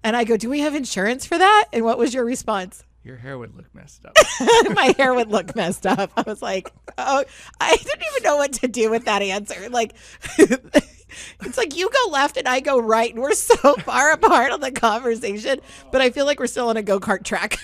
And 0.03 0.15
I 0.15 0.23
go, 0.23 0.37
"Do 0.37 0.49
we 0.49 0.59
have 0.59 0.75
insurance 0.75 1.25
for 1.25 1.37
that?" 1.37 1.65
And 1.73 1.83
what 1.83 1.97
was 1.97 2.13
your 2.13 2.25
response? 2.25 2.83
Your 3.03 3.17
hair 3.17 3.37
would 3.37 3.55
look 3.55 3.73
messed 3.75 4.05
up. 4.05 4.13
my 4.75 4.93
hair 4.97 5.13
would 5.13 5.29
look 5.29 5.55
messed 5.57 5.85
up. 5.85 6.11
I 6.15 6.21
was 6.25 6.41
like, 6.41 6.71
oh, 6.97 7.25
I 7.59 7.75
didn't 7.75 8.03
even 8.11 8.23
know 8.23 8.37
what 8.37 8.53
to 8.53 8.67
do 8.69 8.89
with 8.89 9.05
that 9.05 9.21
answer. 9.21 9.67
Like, 9.69 9.93
it's 10.37 11.57
like 11.57 11.75
you 11.75 11.89
go 11.89 12.11
left 12.11 12.37
and 12.37 12.47
I 12.47 12.61
go 12.61 12.79
right, 12.79 13.13
and 13.13 13.21
we're 13.21 13.33
so 13.33 13.73
far 13.79 14.11
apart 14.13 14.51
on 14.53 14.61
the 14.61 14.71
conversation. 14.71 15.59
But 15.91 15.99
I 16.01 16.11
feel 16.11 16.25
like 16.25 16.39
we're 16.39 16.47
still 16.47 16.69
on 16.69 16.77
a 16.77 16.81
go 16.81 16.99
kart 16.99 17.23
track 17.25 17.59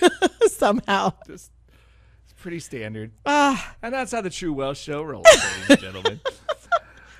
somehow. 0.46 1.14
Just 1.26 1.50
it's 2.24 2.34
pretty 2.42 2.60
standard. 2.60 3.12
Ah, 3.24 3.74
And 3.82 3.94
that's 3.94 4.12
how 4.12 4.20
the 4.20 4.30
True 4.30 4.52
Wealth 4.52 4.76
Show 4.76 5.02
rolls, 5.02 5.24
ladies 5.26 5.70
and 5.70 5.78
gentlemen. 5.80 6.20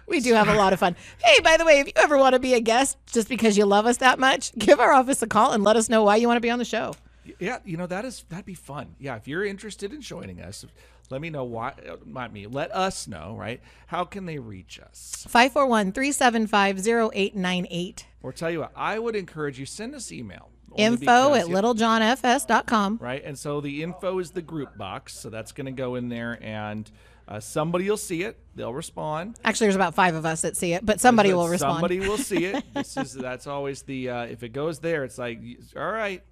we 0.07 0.21
do 0.21 0.35
have 0.35 0.49
a 0.49 0.55
lot 0.57 0.75
of 0.75 0.79
fun. 0.79 0.95
Hey, 1.25 1.41
by 1.43 1.57
the 1.57 1.65
way, 1.65 1.81
if 1.81 1.87
you 1.87 1.93
ever 1.97 2.19
want 2.19 2.35
to 2.35 2.39
be 2.39 2.53
a 2.53 2.61
guest 2.61 2.99
just 3.07 3.31
because 3.31 3.57
you 3.57 3.65
love 3.65 3.87
us 3.87 3.97
that 3.97 4.19
much, 4.19 4.55
give 4.59 4.79
our 4.79 4.93
office 4.93 5.23
a 5.23 5.27
call 5.27 5.53
and 5.53 5.65
let 5.65 5.77
us 5.77 5.89
know 5.89 6.05
why 6.05 6.17
you 6.17 6.27
want 6.29 6.37
to 6.37 6.43
be 6.43 6.51
on 6.51 6.59
the 6.59 6.67
show. 6.67 6.95
Yeah, 7.39 7.59
you 7.65 7.77
know 7.77 7.87
that 7.87 8.05
is 8.05 8.25
that'd 8.29 8.45
be 8.47 8.55
fun. 8.55 8.97
Yeah, 8.99 9.17
if 9.17 9.29
you're 9.29 9.45
interested 9.45 9.93
in 9.93 10.01
joining 10.01 10.41
us, 10.41 10.65
let 11.11 11.21
me 11.21 11.31
know 11.31 11.45
why. 11.45 11.75
Not 12.07 12.33
me. 12.33 12.47
Let 12.47 12.73
us 12.75 13.07
know. 13.07 13.37
Right? 13.39 13.61
How 13.89 14.05
can 14.05 14.27
they 14.27 14.39
reach 14.39 14.81
us? 14.81 15.27
541 15.29 15.93
375 15.93 16.87
0898. 16.87 18.07
Or 18.23 18.33
tell 18.33 18.51
you 18.51 18.61
what, 18.61 18.73
I 18.77 18.99
would 18.99 19.17
encourage 19.17 19.59
you 19.59 19.67
send 19.67 19.95
us 19.95 20.13
email. 20.13 20.51
Info 20.77 21.35
at 21.35 21.47
littlejohnfs.com. 21.47 22.99
right? 23.01 23.25
And 23.25 23.39
so 23.39 23.61
the 23.61 23.83
info 23.83 24.19
is 24.21 24.31
the 24.31 24.43
group 24.43 24.77
box, 24.79 25.17
so 25.17 25.29
that's 25.31 25.51
going 25.53 25.67
to 25.67 25.73
go 25.73 25.97
in 25.97 26.09
there, 26.09 26.39
and 26.41 26.89
uh, 27.27 27.41
somebody 27.41 27.89
will 27.89 27.97
see 27.97 28.23
it. 28.23 28.39
They'll 28.55 28.75
respond. 28.75 29.39
Actually, 29.45 29.67
there's 29.67 29.77
about 29.77 29.95
five 29.95 30.15
of 30.15 30.27
us 30.27 30.43
that 30.43 30.57
see 30.57 30.73
it, 30.73 30.85
but 30.85 31.01
somebody 31.01 31.33
will 31.33 31.49
respond. 31.49 31.75
Somebody 31.75 32.01
will 32.01 32.19
see 32.19 32.45
it. 32.45 32.65
This 32.75 32.97
is 32.97 33.15
that's 33.15 33.47
always 33.47 33.83
the 33.83 34.11
uh, 34.11 34.23
if 34.25 34.43
it 34.43 34.51
goes 34.51 34.79
there, 34.81 35.05
it's 35.05 35.19
like 35.19 35.41
all 35.77 35.91
right, 35.91 36.23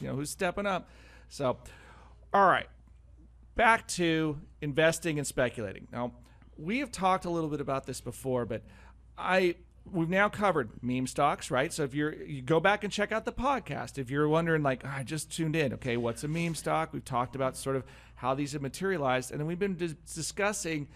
you 0.00 0.08
know 0.08 0.14
who's 0.14 0.30
stepping 0.30 0.66
up. 0.66 0.88
So, 1.28 1.58
all 2.32 2.46
right, 2.46 2.66
back 3.54 3.88
to 3.88 4.38
investing 4.60 5.18
and 5.18 5.26
speculating. 5.26 5.88
Now, 5.92 6.12
we 6.56 6.78
have 6.80 6.92
talked 6.92 7.24
a 7.24 7.30
little 7.30 7.50
bit 7.50 7.60
about 7.60 7.86
this 7.86 8.00
before, 8.00 8.44
but 8.44 8.62
I 9.16 9.56
we've 9.90 10.08
now 10.08 10.28
covered 10.28 10.70
meme 10.82 11.06
stocks, 11.08 11.50
right? 11.50 11.72
So 11.72 11.82
if 11.82 11.94
you're 11.94 12.14
you 12.14 12.42
go 12.42 12.60
back 12.60 12.84
and 12.84 12.92
check 12.92 13.10
out 13.12 13.24
the 13.24 13.32
podcast, 13.32 13.98
if 13.98 14.10
you're 14.10 14.28
wondering 14.28 14.62
like 14.62 14.82
"Oh, 14.84 14.90
I 14.94 15.02
just 15.02 15.30
tuned 15.34 15.56
in, 15.56 15.72
okay, 15.74 15.96
what's 15.96 16.22
a 16.24 16.28
meme 16.28 16.54
stock? 16.54 16.92
We've 16.92 17.04
talked 17.04 17.34
about 17.34 17.56
sort 17.56 17.76
of 17.76 17.84
how 18.14 18.34
these 18.34 18.52
have 18.52 18.62
materialized, 18.62 19.30
and 19.32 19.40
then 19.40 19.46
we've 19.46 19.58
been 19.58 19.74
dis- 19.74 19.94
discussing 20.14 20.86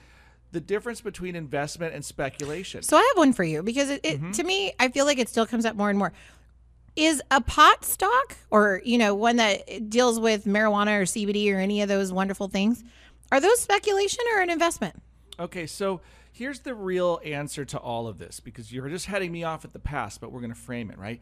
the 0.53 0.61
difference 0.61 1.01
between 1.01 1.35
investment 1.35 1.93
and 1.93 2.05
speculation. 2.05 2.81
So 2.83 2.97
I 2.97 3.01
have 3.01 3.19
one 3.19 3.33
for 3.33 3.43
you 3.43 3.63
because 3.65 3.91
it, 3.91 4.03
Mm-hmm. 4.05 4.29
it 4.31 4.35
to 4.35 4.45
me, 4.45 4.73
I 4.79 4.89
feel 4.89 5.05
like 5.05 5.19
it 5.19 5.29
still 5.29 5.45
comes 5.47 5.67
up 5.67 5.75
more 5.75 5.91
and 5.91 5.99
more. 5.99 6.13
Is 6.97 7.23
a 7.31 7.43
pot 7.43 7.85
stock 7.85 8.37
or, 8.51 8.81
you 8.85 8.97
know, 8.97 9.15
one 9.15 9.37
that 9.37 9.91
deals 9.91 10.19
with 10.19 10.47
marijuana 10.47 10.99
or 10.99 11.03
CBD 11.03 11.53
or 11.53 11.59
any 11.59 11.83
of 11.83 11.89
those 11.89 12.11
wonderful 12.11 12.49
things, 12.49 12.83
are 13.31 13.39
those 13.39 13.61
speculation 13.61 14.25
or 14.35 14.41
an 14.41 14.49
investment? 14.49 15.03
Okay, 15.39 15.67
so 15.67 16.01
here's 16.33 16.61
the 16.61 16.75
real 16.75 17.21
answer 17.25 17.65
to 17.67 17.79
all 17.79 18.09
of 18.09 18.19
this 18.19 18.41
because 18.41 18.73
you're 18.73 18.89
just 18.89 19.07
heading 19.07 19.31
me 19.31 19.45
off 19.45 19.65
at 19.65 19.73
the 19.73 19.79
past, 19.79 20.21
but 20.21 20.33
we're 20.33 20.41
going 20.41 20.53
to 20.53 20.59
frame 20.59 20.91
it, 20.91 20.99
right? 20.99 21.21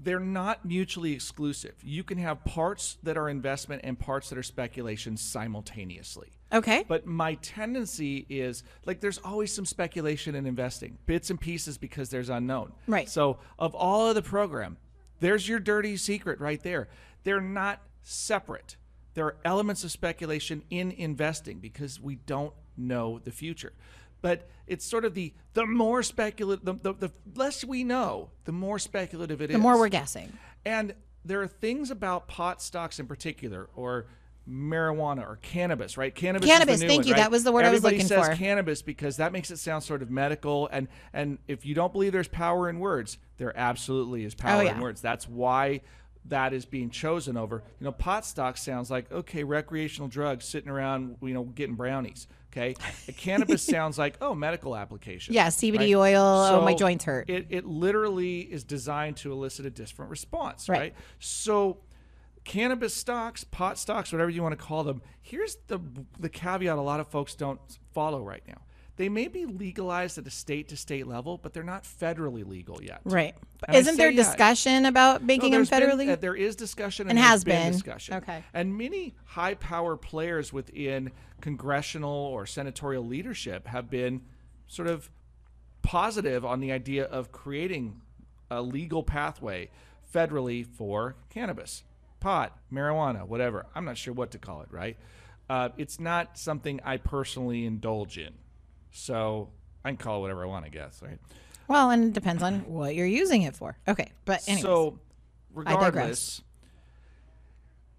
They're 0.00 0.20
not 0.20 0.64
mutually 0.64 1.12
exclusive. 1.12 1.74
You 1.82 2.04
can 2.04 2.18
have 2.18 2.44
parts 2.44 2.98
that 3.02 3.16
are 3.16 3.28
investment 3.28 3.82
and 3.84 3.98
parts 3.98 4.28
that 4.28 4.38
are 4.38 4.42
speculation 4.42 5.16
simultaneously. 5.16 6.32
Okay. 6.52 6.84
But 6.86 7.06
my 7.06 7.34
tendency 7.34 8.26
is 8.28 8.62
like 8.86 9.00
there's 9.00 9.18
always 9.18 9.52
some 9.52 9.64
speculation 9.64 10.34
in 10.34 10.46
investing, 10.46 10.98
bits 11.06 11.30
and 11.30 11.40
pieces 11.40 11.78
because 11.78 12.10
there's 12.10 12.28
unknown. 12.28 12.72
Right. 12.86 13.08
So 13.08 13.38
of 13.58 13.74
all 13.74 14.08
of 14.08 14.14
the 14.14 14.22
program, 14.22 14.76
there's 15.20 15.48
your 15.48 15.58
dirty 15.58 15.96
secret 15.96 16.40
right 16.40 16.62
there. 16.62 16.88
They're 17.24 17.40
not 17.40 17.82
separate. 18.02 18.76
There 19.14 19.26
are 19.26 19.36
elements 19.44 19.84
of 19.84 19.90
speculation 19.90 20.62
in 20.70 20.92
investing 20.92 21.58
because 21.58 22.00
we 22.00 22.16
don't 22.16 22.54
know 22.76 23.18
the 23.18 23.32
future. 23.32 23.72
But 24.20 24.48
it's 24.66 24.84
sort 24.84 25.04
of 25.04 25.14
the 25.14 25.32
the 25.54 25.66
more 25.66 26.02
speculative, 26.02 26.64
the, 26.64 26.74
the, 26.74 26.92
the 26.94 27.12
less 27.34 27.64
we 27.64 27.84
know, 27.84 28.30
the 28.44 28.52
more 28.52 28.78
speculative 28.78 29.40
it 29.40 29.50
is. 29.50 29.54
the 29.54 29.60
more 29.60 29.78
we're 29.78 29.88
guessing. 29.88 30.32
And 30.64 30.94
there 31.24 31.40
are 31.42 31.46
things 31.46 31.90
about 31.90 32.28
pot 32.28 32.62
stocks 32.62 32.98
in 32.98 33.06
particular, 33.06 33.68
or 33.74 34.06
marijuana 34.48 35.26
or 35.28 35.38
cannabis, 35.42 35.96
right? 35.96 36.14
Cannabis. 36.14 36.48
Cannabis, 36.48 36.74
Is 36.76 36.80
the 36.80 36.86
new 36.86 36.90
thank 36.90 37.00
one, 37.00 37.08
you. 37.08 37.14
right? 37.14 37.20
That 37.20 37.30
was 37.30 37.44
the 37.44 37.52
word 37.52 37.64
I 37.64 37.70
was 37.70 37.78
Everybody 37.78 37.96
looking 37.96 38.08
says 38.08 38.28
for. 38.28 38.34
cannabis 38.34 38.82
because 38.82 39.16
that 39.18 39.32
makes 39.32 39.50
it 39.50 39.58
sound 39.58 39.82
sort 39.82 40.02
of 40.02 40.10
medical. 40.10 40.68
And 40.72 40.88
and 41.12 41.38
if 41.48 41.66
you 41.66 41.74
don't 41.74 41.92
believe 41.92 42.12
there's 42.12 42.28
power 42.28 42.68
in 42.68 42.78
words, 42.78 43.18
there 43.36 43.56
absolutely 43.56 44.24
is 44.24 44.34
power 44.34 44.60
Oh, 44.60 44.64
yeah. 44.64 44.74
in 44.74 44.80
words. 44.80 45.00
That's 45.00 45.28
why 45.28 45.82
that 46.26 46.52
is 46.52 46.64
being 46.66 46.90
chosen 46.90 47.36
over. 47.36 47.62
You 47.80 47.84
know, 47.84 47.92
pot 47.92 48.24
stock 48.26 48.56
sounds 48.56 48.90
like 48.90 49.10
okay, 49.12 49.44
recreational 49.44 50.08
drugs, 50.08 50.44
sitting 50.46 50.70
around, 50.70 51.16
you 51.22 51.34
know, 51.34 51.44
getting 51.44 51.74
brownies. 51.74 52.26
Okay, 52.50 52.74
cannabis 53.18 53.62
sounds 53.66 53.98
like 53.98 54.16
oh, 54.22 54.34
medical 54.34 54.74
application. 54.74 55.34
Yeah, 55.34 55.48
CBD 55.48 55.78
right? 55.96 56.14
oil. 56.14 56.22
oh, 56.22 56.62
my 56.64 56.72
So 56.72 56.78
joints 56.78 57.04
hurt. 57.04 57.28
It, 57.28 57.46
it 57.50 57.66
literally 57.66 58.40
is 58.40 58.64
designed 58.64 59.18
to 59.18 59.32
elicit 59.32 59.66
a 59.66 59.70
different 59.70 60.10
response, 60.10 60.66
Right. 60.68 60.78
right? 60.78 60.94
So 61.18 61.76
cannabis 62.48 62.94
stocks, 62.94 63.44
pot 63.44 63.78
stocks, 63.78 64.10
whatever 64.10 64.30
you 64.30 64.42
want 64.42 64.58
to 64.58 64.64
call 64.64 64.82
them. 64.82 65.02
Here's 65.22 65.56
the 65.68 65.78
the 66.18 66.28
caveat 66.30 66.76
a 66.78 66.80
lot 66.80 66.98
of 66.98 67.06
folks 67.08 67.34
don't 67.36 67.60
follow 67.92 68.22
right 68.22 68.42
now. 68.48 68.62
They 68.96 69.08
may 69.08 69.28
be 69.28 69.44
legalized 69.46 70.18
at 70.18 70.26
a 70.26 70.30
state 70.30 70.66
to 70.70 70.76
state 70.76 71.06
level, 71.06 71.38
but 71.38 71.52
they're 71.52 71.62
not 71.62 71.84
federally 71.84 72.44
legal 72.44 72.82
yet. 72.82 73.00
Right. 73.04 73.36
And 73.68 73.76
Isn't 73.76 73.96
there 73.96 74.10
that- 74.10 74.16
discussion 74.16 74.86
about 74.86 75.20
No, 75.20 75.26
making 75.26 75.52
them 75.52 75.58
there's 75.64 75.70
been- 75.70 75.82
federally? 75.82 76.10
uh, 76.12 76.16
there 76.16 76.34
is 76.34 76.56
discussion 76.56 77.08
and, 77.08 77.16
And 77.16 77.24
has 77.24 77.44
been. 77.44 77.70
discussion. 77.70 78.14
Okay. 78.14 78.42
And 78.52 78.76
many 78.76 79.14
high 79.24 79.54
power 79.54 79.96
players 79.96 80.52
within 80.52 81.12
congressional 81.40 82.10
or 82.10 82.44
senatorial 82.44 83.06
leadership 83.06 83.68
have 83.68 83.88
been 83.88 84.22
sort 84.66 84.88
of 84.88 85.10
positive 85.82 86.44
on 86.44 86.58
the 86.58 86.72
idea 86.72 87.04
of 87.04 87.30
creating 87.30 88.00
a 88.50 88.62
legal 88.62 89.04
pathway 89.04 89.70
federally 90.12 90.66
for 90.66 91.14
cannabis, 91.30 91.84
pot, 92.20 92.58
marijuana, 92.72 93.26
whatever. 93.26 93.66
I'm 93.74 93.84
not 93.84 93.96
sure 93.96 94.14
what 94.14 94.30
to 94.32 94.38
call 94.38 94.62
it, 94.62 94.68
right? 94.70 94.96
Uh, 95.48 95.70
it's 95.76 95.98
not 95.98 96.38
something 96.38 96.80
I 96.84 96.98
personally 96.98 97.64
indulge 97.64 98.18
in. 98.18 98.34
So 98.90 99.50
I 99.84 99.90
can 99.90 99.96
call 99.96 100.18
it 100.18 100.20
whatever 100.22 100.44
I 100.44 100.46
want, 100.46 100.64
I 100.64 100.68
guess, 100.68 101.00
right? 101.02 101.18
well, 101.68 101.90
and 101.90 102.04
it 102.04 102.12
depends 102.12 102.42
on 102.42 102.60
what 102.60 102.94
you're 102.94 103.06
using 103.06 103.42
it 103.42 103.54
for. 103.54 103.76
Okay, 103.86 104.10
but 104.24 104.42
anyways. 104.48 104.62
So, 104.62 104.98
regardless, 105.52 106.42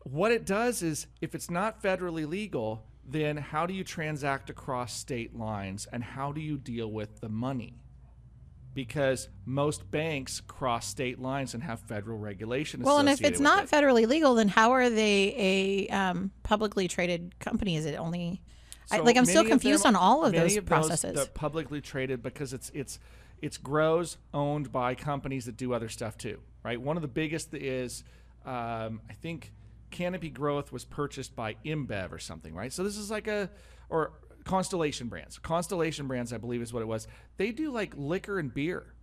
what 0.04 0.32
it 0.32 0.46
does 0.46 0.82
is 0.82 1.08
if 1.22 1.36
it's 1.36 1.50
not 1.50 1.82
federally 1.82 2.28
legal, 2.28 2.84
then 3.08 3.38
how 3.38 3.66
do 3.66 3.74
you 3.74 3.84
transact 3.84 4.50
across 4.50 4.94
state 4.94 5.38
lines 5.38 5.88
and 5.92 6.04
how 6.04 6.32
do 6.32 6.42
you 6.42 6.58
deal 6.58 6.92
with 6.92 7.22
the 7.22 7.30
money? 7.30 7.76
Because 8.74 9.30
most 9.46 9.90
banks 9.90 10.42
cross 10.42 10.86
state 10.86 11.20
lines 11.20 11.54
and 11.54 11.64
have 11.64 11.80
federal 11.82 12.18
regulation. 12.18 12.82
well, 12.82 13.00
and 13.00 13.10
if 13.10 13.24
it's 13.24 13.40
not 13.40 13.64
it. 13.64 13.70
federally 13.72 14.08
legal, 14.08 14.36
then 14.36 14.48
how 14.48 14.72
are 14.72 14.90
they 14.90 15.88
a 15.90 15.94
um, 15.94 16.32
publicly 16.44 16.88
traded 16.88 17.38
company? 17.40 17.76
Is 17.76 17.86
it 17.86 17.96
only 17.96 18.42
I, 18.92 19.00
like 19.00 19.18
I'm 19.18 19.26
still 19.26 19.46
confused 19.46 19.84
them- 19.84 19.96
on 19.96 20.02
all 20.02 20.26
of 20.26 20.34
many 20.34 20.50
those 20.50 20.58
of 20.58 20.66
processes? 20.66 21.16
They're 21.16 21.26
publicly 21.26 21.82
traded 21.82 22.22
because 22.22 22.54
it's 22.54 22.72
it's 22.74 23.00
it's 23.42 23.58
grows 23.58 24.18
owned 24.34 24.72
by 24.72 24.96
companies 24.96 25.46
that 25.46 25.58
do 25.58 25.74
other 25.74 25.90
stuff 25.90 26.18
too, 26.18 26.40
right? 26.64 26.80
One 26.80 26.96
of 26.96 27.02
the 27.02 27.08
biggest 27.08 27.54
is 27.54 28.04
um, 28.46 29.02
I 29.10 29.14
think 29.22 29.52
Canopy 29.92 30.30
Growth 30.30 30.72
was 30.72 30.86
purchased 30.86 31.36
by 31.36 31.56
InBev 31.66 32.12
or 32.12 32.20
something, 32.20 32.54
right? 32.54 32.72
So 32.72 32.84
this 32.84 32.98
is 32.98 33.10
like 33.12 33.28
a 33.28 33.50
or 33.90 34.14
Constellation 34.50 35.08
Brands. 35.08 35.38
Constellation 35.38 36.08
Brands, 36.08 36.34
I 36.34 36.38
believe, 36.38 36.62
is 36.62 36.74
what 36.74 36.82
it 36.82 36.88
was. 36.88 37.08
They 37.38 37.52
do 37.52 37.72
like 37.72 37.94
liquor 37.96 38.40
and 38.40 38.52
beer, 38.52 38.94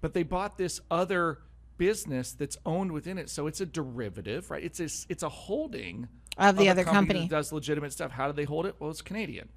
but 0.00 0.14
they 0.14 0.22
bought 0.22 0.56
this 0.56 0.80
other 0.90 1.40
business 1.76 2.32
that's 2.32 2.56
owned 2.64 2.90
within 2.92 3.18
it, 3.18 3.28
so 3.28 3.46
it's 3.46 3.60
a 3.60 3.66
derivative, 3.66 4.50
right? 4.50 4.62
It's 4.64 4.80
a 4.80 4.88
it's 5.10 5.22
a 5.22 5.28
holding 5.28 6.08
Of 6.38 6.56
the 6.56 6.68
a 6.68 6.70
other 6.70 6.84
company. 6.84 7.20
that 7.20 7.28
does 7.28 7.52
legitimate 7.52 7.92
stuff. 7.92 8.12
How 8.12 8.26
do 8.28 8.32
they 8.32 8.44
hold 8.44 8.64
it? 8.64 8.76
Well, 8.78 8.90
it's 8.90 9.02
Canadian, 9.02 9.48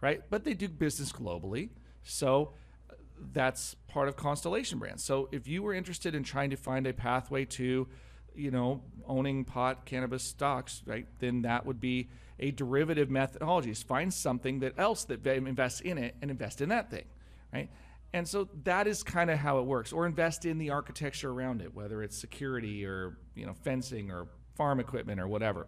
right? 0.00 0.22
But 0.30 0.44
they 0.44 0.54
do 0.54 0.68
business 0.68 1.12
globally, 1.12 1.70
so 2.02 2.52
uh, 2.88 2.94
that's 3.32 3.74
part 3.88 4.08
of 4.08 4.16
Constellation 4.16 4.78
Brands. 4.78 5.04
So 5.04 5.28
if 5.30 5.46
you 5.46 5.62
were 5.62 5.74
interested 5.74 6.14
in 6.14 6.22
trying 6.22 6.50
to 6.50 6.56
find 6.56 6.86
a 6.86 6.92
pathway 6.94 7.44
to, 7.44 7.86
you 8.34 8.50
know, 8.50 8.82
owning 9.06 9.44
pot 9.44 9.84
cannabis 9.84 10.22
stocks, 10.22 10.82
right, 10.86 11.06
then 11.18 11.42
that 11.42 11.66
would 11.66 11.80
be 11.80 12.08
a 12.38 12.50
derivative 12.50 13.10
methodology. 13.10 13.70
Is 13.70 13.82
find 13.82 14.12
something 14.12 14.60
that 14.60 14.74
else 14.78 15.04
that 15.04 15.26
invests 15.26 15.80
in 15.80 15.98
it 15.98 16.14
and 16.20 16.30
invest 16.30 16.60
in 16.60 16.68
that 16.70 16.90
thing, 16.90 17.04
right? 17.52 17.68
And 18.12 18.26
so 18.26 18.48
that 18.64 18.86
is 18.86 19.02
kind 19.02 19.30
of 19.30 19.38
how 19.38 19.58
it 19.58 19.64
works. 19.64 19.92
Or 19.92 20.06
invest 20.06 20.44
in 20.44 20.58
the 20.58 20.70
architecture 20.70 21.30
around 21.30 21.60
it, 21.60 21.74
whether 21.74 22.02
it's 22.02 22.16
security 22.16 22.84
or 22.86 23.18
you 23.34 23.46
know 23.46 23.54
fencing 23.62 24.10
or 24.10 24.28
farm 24.54 24.80
equipment 24.80 25.20
or 25.20 25.28
whatever. 25.28 25.66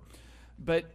But 0.58 0.86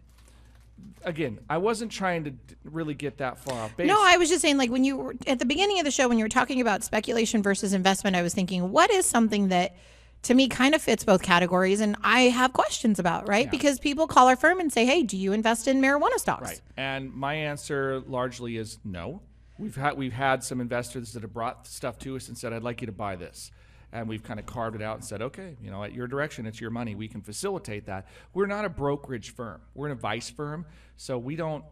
again, 1.04 1.40
I 1.50 1.58
wasn't 1.58 1.92
trying 1.92 2.24
to 2.26 2.34
really 2.64 2.94
get 2.94 3.18
that 3.18 3.38
far 3.38 3.60
off 3.60 3.78
base. 3.78 3.88
No, 3.88 4.00
I 4.02 4.18
was 4.18 4.30
just 4.30 4.42
saying, 4.42 4.58
like 4.58 4.72
when 4.72 4.84
you 4.84 4.98
were 4.98 5.16
at 5.28 5.40
the 5.40 5.46
beginning 5.46 5.80
of 5.80 5.86
the 5.86 5.92
show, 5.92 6.08
when 6.08 6.18
you 6.18 6.26
were 6.26 6.30
talking 6.30 6.62
about 6.62 6.84
speculation 6.84 7.44
versus 7.44 7.74
investment, 7.74 8.16
I 8.16 8.22
was 8.22 8.34
thinking, 8.34 8.72
what 8.72 8.92
is 8.92 9.06
something 9.06 9.50
that 9.50 9.76
to 10.24 10.34
me 10.34 10.48
kind 10.48 10.74
of 10.74 10.82
fits 10.82 11.04
both 11.04 11.22
categories 11.22 11.80
and 11.82 11.96
I 12.04 12.24
have 12.24 12.54
questions 12.54 13.00
about, 13.00 13.28
right? 13.28 13.50
Because 13.52 13.80
people 13.80 14.08
call 14.08 14.28
our 14.28 14.36
firm 14.36 14.60
and 14.60 14.72
say, 14.72 14.86
hey, 14.86 15.04
do 15.04 15.18
you 15.18 15.34
invest 15.34 15.68
in 15.68 15.82
marijuana 15.82 16.18
stocks? 16.18 16.50
Right. 16.50 16.62
And 16.78 17.14
my 17.14 17.36
answer 17.36 18.02
largely 18.02 18.58
is 18.58 18.80
no. 18.84 19.22
We've 19.60 19.76
had 19.76 19.98
we've 19.98 20.14
had 20.14 20.44
some 20.44 20.60
investors 20.60 21.14
that 21.14 21.22
have 21.22 21.34
brought 21.34 21.68
stuff 21.68 22.00
to 22.00 22.16
us 22.16 22.28
and 22.28 22.38
said, 22.38 22.54
"I'd 22.54 22.64
like 22.64 22.82
you 22.82 22.88
to 22.88 22.92
buy 22.92 23.16
this," 23.16 23.52
and 23.92 24.10
we've 24.10 24.24
kind 24.24 24.40
of 24.40 24.48
carved 24.48 24.76
it 24.76 24.82
out 24.82 24.96
and 24.96 25.06
said, 25.06 25.22
"Okay, 25.22 25.56
you 25.62 25.70
know, 25.70 25.84
at 25.84 25.94
your 25.94 26.08
direction, 26.08 26.48
it's 26.48 26.60
your 26.60 26.72
money. 26.72 26.96
We 26.96 27.08
can 27.08 27.22
facilitate 27.22 27.86
that." 27.86 28.08
We're 28.34 28.48
not 28.48 28.66
a 28.66 28.70
brokerage 28.70 29.30
firm. 29.36 29.62
We're 29.76 29.86
an 29.86 29.92
advice 29.92 30.30
firm, 30.30 30.66
so 30.98 31.20
we 31.20 31.36
don't 31.36 31.64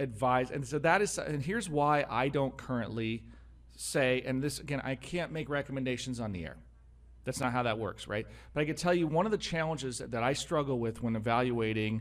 advise. 0.00 0.50
And 0.50 0.66
so 0.66 0.80
that 0.80 1.00
is, 1.00 1.16
and 1.16 1.40
here's 1.40 1.70
why 1.70 2.04
I 2.10 2.28
don't 2.28 2.56
currently 2.56 3.22
say, 3.76 4.22
and 4.26 4.42
this 4.42 4.58
again, 4.58 4.80
I 4.82 4.96
can't 4.96 5.30
make 5.30 5.48
recommendations 5.48 6.18
on 6.18 6.32
the 6.32 6.44
air. 6.44 6.56
That's 7.28 7.40
not 7.40 7.52
how 7.52 7.64
that 7.64 7.78
works, 7.78 8.08
right? 8.08 8.26
But 8.54 8.62
I 8.62 8.64
can 8.64 8.74
tell 8.74 8.94
you 8.94 9.06
one 9.06 9.26
of 9.26 9.32
the 9.32 9.36
challenges 9.36 9.98
that 9.98 10.22
I 10.22 10.32
struggle 10.32 10.78
with 10.78 11.02
when 11.02 11.14
evaluating 11.14 12.00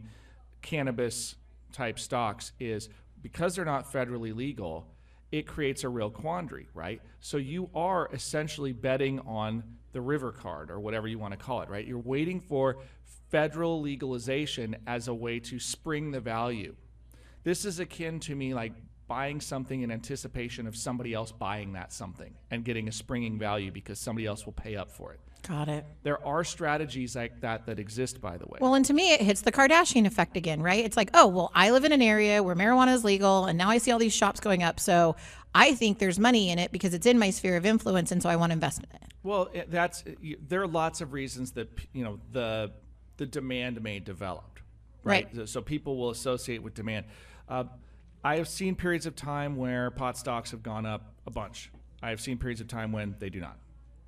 cannabis 0.62 1.36
type 1.74 2.00
stocks 2.00 2.54
is 2.62 2.88
because 3.22 3.54
they're 3.54 3.66
not 3.66 3.92
federally 3.92 4.34
legal, 4.34 4.88
it 5.34 5.46
creates 5.46 5.84
a 5.84 5.90
real 5.90 6.10
quandary, 6.10 6.70
right? 6.74 7.02
So 7.20 7.36
you 7.36 7.70
are 7.76 8.10
essentially 8.14 8.72
betting 8.72 9.20
on 9.20 9.64
the 9.92 10.00
river 10.00 10.32
card 10.32 10.72
or 10.72 10.80
whatever 10.80 11.10
you 11.10 11.20
want 11.20 11.34
to 11.34 11.38
call 11.38 11.62
it, 11.62 11.68
right? 11.70 11.86
You're 11.86 12.00
waiting 12.00 12.40
for 12.40 12.78
federal 13.30 13.82
legalization 13.82 14.78
as 14.88 15.10
a 15.10 15.14
way 15.14 15.42
to 15.42 15.60
spring 15.60 16.12
the 16.12 16.22
value. 16.22 16.74
This 17.44 17.66
is 17.66 17.82
akin 17.82 18.22
to 18.22 18.34
me 18.34 18.54
like 18.54 18.72
buying 19.08 19.40
something 19.40 19.82
in 19.82 19.92
anticipation 19.92 20.68
of 20.68 20.76
somebody 20.76 21.14
else 21.14 21.32
buying 21.32 21.74
that 21.74 21.94
something 21.94 22.34
and 22.52 22.64
getting 22.66 22.88
a 22.88 22.92
springing 22.92 23.40
value 23.40 23.72
because 23.72 24.00
somebody 24.00 24.26
else 24.26 24.46
will 24.46 24.54
pay 24.54 24.76
up 24.76 24.92
for 24.92 25.14
it. 25.14 25.20
Got 25.48 25.70
it. 25.70 25.86
There 26.04 26.26
are 26.26 26.44
strategies 26.44 27.16
like 27.16 27.40
that 27.42 27.68
that 27.68 27.80
exist, 27.80 28.20
by 28.20 28.38
the 28.38 28.46
way. 28.48 28.60
Well, 28.60 28.74
and 28.74 28.84
to 28.86 28.94
me, 28.94 29.14
it 29.14 29.22
hits 29.22 29.42
the 29.42 29.52
Kardashian 29.52 30.06
effect 30.06 30.36
again, 30.36 30.62
right? 30.62 30.84
It's 30.84 30.98
like, 30.98 31.10
oh, 31.14 31.28
well, 31.28 31.52
I 31.56 31.72
live 31.72 31.86
in 31.86 31.94
an 31.94 32.02
area 32.02 32.44
where 32.44 32.56
marijuana 32.56 32.94
is 32.94 33.06
legal, 33.06 33.46
and 33.46 33.58
now 33.58 33.70
I 33.70 33.78
see 33.78 33.92
all 33.92 34.00
these 34.00 34.14
shops 34.14 34.42
going 34.42 34.62
up. 34.62 34.80
So 34.80 35.16
I 35.56 35.74
think 35.74 36.00
there's 36.00 36.20
money 36.20 36.50
in 36.50 36.60
it 36.60 36.72
because 36.72 36.94
it's 36.94 37.06
in 37.06 37.18
my 37.18 37.30
sphere 37.30 37.56
of 37.56 37.66
influence, 37.66 38.12
and 38.12 38.22
so 38.22 38.30
I 38.30 38.36
want 38.36 38.50
to 38.50 38.56
invest 38.56 38.80
in 38.80 38.90
it. 38.94 39.04
Well, 39.24 39.50
that's 39.70 40.04
there 40.48 40.62
are 40.62 40.68
lots 40.68 41.02
of 41.02 41.14
reasons 41.14 41.52
that 41.54 41.70
you 41.94 42.04
know 42.04 42.20
the 42.32 42.72
the 43.18 43.26
demand 43.26 43.82
may 43.82 44.00
develop, 44.00 44.60
right? 45.04 45.28
Right. 45.34 45.48
So 45.48 45.62
people 45.62 45.98
will 45.98 46.10
associate 46.10 46.62
with 46.62 46.74
demand. 46.74 47.06
Uh, 47.48 47.66
I 48.24 48.38
have 48.38 48.48
seen 48.48 48.76
periods 48.76 49.06
of 49.06 49.16
time 49.16 49.56
where 49.56 49.92
pot 49.92 50.18
stocks 50.18 50.52
have 50.52 50.64
gone 50.64 50.86
up 50.86 51.14
a 51.26 51.32
bunch. 51.32 51.72
I 52.02 52.10
have 52.10 52.20
seen 52.20 52.38
periods 52.38 52.62
of 52.62 52.68
time 52.68 52.92
when 52.92 53.16
they 53.20 53.30
do 53.30 53.40
not. 53.40 53.58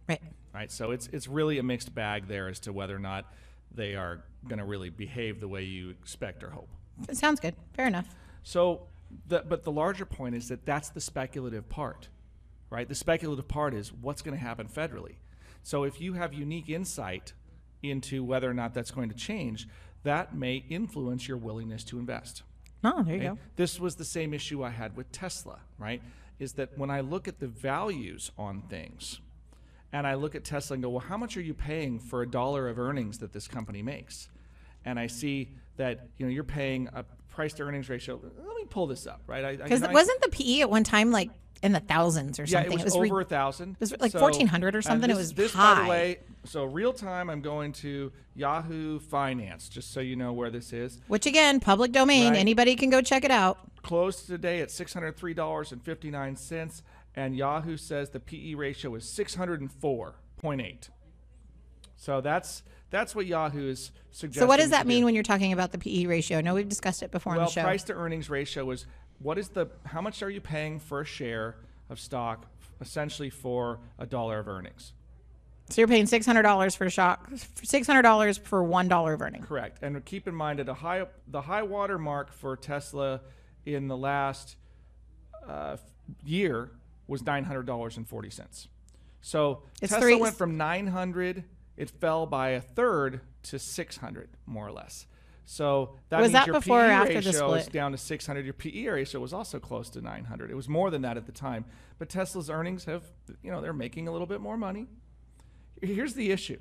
Right. 0.07 0.21
Right. 0.53 0.71
So 0.71 0.91
it's 0.91 1.07
it's 1.07 1.27
really 1.27 1.59
a 1.59 1.63
mixed 1.63 1.93
bag 1.93 2.27
there 2.27 2.47
as 2.47 2.59
to 2.61 2.73
whether 2.73 2.95
or 2.95 2.99
not 2.99 3.31
they 3.73 3.95
are 3.95 4.23
going 4.47 4.59
to 4.59 4.65
really 4.65 4.89
behave 4.89 5.39
the 5.39 5.47
way 5.47 5.63
you 5.63 5.89
expect 5.91 6.43
or 6.43 6.49
hope. 6.49 6.69
It 7.07 7.17
sounds 7.17 7.39
good. 7.39 7.55
Fair 7.73 7.87
enough. 7.87 8.15
So, 8.43 8.87
the, 9.27 9.43
but 9.47 9.63
the 9.63 9.71
larger 9.71 10.05
point 10.05 10.35
is 10.35 10.49
that 10.49 10.65
that's 10.65 10.89
the 10.89 11.01
speculative 11.01 11.69
part, 11.69 12.09
right? 12.69 12.87
The 12.87 12.95
speculative 12.95 13.47
part 13.47 13.73
is 13.73 13.93
what's 13.93 14.21
going 14.21 14.37
to 14.37 14.43
happen 14.43 14.67
federally. 14.67 15.15
So, 15.63 15.83
if 15.83 16.01
you 16.01 16.13
have 16.13 16.33
unique 16.33 16.69
insight 16.69 17.33
into 17.81 18.23
whether 18.23 18.49
or 18.49 18.53
not 18.53 18.73
that's 18.73 18.91
going 18.91 19.09
to 19.09 19.15
change, 19.15 19.67
that 20.03 20.35
may 20.35 20.63
influence 20.69 21.27
your 21.27 21.37
willingness 21.37 21.83
to 21.85 21.99
invest. 21.99 22.43
Oh, 22.83 23.03
there 23.03 23.15
you 23.15 23.21
go. 23.21 23.37
This 23.55 23.79
was 23.79 23.95
the 23.95 24.05
same 24.05 24.33
issue 24.33 24.63
I 24.63 24.69
had 24.69 24.95
with 24.95 25.11
Tesla, 25.11 25.59
right? 25.77 26.01
Is 26.39 26.53
that 26.53 26.77
when 26.77 26.89
I 26.89 27.01
look 27.01 27.27
at 27.27 27.39
the 27.39 27.47
values 27.47 28.31
on 28.37 28.61
things, 28.69 29.19
and 29.91 30.05
I 30.07 30.13
look 30.13 30.35
at 30.35 30.43
Tesla 30.45 30.75
and 30.75 30.83
go, 30.83 30.89
well, 30.89 30.99
how 30.99 31.17
much 31.17 31.35
are 31.35 31.41
you 31.41 31.53
paying 31.53 31.99
for 31.99 32.21
a 32.21 32.29
dollar 32.29 32.67
of 32.69 32.77
earnings 32.79 33.17
that 33.19 33.33
this 33.33 33.47
company 33.47 33.81
makes? 33.81 34.29
And 34.85 34.99
I 34.99 35.07
see 35.07 35.49
that 35.77 36.07
you 36.17 36.25
know 36.25 36.31
you're 36.31 36.43
paying 36.43 36.87
a 36.93 37.03
price 37.29 37.53
to 37.53 37.63
earnings 37.63 37.89
ratio. 37.89 38.19
Let 38.23 38.55
me 38.55 38.65
pull 38.69 38.87
this 38.87 39.05
up, 39.07 39.21
right? 39.27 39.43
I- 39.43 39.49
I- 39.49 39.55
Because 39.57 39.81
know, 39.81 39.87
I- 39.89 39.93
wasn't 39.93 40.21
the 40.21 40.29
PE 40.29 40.61
at 40.61 40.69
one 40.69 40.83
time 40.83 41.11
like 41.11 41.29
in 41.61 41.73
the 41.73 41.79
thousands 41.79 42.39
or 42.39 42.47
something. 42.47 42.71
yeah, 42.71 42.79
it 42.79 42.83
was, 42.83 42.97
re- 42.97 43.09
over 43.09 43.21
a 43.21 43.25
thousand. 43.25 43.71
It 43.71 43.79
was 43.79 43.91
like 43.99 44.13
1400 44.13 44.75
or 44.75 44.81
something. 44.81 45.09
It 45.09 45.13
This, 45.13 45.17
was 45.17 45.33
this, 45.33 45.55
by 45.55 45.81
the 45.83 45.89
way. 45.89 46.19
So 46.45 46.63
real 46.63 46.93
time, 46.93 47.29
I'm 47.29 47.41
going 47.41 47.73
to 47.73 48.11
Yahoo 48.35 48.99
Finance, 48.99 49.67
just 49.69 49.91
so 49.91 49.99
you 49.99 50.15
know 50.15 50.31
where 50.33 50.49
this 50.49 50.71
is. 50.71 50.99
which 51.07 51.25
again, 51.25 51.59
public 51.59 51.91
domain. 51.91 52.31
Right. 52.31 52.39
Anybody 52.39 52.75
can 52.75 52.89
go 52.89 53.01
check 53.01 53.23
it 53.25 53.31
out. 53.31 53.57
closed 53.81 54.27
today 54.27 54.61
at 54.61 54.69
$603.59 54.69 56.81
and 57.15 57.35
Yahoo 57.35 57.75
says 57.77 58.11
the 58.11 58.19
PE 58.19 58.53
ratio 58.53 58.95
is 58.95 59.05
604.8. 59.05 60.89
So 61.95 62.21
that's 62.21 62.63
that's 62.91 63.13
what 63.13 63.25
Yahoo 63.25 63.69
is 63.69 63.91
suggesting. 64.11 64.41
So 64.41 64.47
what 64.47 64.57
does 64.57 64.71
that 64.71 64.83
do. 64.83 64.89
mean 64.89 65.05
when 65.05 65.13
you're 65.13 65.23
talking 65.23 65.53
about 65.53 65.71
the 65.71 65.77
PE 65.77 66.05
ratio? 66.05 66.41
No, 66.41 66.55
we've 66.55 66.69
discussed 66.69 67.03
it 67.03 67.11
before 67.11 67.33
on 67.33 67.39
the 67.39 67.45
show. 67.47 67.61
Well, 67.61 67.67
price 67.67 67.83
to 67.83 67.93
earnings 67.93 68.29
ratio 68.29 68.69
is 68.71 68.85
what 69.19 69.37
is 69.37 69.49
the 69.49 69.67
how 69.85 70.01
much 70.01 70.21
are 70.23 70.29
you 70.29 70.41
paying 70.41 70.79
for 70.79 71.01
a 71.01 71.05
share 71.05 71.55
of 71.89 71.99
stock 71.99 72.45
essentially 72.81 73.29
for 73.29 73.79
a 73.97 74.05
dollar 74.05 74.39
of 74.39 74.47
earnings? 74.47 74.93
So 75.69 75.81
you're 75.81 75.87
paying 75.87 76.07
six 76.07 76.25
hundred 76.25 76.43
dollars 76.43 76.75
for 76.75 76.85
a 76.85 76.89
shock, 76.89 77.29
six 77.63 77.85
hundred 77.85 78.01
dollars 78.03 78.37
for 78.37 78.63
one 78.63 78.87
dollar 78.87 79.13
of 79.13 79.21
earning. 79.21 79.43
Correct. 79.43 79.79
And 79.83 80.03
keep 80.03 80.27
in 80.27 80.33
mind 80.33 80.59
that 80.59 80.67
a 80.69 80.73
high 80.73 81.05
the 81.27 81.41
high 81.41 81.63
water 81.63 81.97
mark 81.99 82.33
for 82.33 82.57
Tesla 82.57 83.21
in 83.65 83.87
the 83.87 83.97
last 83.97 84.55
uh, 85.47 85.77
year 86.25 86.71
was 87.07 87.23
nine 87.23 87.43
hundred 87.43 87.65
dollars 87.67 87.97
and 87.97 88.07
forty 88.07 88.29
cents. 88.29 88.67
So 89.21 89.63
It's 89.81 89.91
Tesla 89.91 90.01
three- 90.01 90.15
went 90.15 90.35
from 90.35 90.57
nine 90.57 90.87
hundred, 90.87 91.43
it 91.77 91.89
fell 91.89 92.25
by 92.25 92.49
a 92.49 92.61
third 92.61 93.21
to 93.43 93.59
six 93.59 93.97
hundred, 93.97 94.29
more 94.47 94.65
or 94.67 94.71
less. 94.71 95.05
So 95.51 95.95
that 96.09 96.21
Was 96.21 96.31
that 96.33 96.45
before 96.45 96.85
or 96.85 96.89
PE 96.89 96.93
after 96.93 97.21
the 97.21 97.31
ratio 97.31 97.53
is 97.55 97.63
split? 97.63 97.73
down 97.73 97.91
to 97.93 97.97
600. 97.97 98.45
Your 98.45 98.53
PE 98.53 98.85
ratio 98.85 99.19
was 99.19 99.33
also 99.33 99.57
close 99.57 99.89
to 99.89 99.99
900. 99.99 100.51
It 100.51 100.53
was 100.53 100.69
more 100.69 100.91
than 100.91 101.01
that 101.01 101.17
at 101.17 101.25
the 101.25 101.31
time. 101.31 101.65
But 101.97 102.07
Tesla's 102.07 102.51
earnings 102.51 102.85
have, 102.85 103.03
you 103.41 103.49
know, 103.49 103.59
they're 103.59 103.73
making 103.73 104.07
a 104.07 104.11
little 104.11 104.27
bit 104.27 104.41
more 104.41 104.57
money. 104.57 104.85
Here's 105.81 106.13
the 106.13 106.29
issue. 106.29 106.59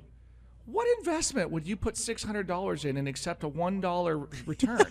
What 0.65 0.87
investment 0.97 1.51
would 1.51 1.67
you 1.67 1.75
put 1.75 1.95
$600 1.95 2.85
in 2.85 2.97
and 2.97 3.07
accept 3.07 3.43
a 3.43 3.49
$1 3.49 4.47
return? 4.47 4.81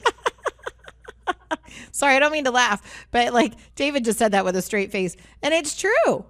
Sorry, 1.90 2.14
I 2.14 2.20
don't 2.20 2.32
mean 2.32 2.44
to 2.44 2.52
laugh, 2.52 3.08
but 3.10 3.34
like 3.34 3.54
David 3.74 4.04
just 4.04 4.20
said 4.20 4.30
that 4.30 4.44
with 4.44 4.54
a 4.54 4.62
straight 4.62 4.92
face, 4.92 5.16
and 5.42 5.52
it's 5.52 5.76
true. 5.76 6.24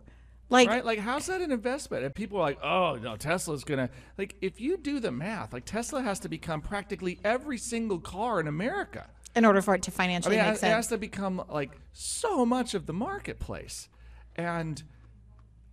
Like 0.51 0.69
right? 0.69 0.85
Like, 0.85 0.99
how's 0.99 1.27
that 1.27 1.41
an 1.43 1.53
investment? 1.53 2.05
And 2.05 2.15
people 2.15 2.39
are 2.39 2.43
like, 2.43 2.65
oh, 2.65 2.97
no, 2.97 3.17
Tesla's 3.17 3.65
going 3.65 3.87
to, 3.87 3.91
like, 4.17 4.35
if 4.41 4.61
you 4.61 4.79
do 4.79 4.99
the 4.99 5.13
math, 5.13 5.53
like, 5.53 5.67
Tesla 5.67 6.01
has 6.01 6.21
to 6.21 6.29
become 6.29 6.63
practically 6.63 7.21
every 7.23 7.59
single 7.59 7.99
car 7.99 8.41
in 8.41 8.49
America. 8.49 9.07
in 9.37 9.45
order 9.45 9.61
for 9.63 9.75
it 9.75 9.83
to 9.83 9.91
I 9.91 9.95
financially 9.95 10.37
mean, 10.37 10.47
make 10.47 10.57
it 10.57 10.67
has 10.67 10.89
to 10.89 10.99
become 10.99 11.43
like 11.49 11.71
so 11.93 12.45
much 12.47 12.75
of 12.75 12.87
the 12.87 12.93
marketplace. 12.93 13.89
And 14.37 14.83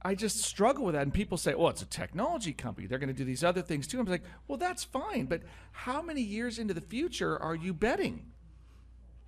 I 0.01 0.13
just 0.13 0.41
struggle 0.41 0.86
with 0.86 0.95
that. 0.95 1.01
And 1.03 1.13
people 1.13 1.38
say, 1.38 1.55
well, 1.55 1.69
it's 1.69 1.82
a 1.82 1.88
technology 1.88 2.53
company. 2.53 2.86
They're 2.88 2.99
going 2.99 3.07
to 3.07 3.13
do 3.13 3.26
these 3.26 3.43
other 3.43 3.61
things 3.61 3.88
too. 3.88 3.99
I'm 3.99 4.05
like, 4.05 4.23
well, 4.47 4.57
that's 4.57 4.84
fine. 4.84 5.26
But 5.26 5.41
how 5.71 6.01
many 6.01 6.21
years 6.21 6.59
into 6.59 6.73
the 6.73 6.82
future 6.82 7.41
are 7.41 7.55
you 7.55 7.73
betting? 7.73 8.26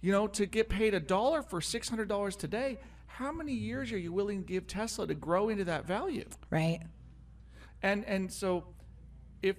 You 0.01 0.11
know, 0.11 0.27
to 0.27 0.45
get 0.45 0.69
paid 0.69 0.93
a 0.93 0.99
dollar 0.99 1.41
for 1.41 1.59
$600 1.59 2.37
today, 2.37 2.77
how 3.17 3.31
many 3.31 3.53
years 3.53 3.91
are 3.91 3.97
you 3.97 4.13
willing 4.13 4.43
to 4.43 4.47
give 4.47 4.67
Tesla 4.67 5.07
to 5.07 5.15
grow 5.15 5.49
into 5.49 5.65
that 5.65 5.87
value? 5.87 6.25
right. 6.51 6.81
And 7.81 8.05
and 8.05 8.31
so 8.31 8.65
if 9.41 9.55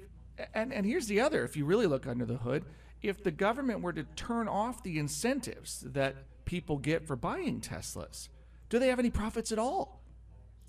and 0.54 0.72
and 0.72 0.86
here's 0.86 1.08
the 1.08 1.20
other 1.20 1.44
if 1.44 1.56
you 1.56 1.64
really 1.64 1.86
look 1.86 2.06
under 2.06 2.24
the 2.24 2.36
hood, 2.36 2.64
if 3.02 3.24
the 3.24 3.32
government 3.32 3.80
were 3.80 3.92
to 3.92 4.04
turn 4.14 4.46
off 4.46 4.84
the 4.84 4.98
incentives 4.98 5.84
that 5.88 6.14
people 6.44 6.76
get 6.76 7.04
for 7.04 7.16
buying 7.16 7.60
Teslas, 7.60 8.28
do 8.68 8.78
they 8.78 8.88
have 8.88 9.00
any 9.00 9.10
profits 9.10 9.50
at 9.50 9.58
all? 9.58 10.02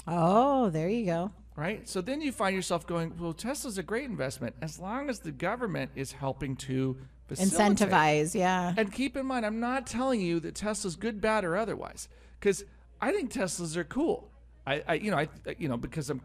Oh, 0.08 0.72
there 0.72 0.90
you 0.90 1.06
go. 1.06 1.32
Right? 1.56 1.88
So 1.88 2.02
then 2.02 2.22
you 2.22 2.32
find 2.32 2.56
yourself 2.56 2.88
going, 2.88 3.14
well, 3.20 3.34
Tesla's 3.34 3.78
a 3.78 3.84
great 3.84 4.06
investment 4.06 4.56
as 4.62 4.80
long 4.80 5.10
as 5.10 5.20
the 5.20 5.32
government 5.32 5.92
is 5.96 6.12
helping 6.12 6.56
to. 6.56 6.98
Incentivize, 7.30 8.34
yeah. 8.34 8.74
And 8.76 8.92
keep 8.92 9.16
in 9.16 9.28
mind, 9.28 9.46
I'm 9.46 9.60
not 9.60 9.86
telling 9.86 10.20
you 10.22 10.40
that 10.40 10.56
Tesla's 10.56 10.96
good, 10.96 11.22
bad, 11.22 11.46
or 11.46 11.56
otherwise, 11.56 12.08
because 12.40 12.64
I 13.02 13.12
think 13.12 13.32
Teslas 13.32 13.76
are 13.76 13.84
cool. 13.84 14.30
I, 14.66 14.84
I 14.88 14.94
you 14.96 15.12
know, 15.12 15.18
I, 15.18 15.30
you 15.58 15.68
know, 15.68 15.78
because 15.78 16.10
I'm 16.10 16.22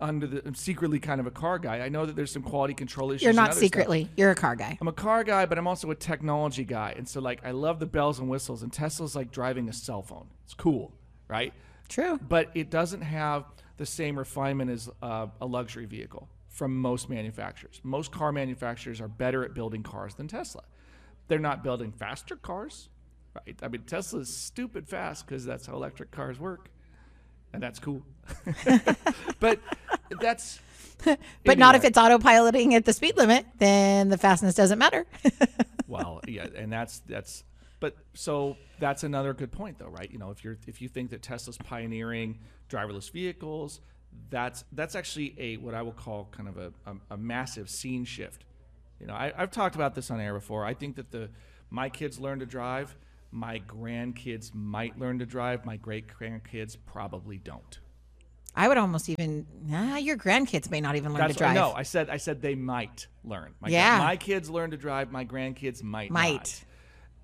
under 0.00 0.26
the, 0.26 0.46
I'm 0.46 0.54
secretly 0.54 0.98
kind 0.98 1.20
of 1.20 1.26
a 1.26 1.30
car 1.30 1.58
guy. 1.58 1.80
I 1.80 1.88
know 1.88 2.06
that 2.06 2.16
there's 2.16 2.32
some 2.32 2.42
quality 2.42 2.74
control 2.74 3.10
issues. 3.10 3.22
You're 3.22 3.32
not 3.32 3.50
other 3.50 3.52
stuff. 3.52 3.62
secretly. 3.62 4.08
You're 4.16 4.30
a 4.30 4.34
car 4.34 4.56
guy. 4.56 4.76
I'm 4.80 4.88
a 4.88 4.92
car 4.92 5.24
guy, 5.24 5.46
but 5.46 5.58
I'm 5.58 5.66
also 5.66 5.90
a 5.90 5.94
technology 5.94 6.64
guy, 6.64 6.94
and 6.96 7.08
so 7.08 7.20
like 7.20 7.44
I 7.44 7.52
love 7.52 7.78
the 7.80 7.86
bells 7.86 8.18
and 8.18 8.28
whistles. 8.28 8.62
And 8.62 8.72
Tesla's 8.72 9.14
like 9.14 9.30
driving 9.30 9.68
a 9.68 9.72
cell 9.72 10.02
phone. 10.02 10.26
It's 10.44 10.54
cool, 10.54 10.92
right? 11.28 11.52
True. 11.88 12.18
But 12.28 12.50
it 12.54 12.70
doesn't 12.70 13.02
have 13.02 13.44
the 13.76 13.86
same 13.86 14.18
refinement 14.18 14.70
as 14.70 14.90
uh, 15.02 15.26
a 15.40 15.46
luxury 15.46 15.84
vehicle 15.84 16.28
from 16.48 16.76
most 16.80 17.10
manufacturers. 17.10 17.80
Most 17.82 18.12
car 18.12 18.30
manufacturers 18.30 19.00
are 19.00 19.08
better 19.08 19.44
at 19.44 19.54
building 19.54 19.82
cars 19.82 20.14
than 20.14 20.28
Tesla. 20.28 20.62
They're 21.26 21.38
not 21.38 21.64
building 21.64 21.90
faster 21.90 22.36
cars, 22.36 22.88
right? 23.34 23.58
I 23.62 23.68
mean, 23.68 23.82
Tesla's 23.82 24.34
stupid 24.34 24.88
fast 24.88 25.26
because 25.26 25.44
that's 25.44 25.66
how 25.66 25.74
electric 25.74 26.10
cars 26.10 26.38
work, 26.38 26.70
and 27.52 27.62
that's 27.62 27.78
cool. 27.78 28.02
but 29.40 29.60
that's 30.20 30.60
But 31.44 31.58
not 31.58 31.74
if 31.74 31.84
it's 31.84 31.98
autopiloting 31.98 32.72
at 32.72 32.84
the 32.84 32.92
speed 32.92 33.16
limit, 33.16 33.46
then 33.58 34.08
the 34.08 34.18
fastness 34.18 34.54
doesn't 34.54 34.78
matter. 34.78 35.06
well, 35.88 36.20
yeah, 36.26 36.46
and 36.56 36.72
that's 36.72 37.00
that's 37.00 37.44
but 37.80 37.96
so 38.14 38.56
that's 38.78 39.04
another 39.04 39.34
good 39.34 39.52
point 39.52 39.78
though, 39.78 39.88
right? 39.88 40.10
You 40.10 40.18
know, 40.18 40.30
if 40.30 40.44
you're 40.44 40.56
if 40.66 40.80
you 40.80 40.88
think 40.88 41.10
that 41.10 41.22
Tesla's 41.22 41.58
pioneering 41.58 42.38
driverless 42.70 43.10
vehicles, 43.10 43.80
that's 44.30 44.64
that's 44.72 44.94
actually 44.94 45.34
a 45.38 45.56
what 45.58 45.74
I 45.74 45.82
will 45.82 45.92
call 45.92 46.28
kind 46.30 46.48
of 46.48 46.56
a, 46.56 46.72
a, 46.86 46.94
a 47.10 47.16
massive 47.16 47.68
scene 47.68 48.04
shift. 48.04 48.44
You 49.00 49.06
know, 49.06 49.14
I, 49.14 49.32
I've 49.36 49.50
talked 49.50 49.74
about 49.74 49.94
this 49.94 50.10
on 50.10 50.20
air 50.20 50.32
before. 50.32 50.64
I 50.64 50.74
think 50.74 50.96
that 50.96 51.10
the 51.10 51.28
my 51.70 51.88
kids 51.88 52.18
learn 52.18 52.38
to 52.38 52.46
drive, 52.46 52.96
my 53.34 53.58
grandkids 53.60 54.54
might 54.54 54.98
learn 54.98 55.18
to 55.18 55.26
drive, 55.26 55.66
my 55.66 55.76
great 55.76 56.06
grandkids 56.08 56.76
probably 56.86 57.36
don't. 57.36 57.80
I 58.54 58.68
would 58.68 58.78
almost 58.78 59.08
even, 59.08 59.46
nah, 59.64 59.96
your 59.96 60.16
grandkids 60.16 60.70
may 60.70 60.80
not 60.80 60.94
even 60.94 61.12
learn 61.12 61.22
That's 61.22 61.32
to 61.34 61.38
drive. 61.38 61.56
no, 61.56 61.72
I 61.72 61.82
said 61.82 62.08
I 62.08 62.18
said 62.18 62.40
they 62.40 62.54
might 62.54 63.08
learn. 63.24 63.52
My, 63.60 63.68
Yeah. 63.68 63.98
my 63.98 64.16
kids 64.16 64.48
learn 64.48 64.70
to 64.70 64.76
drive, 64.76 65.10
my 65.10 65.24
grandkids 65.24 65.82
might 65.82 66.12
Might. 66.12 66.32
not. 66.34 66.64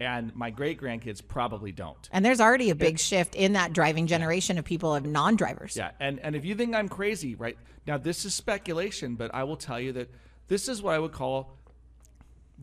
And 0.01 0.35
my 0.35 0.51
great 0.51 0.81
grandkids 0.81 1.21
probably 1.27 1.71
don't. 1.73 2.09
And 2.11 2.25
there's 2.25 2.41
already 2.41 2.71
a 2.71 2.75
big 2.75 2.99
shift 2.99 3.35
in 3.37 3.53
that 3.53 3.73
driving 3.73 4.07
generation 4.09 4.57
of 4.59 4.65
people 4.65 4.95
of 4.95 5.05
non-drivers. 5.05 5.77
Yeah, 5.77 5.91
and 6.01 6.19
and 6.21 6.35
if 6.35 6.45
you 6.45 6.57
think 6.57 6.75
I'm 6.75 6.89
crazy, 6.89 7.37
right 7.37 7.57
now, 7.87 7.99
this 7.99 8.25
is 8.25 8.35
speculation, 8.35 9.15
but 9.15 9.33
I 9.33 9.45
will 9.45 9.57
tell 9.59 9.79
you 9.79 9.93
that 9.93 10.11
this 10.49 10.69
is 10.69 10.83
what 10.83 10.95
I 10.95 10.99
would 10.99 11.13
call 11.13 11.55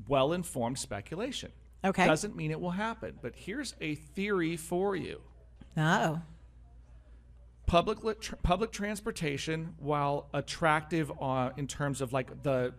well-informed 0.07 0.77
speculation. 0.79 1.51
Okay. 1.83 2.05
Doesn't 2.05 2.35
mean 2.35 2.51
it 2.51 2.59
will 2.59 2.71
happen, 2.71 3.17
but 3.21 3.33
here's 3.35 3.75
a 3.81 3.95
theory 3.95 4.57
for 4.57 4.95
you. 4.95 5.21
Oh. 5.77 6.21
Public 7.65 8.03
lit- 8.03 8.21
tr- 8.21 8.35
public 8.37 8.71
transportation, 8.71 9.75
while 9.77 10.29
attractive 10.33 11.11
uh, 11.21 11.51
in 11.57 11.67
terms 11.67 12.01
of 12.01 12.13
like 12.13 12.43
the 12.43 12.73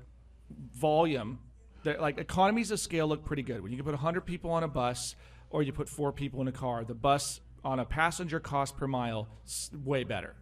volume, 0.74 1.38
the, 1.82 1.94
like 1.94 2.18
economies 2.18 2.70
of 2.70 2.80
scale 2.80 3.06
look 3.06 3.24
pretty 3.24 3.42
good. 3.42 3.62
When 3.62 3.70
you 3.70 3.78
can 3.78 3.84
put 3.84 3.94
100 3.94 4.22
people 4.22 4.50
on 4.50 4.64
a 4.64 4.68
bus 4.68 5.14
or 5.50 5.62
you 5.62 5.72
put 5.72 5.88
four 5.88 6.12
people 6.12 6.40
in 6.40 6.48
a 6.48 6.52
car, 6.52 6.84
the 6.84 6.94
bus 6.94 7.40
on 7.64 7.78
a 7.78 7.84
passenger 7.84 8.40
cost 8.40 8.76
per 8.76 8.86
mile 8.86 9.28
is 9.46 9.70
way 9.84 10.04
better, 10.04 10.34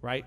right? 0.00 0.24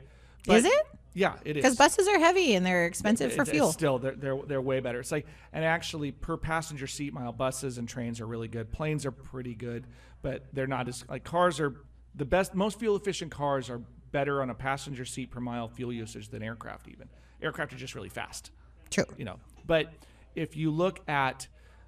Is 0.54 0.66
it? 0.66 0.86
Yeah, 1.14 1.36
it 1.46 1.56
is. 1.58 1.64
Because 1.64 1.78
buses 1.78 2.08
are 2.10 2.20
heavy 2.20 2.56
and 2.56 2.66
they're 2.66 2.86
expensive 2.86 3.32
for 3.34 3.44
It- 3.44 3.48
fuel. 3.50 3.72
Still, 3.72 4.00
they're, 4.00 4.16
they're 4.16 4.38
they're 4.46 4.62
way 4.62 4.82
better. 4.82 5.00
It's 5.00 5.12
like, 5.12 5.26
and 5.54 5.64
actually, 5.64 6.12
per 6.12 6.36
passenger 6.38 6.88
seat 6.88 7.14
mile, 7.14 7.32
buses 7.32 7.78
and 7.78 7.88
trains 7.88 8.20
are 8.20 8.28
really 8.28 8.50
good. 8.50 8.72
Planes 8.72 9.06
are 9.06 9.12
pretty 9.12 9.56
good, 9.56 9.86
but 10.22 10.44
they're 10.54 10.68
not 10.68 10.88
as 10.90 11.06
like 11.10 11.24
cars 11.24 11.60
are 11.62 11.74
the 12.16 12.26
best. 12.26 12.54
Most 12.54 12.80
fuel 12.80 12.96
efficient 12.98 13.32
cars 13.32 13.70
are 13.70 13.82
better 14.12 14.42
on 14.42 14.50
a 14.50 14.54
passenger 14.54 15.06
seat 15.06 15.32
per 15.32 15.40
mile 15.40 15.68
fuel 15.70 15.94
usage 15.94 16.28
than 16.30 16.44
aircraft. 16.44 16.88
Even 16.90 17.08
aircraft 17.42 17.72
are 17.74 17.78
just 17.78 17.96
really 17.96 18.10
fast 18.10 18.52
True. 18.90 19.06
you 19.18 19.24
know. 19.26 19.40
But 19.66 19.94
if 20.36 20.58
you 20.58 20.70
look 20.70 21.00
at 21.10 21.48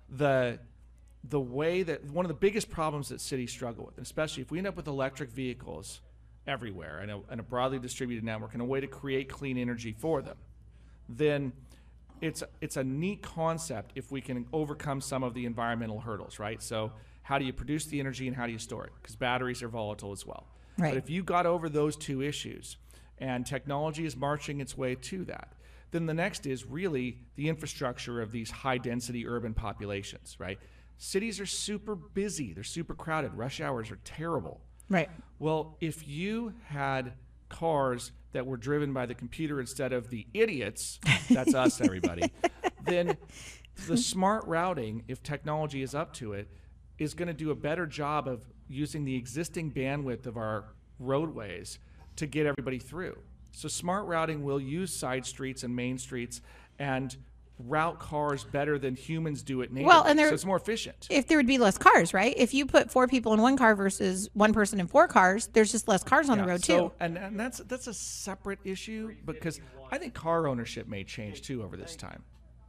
the 0.10 0.60
the 1.26 1.40
way 1.40 1.84
that 1.84 2.06
one 2.06 2.24
of 2.24 2.30
the 2.30 2.34
biggest 2.36 2.70
problems 2.70 3.10
that 3.10 3.20
cities 3.20 3.52
struggle 3.52 3.86
with, 3.86 3.98
especially 3.98 4.42
if 4.44 4.52
we 4.52 4.58
end 4.58 4.68
up 4.68 4.78
with 4.78 4.88
electric 4.88 5.30
vehicles 5.32 6.00
everywhere 6.48 7.00
and 7.00 7.12
a, 7.12 7.20
and 7.30 7.40
a 7.40 7.44
broadly 7.44 7.80
distributed 7.80 8.24
network 8.24 8.54
and 8.54 8.62
a 8.62 8.66
way 8.66 8.80
to 8.80 8.88
create 8.88 9.30
clean 9.30 9.58
energy 9.58 9.94
for 9.98 10.22
them, 10.22 10.38
then 11.10 11.52
it's 12.22 12.44
it's 12.62 12.78
a 12.78 12.84
neat 12.84 13.22
concept 13.22 13.92
if 13.96 14.12
we 14.12 14.22
can 14.22 14.46
overcome 14.52 15.02
some 15.02 15.24
of 15.24 15.34
the 15.34 15.46
environmental 15.46 16.00
hurdles, 16.00 16.40
right? 16.40 16.62
So 16.62 16.92
how 17.24 17.38
do 17.38 17.46
you 17.46 17.54
produce 17.54 17.86
the 17.86 18.00
energy 18.00 18.28
and 18.28 18.36
how 18.36 18.46
do 18.46 18.54
you 18.54 18.60
store 18.60 18.86
it? 18.86 18.94
Because 19.02 19.16
batteries 19.16 19.62
are 19.62 19.68
volatile 19.68 20.12
as 20.12 20.26
well. 20.26 20.48
Right. 20.78 20.94
But 20.94 20.98
if 20.98 21.10
you 21.10 21.24
got 21.24 21.46
over 21.46 21.70
those 21.70 21.96
two 21.96 22.22
issues 22.22 22.78
and 23.18 23.46
technology 23.46 24.06
is 24.06 24.16
marching 24.16 24.62
its 24.62 24.78
way 24.78 24.96
to 24.96 25.26
that, 25.26 25.54
then 25.92 26.06
the 26.06 26.14
next 26.14 26.46
is 26.46 26.66
really 26.66 27.18
the 27.36 27.50
infrastructure 27.50 28.22
of 28.22 28.32
these 28.32 28.52
high 28.52 28.78
density 28.78 29.28
urban 29.28 29.54
populations, 29.54 30.36
right? 30.40 30.60
Cities 30.98 31.40
are 31.40 31.46
super 31.46 31.96
busy, 31.96 32.54
they're 32.54 32.64
super 32.64 32.96
crowded, 32.96 33.34
rush 33.34 33.62
hours 33.62 33.92
are 33.92 34.00
terrible. 34.04 34.62
Right. 34.90 35.10
Well, 35.40 35.78
if 35.82 36.08
you 36.08 36.54
had 36.66 37.14
cars 37.50 38.12
that 38.32 38.46
were 38.46 38.58
driven 38.58 38.94
by 38.94 39.06
the 39.06 39.16
computer 39.16 39.60
instead 39.60 39.94
of 39.94 40.10
the 40.10 40.26
idiots, 40.34 41.00
that's 41.30 41.54
us, 41.54 41.82
everybody, 41.82 42.32
then 42.84 43.18
the 43.88 43.98
smart 43.98 44.46
routing, 44.46 45.04
if 45.08 45.22
technology 45.24 45.82
is 45.82 45.94
up 45.94 46.14
to 46.14 46.34
it, 46.34 46.50
is 46.98 47.14
going 47.14 47.28
to 47.28 47.34
do 47.34 47.52
a 47.52 47.56
better 47.56 47.86
job 47.86 48.28
of 48.28 48.42
using 48.68 49.06
the 49.06 49.16
existing 49.16 49.72
bandwidth 49.72 50.26
of 50.26 50.38
our 50.38 50.66
roadways 51.00 51.80
to 52.16 52.26
get 52.26 52.46
everybody 52.46 52.80
through. 52.80 53.18
So 53.52 53.68
smart 53.68 54.06
routing 54.06 54.44
will 54.44 54.60
use 54.60 54.94
side 54.94 55.26
streets 55.26 55.64
and 55.64 55.76
main 55.76 55.98
streets 55.98 56.42
and 56.80 57.16
route 57.60 58.00
cars 58.00 58.44
better 58.44 58.78
than 58.78 58.96
humans 58.96 59.42
do 59.42 59.62
it 59.62 59.72
natively. 59.72 59.88
Well, 59.88 60.04
and 60.04 60.18
there- 60.18 60.28
so 60.30 60.34
it's 60.34 60.46
more 60.46 60.58
efficient. 60.58 61.08
if 61.10 61.28
there 61.28 61.38
would 61.38 61.48
be 61.48 61.58
less 61.58 61.78
cars, 61.78 62.14
right? 62.14 62.34
If 62.38 62.54
you 62.54 62.66
put 62.66 62.92
four 62.92 63.08
people 63.08 63.34
in 63.34 63.42
one 63.42 63.58
car 63.58 63.76
versus 63.76 64.30
one 64.34 64.54
person 64.54 64.80
in 64.80 64.88
four 64.88 65.08
cars, 65.08 65.48
there's 65.54 65.72
just 65.72 65.88
less 65.88 66.04
cars 66.04 66.30
on 66.30 66.38
the 66.38 66.46
road 66.46 66.64
so, 66.64 66.90
too. 66.90 66.94
And, 67.00 67.18
and 67.18 67.40
that's 67.40 67.60
that's 67.60 67.88
a 67.88 67.94
separate 67.94 68.60
issue 68.64 69.16
because 69.26 69.60
I 69.92 69.98
think 69.98 70.14
car 70.14 70.48
ownership 70.48 70.88
may 70.88 71.04
change 71.04 71.42
too 71.42 71.64
over 71.64 71.78
this 71.78 71.96
time. 71.96 72.24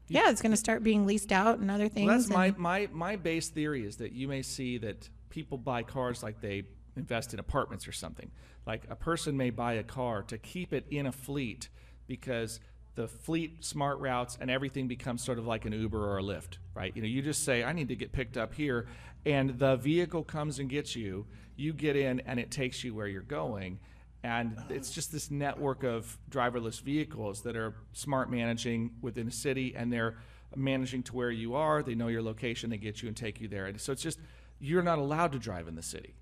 Yeah, 0.09 0.31
it's 0.31 0.41
going 0.41 0.53
to 0.53 0.57
start 0.57 0.83
being 0.83 1.07
leased 1.07 1.33
out 1.33 1.59
and 1.59 1.71
other 1.71 1.89
things. 1.89 2.07
Well, 2.07 2.19
that's 2.19 2.31
my, 2.31 2.55
my 2.57 2.89
my 2.93 3.17
base 3.17 3.49
theory 3.51 3.85
is 3.85 3.97
that 3.97 4.13
you 4.13 4.27
may 4.27 4.43
see 4.43 4.79
that 4.79 5.09
people 5.29 5.59
buy 5.59 5.83
cars 5.83 6.23
like 6.23 6.41
they 6.41 6.65
invest 6.97 7.35
in 7.35 7.41
apartments 7.41 7.87
or 7.87 7.93
something. 7.93 8.31
Like 8.67 8.85
a 8.89 8.97
person 8.97 9.37
may 9.37 9.51
buy 9.51 9.75
a 9.75 9.83
car 9.83 10.23
to 10.25 10.39
keep 10.39 10.73
it 10.73 10.87
in 10.91 11.07
a 11.07 11.13
fleet 11.13 11.69
because 12.07 12.61
the 12.99 13.07
fleet 13.07 13.65
smart 13.65 14.01
routes 14.01 14.37
and 14.41 14.51
everything 14.51 14.89
becomes 14.89 15.23
sort 15.23 15.39
of 15.39 15.47
like 15.47 15.65
an 15.65 15.73
Uber 15.73 16.05
or 16.05 16.19
a 16.19 16.23
Lyft, 16.23 16.59
right? 16.75 16.93
You 16.97 17.03
know, 17.03 17.07
you 17.07 17.23
just 17.23 17.45
say 17.45 17.63
I 17.63 17.73
need 17.73 17.87
to 17.89 17.95
get 17.95 18.11
picked 18.11 18.37
up 18.37 18.53
here 18.53 18.89
and 19.25 19.57
the 19.57 19.77
vehicle 19.77 20.25
comes 20.25 20.59
and 20.59 20.69
gets 20.69 20.97
you. 20.97 21.25
You 21.55 21.73
get 21.73 21.95
in 21.95 22.19
and 22.27 22.41
it 22.41 22.51
takes 22.51 22.83
you 22.83 22.97
where 22.97 23.07
you're 23.07 23.23
going. 23.23 23.79
And 24.25 24.57
it's 24.69 24.91
just 24.91 25.13
this 25.13 25.31
network 25.31 25.85
of 25.85 26.19
driverless 26.29 26.83
vehicles 26.83 27.43
that 27.43 27.55
are 27.57 27.77
smart 27.93 28.33
managing 28.33 28.91
within 29.01 29.29
a 29.29 29.33
city 29.33 29.77
and 29.77 29.93
they're 29.93 30.17
managing 30.57 31.05
to 31.05 31.15
where 31.15 31.31
you 31.31 31.55
are. 31.55 31.85
They 31.85 31.95
know 31.95 32.09
your 32.09 32.23
location, 32.23 32.69
they 32.69 32.79
get 32.79 33.01
you 33.01 33.07
and 33.07 33.17
take 33.17 33.41
you 33.41 33.47
there. 33.47 33.67
And 33.67 33.81
so 33.81 33.93
it's 33.93 34.03
just, 34.03 34.19
you're 34.59 34.83
not 34.83 34.99
allowed 34.99 35.31
to 35.33 35.39
drive 35.39 35.69
in 35.69 35.77
the 35.77 35.83
city, 35.83 36.17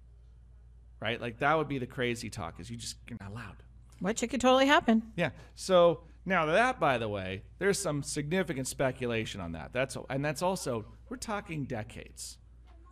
right? 1.00 1.18
Like 1.18 1.38
that 1.38 1.56
would 1.56 1.68
be 1.68 1.78
the 1.78 1.86
crazy 1.86 2.28
talk 2.28 2.60
is 2.60 2.68
you 2.68 2.76
just, 2.76 2.96
you're 3.08 3.16
not 3.18 3.30
allowed. 3.30 3.56
which 4.00 4.22
it 4.22 4.26
could 4.28 4.42
totally 4.42 4.66
happen. 4.66 5.02
Yeah. 5.16 5.30
So 5.54 6.00
now 6.26 6.44
that, 6.46 6.78
by 6.78 6.98
the 6.98 7.08
way, 7.08 7.42
there's 7.58 7.78
some 7.78 8.02
significant 8.02 8.66
speculation 8.66 9.40
on 9.40 9.52
that. 9.52 9.72
That's 9.72 9.96
and 10.10 10.24
that's 10.24 10.42
also 10.42 10.84
we're 11.08 11.16
talking 11.16 11.64
decades, 11.64 12.36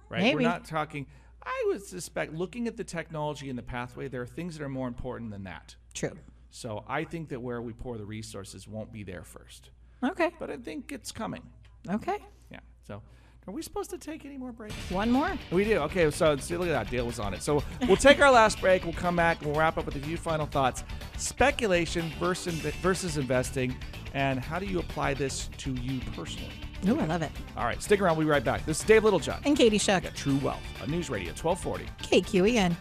right? 0.09 0.35
We're 0.35 0.41
not 0.41 0.65
talking. 0.65 1.07
I 1.47 1.65
would 1.67 1.83
suspect, 1.85 2.33
looking 2.33 2.67
at 2.69 2.79
the 2.79 2.85
technology 2.85 3.51
and 3.51 3.59
the 3.59 3.63
pathway, 3.63 4.09
there 4.09 4.23
are 4.23 4.27
things 4.27 4.57
that 4.57 4.65
are 4.65 4.69
more 4.71 4.89
important 4.89 5.31
than 5.31 5.45
that. 5.45 5.77
True. 5.93 6.13
So 6.51 6.85
I 6.89 7.05
think 7.05 7.29
that 7.31 7.43
where 7.43 7.61
we 7.61 7.73
pour 7.75 7.99
the 7.99 8.07
resources 8.07 8.67
won't 8.67 8.93
be 8.93 9.03
there 9.03 9.25
first, 9.25 9.71
Okay. 10.03 10.31
but 10.39 10.51
I 10.51 10.57
think 10.57 10.93
it's 10.93 11.13
coming. 11.13 11.43
Okay. 11.91 12.19
Yeah. 12.51 12.61
So 12.87 13.03
are 13.47 13.53
we 13.53 13.61
supposed 13.61 13.91
to 13.91 13.99
take 13.99 14.25
any 14.25 14.39
more 14.39 14.53
breaks? 14.53 14.75
One 14.91 15.11
more. 15.11 15.33
We 15.51 15.65
do. 15.65 15.79
Okay, 15.81 16.11
so 16.11 16.37
see, 16.37 16.57
look 16.57 16.69
at 16.69 16.73
that. 16.73 16.91
Dale 16.91 17.07
was 17.07 17.19
on 17.19 17.35
it. 17.35 17.43
So 17.43 17.63
we'll 17.87 17.97
take 17.97 18.21
our 18.21 18.31
last 18.31 18.61
break. 18.61 18.85
We'll 18.85 18.95
come 18.95 19.17
back 19.17 19.39
and 19.39 19.51
we'll 19.51 19.59
wrap 19.59 19.77
up 19.77 19.85
with 19.85 19.97
a 19.97 20.01
few 20.01 20.17
final 20.17 20.47
thoughts. 20.47 20.83
Speculation 21.19 22.11
versus, 22.19 22.55
versus 22.55 23.19
investing, 23.19 23.77
and 24.15 24.41
how 24.41 24.59
do 24.59 24.67
you 24.67 24.79
apply 24.79 25.15
this 25.15 25.51
to 25.59 25.73
you 25.75 26.01
personally? 26.17 26.51
Ooh, 26.89 27.01
I 27.01 27.05
love 27.07 27.23
it. 27.23 27.31
All 27.57 27.65
right, 27.65 27.83
stick 27.83 28.01
around. 28.01 28.17
We'll 28.17 28.27
be 28.27 28.31
right 28.31 28.45
back. 28.45 28.65
This 28.67 28.81
is 28.81 28.87
Dave 28.87 29.05
Littlejohn 29.05 29.41
And 29.45 29.57
Katie 29.57 29.79
Shuck, 29.79 30.05
at 30.05 30.15
True 30.15 30.37
Wealth, 30.37 30.63
on 30.83 30.91
News 30.91 31.11
Radio 31.11 31.33
1240. 31.33 31.87
KQEN. 32.23 32.77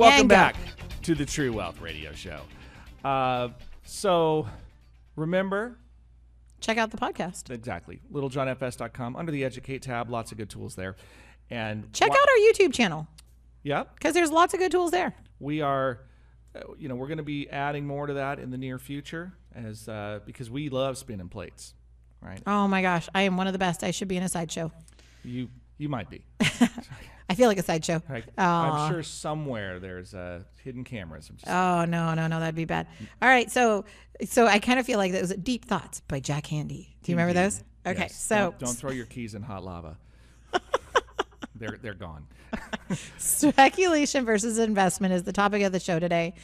Welcome 0.00 0.28
back 0.28 0.56
to 1.02 1.14
the 1.14 1.26
True 1.26 1.52
Wealth 1.52 1.78
Radio 1.80 2.12
Show. 2.12 2.40
Uh, 3.04 3.48
so 3.84 4.46
remember, 5.14 5.76
Check 6.60 6.78
out 6.78 6.90
the 6.90 6.96
podcast. 6.96 7.50
exactly, 7.50 8.00
littlejohnfs.com. 8.10 9.14
Under 9.16 9.30
the 9.30 9.44
Educate 9.44 9.82
tab, 9.82 10.08
lots 10.08 10.32
of 10.32 10.38
good 10.38 10.48
tools 10.48 10.74
there. 10.74 10.96
And 11.50 11.92
Check 11.92 12.10
out 12.10 12.16
our 12.16 12.36
YouTube 12.50 12.72
channel 12.72 13.08
Yep. 13.62 13.94
because 13.96 14.14
there's 14.14 14.30
lots 14.30 14.54
of 14.54 14.60
good 14.60 14.72
tools 14.72 14.90
there. 14.90 15.14
we 15.38 15.60
are 15.60 16.00
uh, 16.56 16.60
you 16.78 16.88
know 16.88 16.94
we're 16.94 17.06
going 17.06 17.18
to 17.18 17.22
be 17.22 17.48
adding 17.50 17.86
more 17.86 18.06
to 18.06 18.14
that 18.14 18.38
in 18.38 18.50
the 18.50 18.58
near 18.58 18.78
future 18.78 19.32
as 19.54 19.86
uh, 19.88 20.20
because 20.24 20.50
we 20.50 20.68
love 20.70 20.96
spinning 20.98 21.28
plates 21.28 21.74
right 22.22 22.40
Oh 22.46 22.66
my 22.68 22.80
gosh, 22.82 23.06
I 23.14 23.22
am 23.22 23.36
one 23.36 23.46
of 23.46 23.52
the 23.52 23.58
best. 23.58 23.84
I 23.84 23.90
should 23.90 24.08
be 24.08 24.16
in 24.16 24.22
a 24.22 24.28
sideshow. 24.30 24.72
you 25.24 25.48
you 25.80 25.88
might 25.88 26.10
be 26.10 26.22
I 27.30 27.34
feel 27.34 27.48
like 27.48 27.58
a 27.58 27.62
sideshow. 27.62 28.02
right? 28.08 28.24
I'm 28.36 28.92
sure 28.92 29.02
somewhere 29.02 29.78
there's 29.78 30.14
uh, 30.14 30.42
hidden 30.62 30.84
cameras 30.84 31.30
Oh 31.46 31.84
no, 31.84 32.14
no, 32.14 32.26
no, 32.26 32.40
that'd 32.40 32.54
be 32.54 32.64
bad. 32.64 32.86
All 33.22 33.28
right, 33.28 33.50
so 33.50 33.84
so 34.24 34.46
I 34.46 34.58
kind 34.58 34.78
of 34.78 34.86
feel 34.86 34.98
like 34.98 35.12
that 35.12 35.22
was 35.22 35.32
Deep 35.34 35.64
Thoughts 35.64 36.00
by 36.00 36.20
Jack 36.20 36.44
Handey. 36.44 36.88
Do 37.02 37.12
you 37.12 37.16
remember 37.16 37.32
those? 37.32 37.64
Okay, 37.86 38.02
yes, 38.02 38.20
so 38.20 38.36
don't, 38.36 38.58
don't 38.58 38.74
throw 38.74 38.90
your 38.90 39.06
keys 39.06 39.34
in 39.34 39.42
hot 39.42 39.64
lava 39.64 39.96
they're 41.54 41.78
they're 41.80 41.94
gone 41.94 42.26
speculation 43.16 44.24
versus 44.26 44.58
investment 44.58 45.14
is 45.14 45.22
the 45.22 45.32
topic 45.32 45.62
of 45.62 45.72
the 45.72 45.80
show 45.80 45.98
today. 45.98 46.34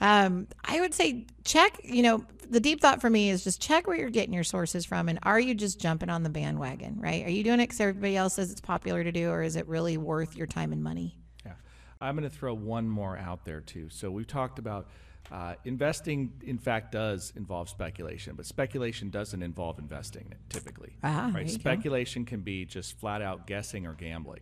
Um, 0.00 0.46
I 0.64 0.80
would 0.80 0.94
say 0.94 1.26
check. 1.44 1.80
You 1.82 2.02
know, 2.02 2.24
the 2.48 2.60
deep 2.60 2.80
thought 2.80 3.00
for 3.00 3.10
me 3.10 3.30
is 3.30 3.44
just 3.44 3.60
check 3.60 3.86
where 3.86 3.96
you're 3.96 4.10
getting 4.10 4.34
your 4.34 4.44
sources 4.44 4.84
from, 4.84 5.08
and 5.08 5.18
are 5.22 5.40
you 5.40 5.54
just 5.54 5.80
jumping 5.80 6.10
on 6.10 6.22
the 6.22 6.30
bandwagon? 6.30 7.00
Right? 7.00 7.24
Are 7.24 7.30
you 7.30 7.42
doing 7.42 7.60
it 7.60 7.64
because 7.64 7.80
everybody 7.80 8.16
else 8.16 8.34
says 8.34 8.50
it's 8.50 8.60
popular 8.60 9.02
to 9.04 9.12
do, 9.12 9.30
or 9.30 9.42
is 9.42 9.56
it 9.56 9.66
really 9.68 9.96
worth 9.96 10.36
your 10.36 10.46
time 10.46 10.72
and 10.72 10.82
money? 10.82 11.16
Yeah. 11.44 11.52
I'm 12.00 12.16
going 12.16 12.28
to 12.28 12.36
throw 12.36 12.54
one 12.54 12.88
more 12.88 13.16
out 13.16 13.44
there 13.44 13.60
too. 13.60 13.88
So 13.88 14.10
we've 14.10 14.26
talked 14.26 14.58
about 14.58 14.88
uh, 15.32 15.54
investing, 15.64 16.32
in 16.44 16.58
fact, 16.58 16.92
does 16.92 17.32
involve 17.36 17.68
speculation, 17.68 18.34
but 18.36 18.46
speculation 18.46 19.10
doesn't 19.10 19.42
involve 19.42 19.78
investing 19.78 20.32
typically. 20.48 20.96
Ah, 21.02 21.30
right? 21.34 21.46
go. 21.46 21.52
Speculation 21.52 22.24
can 22.24 22.40
be 22.40 22.64
just 22.64 22.98
flat 22.98 23.22
out 23.22 23.46
guessing 23.46 23.86
or 23.86 23.94
gambling. 23.94 24.40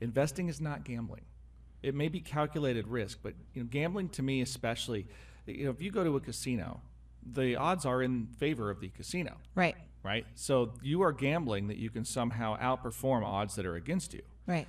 Investing 0.00 0.48
is 0.48 0.60
not 0.60 0.84
gambling. 0.84 1.22
It 1.84 1.94
may 1.94 2.08
be 2.08 2.20
calculated 2.20 2.88
risk, 2.88 3.18
but 3.22 3.34
you 3.52 3.62
know, 3.62 3.68
gambling 3.70 4.08
to 4.10 4.22
me, 4.22 4.40
especially, 4.40 5.06
you 5.46 5.64
know, 5.66 5.70
if 5.70 5.82
you 5.82 5.90
go 5.90 6.02
to 6.02 6.16
a 6.16 6.20
casino, 6.20 6.80
the 7.22 7.56
odds 7.56 7.84
are 7.84 8.02
in 8.02 8.26
favor 8.38 8.70
of 8.70 8.80
the 8.80 8.88
casino 8.88 9.36
Right. 9.54 9.76
right? 10.02 10.26
So 10.34 10.72
you 10.82 11.02
are 11.02 11.12
gambling 11.12 11.68
that 11.68 11.76
you 11.76 11.90
can 11.90 12.04
somehow 12.04 12.58
outperform 12.58 13.22
odds 13.24 13.54
that 13.56 13.66
are 13.66 13.76
against 13.76 14.14
you. 14.14 14.22
Right. 14.46 14.66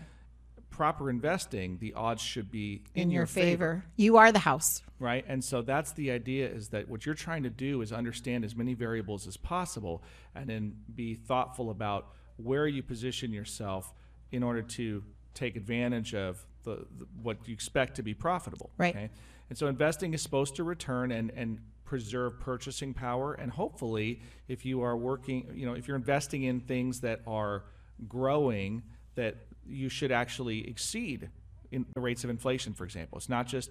Proper 0.69 1.09
investing, 1.09 1.77
the 1.79 1.93
odds 1.93 2.21
should 2.21 2.51
be 2.51 2.83
In, 2.95 3.09
your 3.11 3.25
favor. 3.25 3.85
You 3.95 4.17
are 4.17 4.31
the 4.33 4.39
house. 4.39 4.81
right? 4.99 5.23
And 5.27 5.41
so 5.41 5.61
that's 5.61 5.93
the 5.93 6.11
idea 6.11 6.49
is 6.49 6.69
that 6.69 6.89
what 6.89 7.05
you're 7.05 7.15
trying 7.15 7.43
to 7.43 7.49
do 7.49 7.81
is 7.81 7.93
understand 7.93 8.43
as 8.43 8.55
many 8.55 8.73
variables 8.73 9.25
as 9.25 9.37
possible 9.37 10.03
and 10.33 10.49
then 10.49 10.75
be 10.93 11.13
thoughtful 11.15 11.69
about 11.69 12.07
where 12.35 12.67
you 12.67 12.83
position 12.83 13.31
yourself 13.31 13.93
in 14.33 14.43
order 14.43 14.61
to 14.61 15.01
take 15.33 15.55
advantage 15.55 16.13
of 16.13 16.45
the, 16.65 16.85
the 16.97 17.05
what 17.21 17.37
you 17.45 17.53
expect 17.53 17.95
to 17.95 18.03
be 18.03 18.13
profitable. 18.13 18.69
Right. 18.77 18.95
Okay? 18.95 19.09
And 19.49 19.57
so 19.57 19.67
investing 19.67 20.13
is 20.13 20.21
supposed 20.21 20.55
to 20.57 20.63
return 20.63 21.11
and, 21.11 21.31
and 21.35 21.59
preserve 21.85 22.39
purchasing 22.39 22.95
power 22.95 23.35
and 23.35 23.51
hopefully 23.51 24.19
if 24.47 24.65
you 24.65 24.81
are 24.81 24.97
working 24.97 25.47
you 25.53 25.67
know 25.67 25.73
if 25.73 25.87
you're 25.87 25.95
investing 25.95 26.41
in 26.41 26.59
things 26.59 27.01
that 27.01 27.21
are 27.27 27.63
growing 28.07 28.81
that 29.13 29.35
you 29.67 29.87
should 29.87 30.11
actually 30.11 30.67
exceed 30.67 31.29
in 31.71 31.85
the 31.93 32.01
rates 32.01 32.23
of 32.23 32.31
inflation 32.31 32.73
for 32.73 32.85
example 32.85 33.19
it's 33.19 33.29
not 33.29 33.45
just 33.45 33.69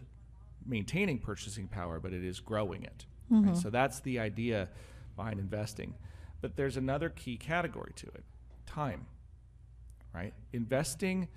maintaining 0.66 1.18
purchasing 1.18 1.68
power, 1.68 2.00
but 2.00 2.12
it 2.12 2.24
is 2.24 2.40
growing 2.40 2.82
it. 2.82 3.06
right? 3.30 3.42
Mm-hmm. 3.42 3.54
So 3.54 3.70
that's 3.70 4.00
the 4.00 4.18
idea 4.18 4.68
behind 5.16 5.38
investing. 5.38 5.94
But 6.40 6.56
there's 6.56 6.76
another 6.76 7.08
key 7.08 7.36
category 7.36 7.92
to 7.96 8.06
it 8.06 8.24
time. 8.66 9.06
Right? 10.14 10.32
Investing 10.52 11.28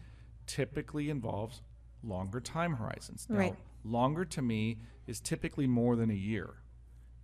typically 0.48 1.10
involves 1.10 1.62
longer 2.04 2.40
time 2.40 2.76
horizons. 2.76 3.28
Now, 3.30 3.38
Right. 3.40 3.56
longer 3.84 4.26
to 4.26 4.42
me 4.42 4.80
is 5.06 5.20
typically 5.20 5.68
more 5.68 5.96
than 5.96 6.10
a 6.10 6.16
year. 6.16 6.56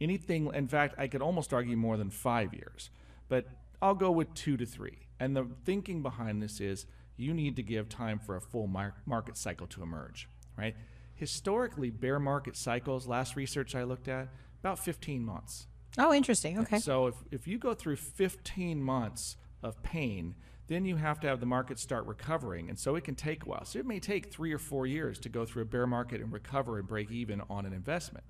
Anything, 0.01 0.53
in 0.53 0.67
fact, 0.67 0.95
I 0.97 1.07
could 1.07 1.21
almost 1.21 1.53
argue 1.53 1.77
more 1.77 1.97
than 1.97 2.09
five 2.09 2.53
years, 2.53 2.89
but 3.29 3.47
I'll 3.81 3.95
go 3.95 4.11
with 4.11 4.33
two 4.33 4.57
to 4.57 4.65
three. 4.65 5.07
And 5.19 5.35
the 5.35 5.45
thinking 5.63 6.01
behind 6.01 6.41
this 6.41 6.59
is 6.59 6.85
you 7.15 7.33
need 7.33 7.55
to 7.55 7.63
give 7.63 7.87
time 7.89 8.19
for 8.19 8.35
a 8.35 8.41
full 8.41 8.67
mar- 8.67 8.95
market 9.05 9.37
cycle 9.37 9.67
to 9.67 9.83
emerge, 9.83 10.27
right? 10.57 10.75
Historically, 11.15 11.89
bear 11.89 12.19
market 12.19 12.57
cycles, 12.57 13.07
last 13.07 13.35
research 13.35 13.75
I 13.75 13.83
looked 13.83 14.07
at, 14.07 14.29
about 14.59 14.79
15 14.79 15.23
months. 15.23 15.67
Oh, 15.97 16.11
interesting. 16.11 16.59
Okay. 16.59 16.79
So 16.79 17.07
if, 17.07 17.15
if 17.31 17.47
you 17.47 17.57
go 17.59 17.73
through 17.73 17.97
15 17.97 18.81
months 18.81 19.37
of 19.61 19.81
pain, 19.83 20.35
then 20.73 20.85
you 20.85 20.95
have 20.95 21.19
to 21.21 21.27
have 21.27 21.39
the 21.39 21.45
market 21.45 21.79
start 21.79 22.05
recovering. 22.05 22.69
And 22.69 22.79
so 22.79 22.95
it 22.95 23.03
can 23.03 23.15
take 23.15 23.45
a 23.45 23.49
while. 23.49 23.65
So 23.65 23.79
it 23.79 23.85
may 23.85 23.99
take 23.99 24.31
three 24.31 24.51
or 24.51 24.57
four 24.57 24.87
years 24.87 25.19
to 25.19 25.29
go 25.29 25.45
through 25.45 25.63
a 25.63 25.65
bear 25.65 25.85
market 25.87 26.21
and 26.21 26.31
recover 26.31 26.79
and 26.79 26.87
break 26.87 27.11
even 27.11 27.41
on 27.49 27.65
an 27.65 27.73
investment. 27.73 28.25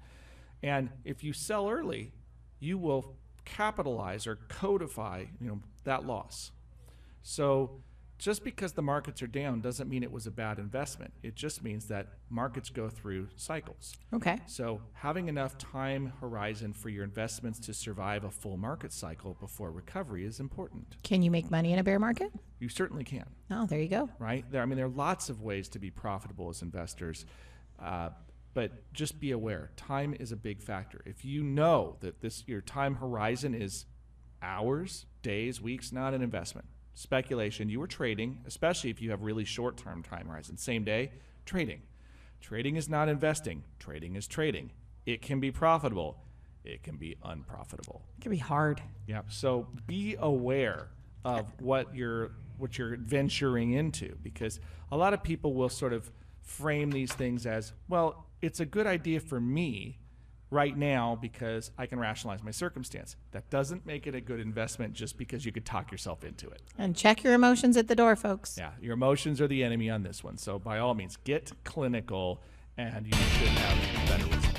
And 0.61 0.89
if 1.05 1.23
you 1.23 1.33
sell 1.33 1.69
early, 1.69 2.11
you 2.59 2.77
will 2.77 3.15
capitalize 3.45 4.25
or 4.25 4.35
codify 4.47 5.25
you 5.41 5.47
know, 5.47 5.59
that 5.83 6.05
loss. 6.05 6.51
So 7.21 7.81
just 8.23 8.45
because 8.45 8.71
the 8.71 8.81
markets 8.81 9.21
are 9.21 9.27
down 9.27 9.59
doesn't 9.59 9.89
mean 9.89 10.01
it 10.01 10.09
was 10.11 10.25
a 10.25 10.31
bad 10.31 10.57
investment. 10.57 11.13
It 11.23 11.35
just 11.35 11.61
means 11.61 11.89
that 11.89 12.07
markets 12.29 12.69
go 12.69 12.87
through 12.87 13.27
cycles. 13.35 13.97
Okay. 14.13 14.39
So, 14.45 14.79
having 14.93 15.27
enough 15.27 15.57
time 15.57 16.13
horizon 16.21 16.71
for 16.71 16.87
your 16.87 17.03
investments 17.03 17.59
to 17.59 17.73
survive 17.73 18.23
a 18.23 18.31
full 18.31 18.55
market 18.55 18.93
cycle 18.93 19.35
before 19.41 19.71
recovery 19.71 20.23
is 20.23 20.39
important. 20.39 20.95
Can 21.03 21.21
you 21.21 21.29
make 21.31 21.51
money 21.51 21.73
in 21.73 21.79
a 21.79 21.83
bear 21.83 21.99
market? 21.99 22.31
You 22.59 22.69
certainly 22.69 23.03
can, 23.03 23.25
Oh, 23.51 23.65
there 23.65 23.81
you 23.81 23.89
go. 23.89 24.09
right? 24.19 24.49
There, 24.49 24.61
I 24.61 24.65
mean, 24.67 24.77
there 24.77 24.85
are 24.85 24.89
lots 24.89 25.27
of 25.29 25.41
ways 25.41 25.67
to 25.69 25.79
be 25.79 25.91
profitable 25.91 26.47
as 26.47 26.61
investors, 26.61 27.25
uh, 27.77 28.11
but 28.53 28.93
just 28.93 29.19
be 29.19 29.31
aware 29.31 29.71
time 29.75 30.15
is 30.17 30.31
a 30.31 30.37
big 30.37 30.61
factor. 30.61 31.01
If 31.05 31.25
you 31.25 31.43
know 31.43 31.97
that 31.99 32.21
this 32.21 32.45
your 32.47 32.61
time 32.61 32.95
horizon 32.95 33.53
is 33.53 33.83
hours, 34.41 35.07
days, 35.21 35.59
weeks, 35.59 35.91
not 35.91 36.13
an 36.13 36.21
investment. 36.21 36.67
Speculation, 36.93 37.69
you 37.69 37.81
are 37.81 37.87
trading, 37.87 38.39
especially 38.45 38.89
if 38.89 39.01
you 39.01 39.11
have 39.11 39.23
really 39.23 39.45
short 39.45 39.77
term 39.77 40.03
time 40.03 40.27
horizon. 40.27 40.57
Same 40.57 40.83
day, 40.83 41.11
trading. 41.45 41.81
Trading 42.39 42.75
is 42.75 42.89
not 42.89 43.09
investing, 43.09 43.63
trading 43.79 44.15
is 44.15 44.27
trading. 44.27 44.71
It 45.05 45.21
can 45.21 45.39
be 45.39 45.51
profitable, 45.51 46.17
it 46.63 46.83
can 46.83 46.97
be 46.97 47.15
unprofitable. 47.23 48.03
It 48.17 48.21
can 48.21 48.31
be 48.31 48.37
hard. 48.37 48.81
Yeah. 49.07 49.21
So 49.29 49.67
be 49.87 50.15
aware 50.19 50.89
of 51.25 51.51
what 51.59 51.95
you're 51.95 52.31
what 52.57 52.77
you're 52.77 52.97
venturing 52.97 53.71
into 53.71 54.15
because 54.21 54.59
a 54.91 54.97
lot 54.97 55.13
of 55.13 55.23
people 55.23 55.53
will 55.53 55.69
sort 55.69 55.93
of 55.93 56.11
frame 56.41 56.91
these 56.91 57.11
things 57.11 57.45
as, 57.45 57.73
well, 57.87 58.27
it's 58.41 58.59
a 58.59 58.65
good 58.65 58.85
idea 58.85 59.19
for 59.19 59.39
me 59.39 59.99
right 60.53 60.77
now 60.77 61.17
because 61.19 61.71
I 61.77 61.87
can 61.87 61.99
rationalize 61.99 62.43
my 62.43 62.51
circumstance. 62.51 63.15
That 63.31 63.49
doesn't 63.49 63.85
make 63.85 64.07
it 64.07 64.15
a 64.15 64.21
good 64.21 64.39
investment 64.39 64.93
just 64.93 65.17
because 65.17 65.45
you 65.45 65.51
could 65.51 65.65
talk 65.65 65.91
yourself 65.91 66.23
into 66.23 66.47
it. 66.49 66.61
And 66.77 66.95
check 66.95 67.23
your 67.23 67.33
emotions 67.33 67.75
at 67.75 67.87
the 67.87 67.95
door, 67.95 68.15
folks. 68.15 68.55
Yeah, 68.57 68.71
your 68.79 68.93
emotions 68.93 69.41
are 69.41 69.47
the 69.47 69.63
enemy 69.63 69.89
on 69.89 70.03
this 70.03 70.23
one. 70.23 70.37
So 70.37 70.59
by 70.59 70.79
all 70.79 70.93
means, 70.93 71.17
get 71.17 71.51
clinical 71.63 72.41
and 72.77 73.05
you 73.05 73.13
should 73.13 73.47
have 73.49 74.07
better 74.07 74.25
results. 74.25 74.52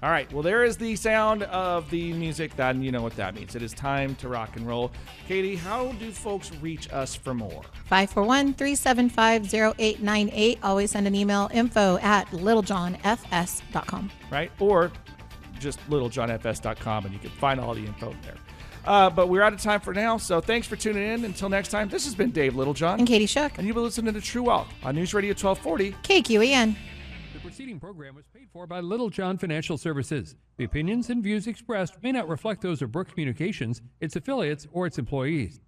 All 0.00 0.10
right, 0.10 0.32
well, 0.32 0.42
there 0.42 0.62
is 0.62 0.76
the 0.76 0.94
sound 0.94 1.42
of 1.44 1.90
the 1.90 2.12
music. 2.12 2.54
Then 2.54 2.82
you 2.82 2.92
know 2.92 3.02
what 3.02 3.16
that 3.16 3.34
means. 3.34 3.56
It 3.56 3.62
is 3.62 3.72
time 3.72 4.14
to 4.16 4.28
rock 4.28 4.54
and 4.54 4.64
roll. 4.64 4.92
Katie, 5.26 5.56
how 5.56 5.90
do 5.92 6.12
folks 6.12 6.52
reach 6.60 6.92
us 6.92 7.16
for 7.16 7.34
more? 7.34 7.62
541 7.86 8.54
375 8.54 9.52
0898. 9.52 10.58
Always 10.62 10.92
send 10.92 11.08
an 11.08 11.16
email 11.16 11.50
info 11.52 11.98
at 11.98 12.28
littlejohnfs.com. 12.28 14.10
Right? 14.30 14.52
Or 14.60 14.92
just 15.58 15.80
littlejohnfs.com 15.90 17.04
and 17.04 17.12
you 17.12 17.18
can 17.20 17.30
find 17.30 17.58
all 17.58 17.74
the 17.74 17.84
info 17.84 18.14
there. 18.22 18.36
Uh, 18.84 19.10
but 19.10 19.28
we're 19.28 19.42
out 19.42 19.52
of 19.52 19.60
time 19.60 19.80
for 19.80 19.92
now, 19.92 20.16
so 20.16 20.40
thanks 20.40 20.66
for 20.66 20.76
tuning 20.76 21.02
in. 21.02 21.24
Until 21.24 21.48
next 21.48 21.68
time, 21.68 21.88
this 21.88 22.04
has 22.04 22.14
been 22.14 22.30
Dave 22.30 22.54
Littlejohn, 22.54 23.00
And 23.00 23.06
Katie 23.08 23.26
Shook, 23.26 23.58
and 23.58 23.66
you've 23.66 23.74
been 23.74 23.84
listening 23.84 24.14
to 24.14 24.20
True 24.20 24.44
Wealth 24.44 24.68
on 24.82 24.94
News 24.94 25.12
Radio 25.12 25.30
1240. 25.30 25.92
KQEN. 26.04 26.76
Preceding 27.58 27.80
program 27.80 28.14
was 28.14 28.28
paid 28.28 28.46
for 28.52 28.68
by 28.68 28.78
Littlejohn 28.78 29.36
Financial 29.36 29.76
Services. 29.76 30.36
The 30.58 30.64
opinions 30.64 31.10
and 31.10 31.24
views 31.24 31.48
expressed 31.48 32.00
may 32.04 32.12
not 32.12 32.28
reflect 32.28 32.60
those 32.60 32.82
of 32.82 32.92
Brooke 32.92 33.08
Communications, 33.08 33.82
its 34.00 34.14
affiliates, 34.14 34.68
or 34.70 34.86
its 34.86 34.96
employees. 34.96 35.60